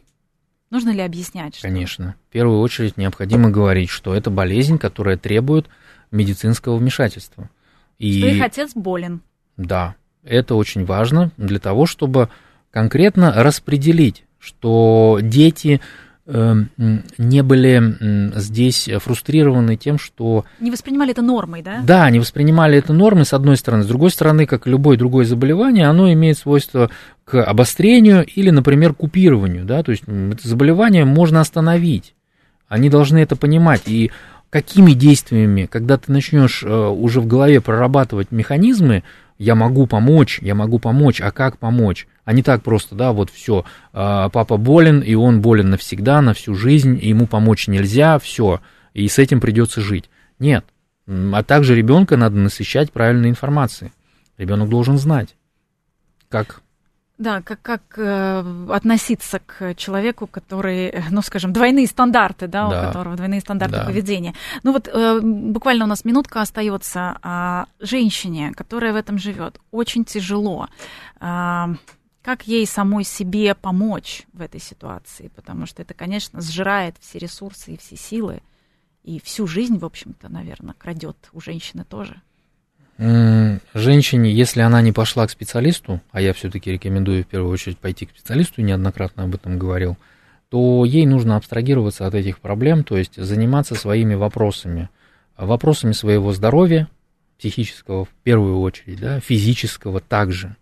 Нужно 0.74 0.90
ли 0.90 1.02
объяснять? 1.02 1.54
Что... 1.54 1.68
Конечно. 1.68 2.16
В 2.30 2.34
первую 2.34 2.60
очередь 2.60 2.98
необходимо 2.98 3.52
говорить, 3.52 3.92
что 3.92 4.16
это 4.16 4.32
болезнь, 4.32 4.80
которая 4.80 5.18
требует 5.18 5.68
медицинского 6.10 6.78
вмешательства. 6.78 7.48
И... 8.00 8.18
Что 8.18 8.28
их 8.30 8.42
отец 8.42 8.72
болен. 8.74 9.22
Да, 9.56 9.94
это 10.24 10.56
очень 10.56 10.84
важно 10.84 11.30
для 11.38 11.60
того, 11.60 11.86
чтобы 11.86 12.30
конкретно 12.72 13.32
распределить, 13.36 14.24
что 14.40 15.20
дети 15.22 15.80
не 16.26 17.44
были 17.44 18.38
здесь 18.40 18.90
фрустрированы 19.00 19.76
тем, 19.76 20.00
что... 20.00 20.46
Не 20.60 20.72
воспринимали 20.72 21.12
это 21.12 21.22
нормой, 21.22 21.62
да? 21.62 21.82
Да, 21.84 22.10
не 22.10 22.20
воспринимали 22.20 22.78
это 22.78 22.94
нормой, 22.94 23.26
с 23.26 23.34
одной 23.34 23.58
стороны. 23.58 23.84
С 23.84 23.88
другой 23.88 24.10
стороны, 24.10 24.46
как 24.46 24.66
любое 24.66 24.98
другое 24.98 25.26
заболевание, 25.26 25.88
оно 25.88 26.12
имеет 26.14 26.38
свойство 26.38 26.90
к 27.26 27.44
обострению 27.44 28.26
или, 28.26 28.50
например, 28.50 28.94
купированию, 28.94 29.66
да, 29.66 29.84
то 29.84 29.92
есть 29.92 30.04
это 30.04 30.48
заболевание 30.48 31.06
можно 31.06 31.42
остановить. 31.42 32.16
Они 32.68 32.90
должны 32.90 33.20
это 33.20 33.36
понимать. 33.36 33.84
И 33.86 34.12
какими 34.50 34.94
действиями, 34.94 35.68
когда 35.70 35.98
ты 35.98 36.12
начнешь 36.12 36.64
э, 36.64 36.70
уже 36.70 37.22
в 37.22 37.28
голове 37.28 37.62
прорабатывать 37.62 38.32
механизмы, 38.32 39.04
я 39.38 39.56
могу 39.56 39.88
помочь, 39.88 40.40
я 40.42 40.56
могу 40.56 40.80
помочь, 40.80 41.22
а 41.22 41.32
как 41.32 41.58
помочь? 41.58 42.08
А 42.26 42.34
не 42.34 42.42
так 42.42 42.64
просто, 42.64 42.96
да, 42.96 43.12
вот 43.12 43.30
все, 43.30 43.66
а, 43.92 44.30
папа 44.30 44.58
болен, 44.58 45.02
и 45.02 45.14
он 45.14 45.42
болен 45.42 45.70
навсегда, 45.70 46.22
на 46.22 46.34
всю 46.34 46.56
жизнь, 46.56 46.98
ему 47.02 47.28
помочь 47.28 47.68
нельзя, 47.68 48.18
все, 48.20 48.62
и 48.94 49.08
с 49.08 49.20
этим 49.20 49.42
придется 49.42 49.82
жить. 49.82 50.10
Нет. 50.40 50.66
А 51.06 51.44
также 51.44 51.76
ребенка 51.76 52.16
надо 52.16 52.38
насыщать 52.38 52.92
правильной 52.92 53.30
информацией. 53.30 53.92
Ребенок 54.38 54.70
должен 54.70 54.98
знать, 54.98 55.36
как 56.30 56.64
да, 57.20 57.42
как, 57.42 57.62
как 57.62 57.82
э, 57.98 58.66
относиться 58.70 59.40
к 59.46 59.76
человеку, 59.76 60.26
который, 60.26 60.88
э, 60.88 61.04
ну, 61.12 61.22
скажем, 61.22 61.54
двойные 61.54 61.86
стандарты, 61.86 62.48
да, 62.48 62.68
да. 62.68 62.82
у 62.82 62.88
которого 62.88 63.16
двойные 63.16 63.40
стандарты 63.40 63.78
да. 63.78 63.86
поведения. 63.86 64.34
Ну 64.64 64.74
вот 64.74 64.90
э, 64.92 65.20
буквально 65.22 65.86
у 65.86 65.88
нас 65.88 66.06
минутка 66.06 66.42
остается. 66.42 67.18
А 67.22 67.68
женщине, 67.80 68.52
которая 68.56 68.94
в 68.94 68.96
этом 68.96 69.20
живет, 69.20 69.60
очень 69.72 70.06
тяжело. 70.06 70.68
А, 71.20 71.70
как 72.24 72.48
ей 72.48 72.66
самой 72.66 73.04
себе 73.04 73.54
помочь 73.54 74.24
в 74.34 74.42
этой 74.42 74.60
ситуации? 74.60 75.30
Потому 75.36 75.68
что 75.68 75.84
это, 75.84 75.94
конечно, 75.94 76.42
сжирает 76.42 76.96
все 77.00 77.20
ресурсы 77.20 77.74
и 77.74 77.78
все 77.78 77.96
силы. 77.96 78.42
И 79.04 79.20
всю 79.20 79.46
жизнь, 79.46 79.78
в 79.78 79.86
общем-то, 79.86 80.30
наверное, 80.30 80.74
крадет 80.74 81.30
у 81.34 81.42
женщины 81.42 81.84
тоже 81.84 82.22
женщине, 83.74 84.32
если 84.32 84.62
она 84.62 84.82
не 84.82 84.92
пошла 84.92 85.26
к 85.26 85.32
специалисту, 85.32 86.02
а 86.12 86.22
я 86.22 86.34
все-таки 86.34 86.72
рекомендую 86.72 87.24
в 87.24 87.28
первую 87.28 87.52
очередь 87.52 87.78
пойти 87.78 88.06
к 88.06 88.12
специалисту, 88.12 88.62
неоднократно 88.62 89.24
об 89.24 89.36
этом 89.36 89.58
говорил, 89.58 89.98
то 90.50 90.86
ей 90.86 91.06
нужно 91.06 91.36
абстрагироваться 91.36 92.06
от 92.06 92.14
этих 92.14 92.40
проблем, 92.40 92.84
то 92.84 92.98
есть 92.98 93.16
заниматься 93.16 93.76
своими 93.76 94.14
вопросами, 94.14 94.90
вопросами 95.38 95.94
своего 95.94 96.32
здоровья, 96.34 96.88
психического 97.40 98.06
в 98.06 98.10
первую 98.24 98.60
очередь, 98.62 99.00
да, 99.00 99.20
физического 99.20 100.00
также, 100.00 100.56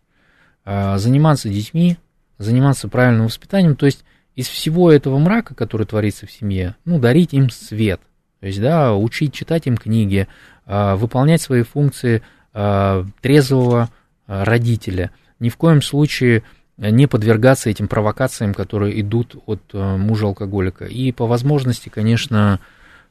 заниматься 0.65 1.49
детьми, 1.49 1.97
заниматься 2.37 2.87
правильным 2.87 3.25
воспитанием, 3.25 3.75
то 3.75 3.85
есть 3.85 4.03
из 4.35 4.47
всего 4.47 4.91
этого 4.91 5.17
мрака, 5.17 5.55
который 5.55 5.85
творится 5.85 6.25
в 6.25 6.31
семье, 6.31 6.75
ну, 6.85 6.99
дарить 6.99 7.33
им 7.33 7.49
свет, 7.49 7.99
то 8.39 8.47
есть, 8.47 8.59
да, 8.61 8.95
учить 8.95 9.33
читать 9.33 9.67
им 9.67 9.77
книги, 9.77 10.27
а, 10.65 10.95
выполнять 10.95 11.41
свои 11.41 11.63
функции 11.63 12.23
а, 12.53 13.05
трезвого 13.21 13.89
родителя. 14.25 15.11
Ни 15.39 15.49
в 15.49 15.57
коем 15.57 15.81
случае 15.81 16.43
не 16.77 17.05
подвергаться 17.05 17.69
этим 17.69 17.87
провокациям, 17.87 18.53
которые 18.53 18.99
идут 19.01 19.35
от 19.45 19.61
мужа-алкоголика. 19.73 20.85
И 20.85 21.11
по 21.11 21.27
возможности, 21.27 21.89
конечно, 21.89 22.59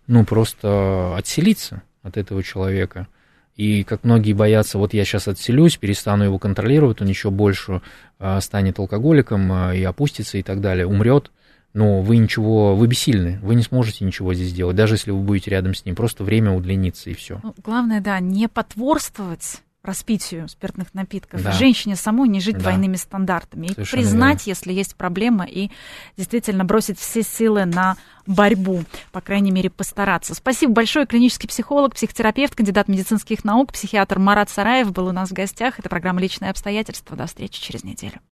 ну, 0.07 0.25
просто 0.25 1.15
отселиться 1.17 1.83
от 2.03 2.17
этого 2.17 2.43
человека. 2.43 3.07
И 3.61 3.85
как 3.85 4.05
многие 4.05 4.33
боятся, 4.33 4.79
вот 4.79 4.95
я 4.95 5.05
сейчас 5.05 5.29
отселюсь, 5.29 5.77
перестану 5.77 6.25
его 6.25 6.39
контролировать, 6.39 7.03
он 7.03 7.09
еще 7.09 7.31
больше 7.31 7.83
станет 8.41 8.79
алкоголиком 8.79 9.73
и 9.73 9.83
опустится 9.83 10.39
и 10.39 10.43
так 10.43 10.63
далее, 10.63 10.87
умрет 10.87 11.31
но 11.73 12.01
вы 12.01 12.17
ничего, 12.17 12.75
вы 12.75 12.87
бессильны, 12.87 13.39
вы 13.43 13.55
не 13.55 13.63
сможете 13.63 14.05
ничего 14.05 14.35
здесь 14.35 14.49
сделать, 14.49 14.77
даже 14.77 14.95
если 14.95 15.11
вы 15.13 15.21
будете 15.21 15.51
рядом 15.51 15.75
с 15.75 15.85
ним, 15.85 15.95
просто 15.95 16.25
время 16.25 16.53
удлинится 16.53 17.11
и 17.11 17.15
все. 17.15 17.39
Ну, 17.43 17.55
главное, 17.63 18.01
да, 18.01 18.19
не 18.19 18.49
потворствовать 18.49 19.63
распитию 19.83 20.49
спиртных 20.49 20.93
напитков, 20.93 21.43
да. 21.43 21.53
женщине 21.53 21.97
самой 21.97 22.29
не 22.29 22.41
жить 22.41 22.57
да. 22.57 22.61
двойными 22.61 22.97
стандартами, 22.97 23.69
и 23.69 23.75
Совершенно 23.75 24.03
признать, 24.03 24.47
верно. 24.47 24.51
если 24.51 24.73
есть 24.73 24.95
проблема, 24.95 25.45
и 25.45 25.71
действительно 26.17 26.65
бросить 26.65 26.99
все 26.99 27.23
силы 27.23 27.65
на 27.65 27.97
борьбу, 28.27 28.85
по 29.11 29.21
крайней 29.21 29.51
мере, 29.51 29.71
постараться. 29.71 30.35
Спасибо 30.35 30.73
большое. 30.73 31.07
Клинический 31.07 31.49
психолог, 31.49 31.95
психотерапевт, 31.95 32.55
кандидат 32.55 32.89
медицинских 32.89 33.45
наук, 33.45 33.73
психиатр 33.73 34.19
Марат 34.19 34.51
Сараев 34.51 34.93
был 34.93 35.07
у 35.07 35.13
нас 35.13 35.31
в 35.31 35.33
гостях. 35.33 35.79
Это 35.79 35.89
программа 35.89 36.21
«Личные 36.21 36.51
обстоятельства». 36.51 37.17
До 37.17 37.27
встречи 37.27 37.61
через 37.61 37.83
неделю. 37.83 38.21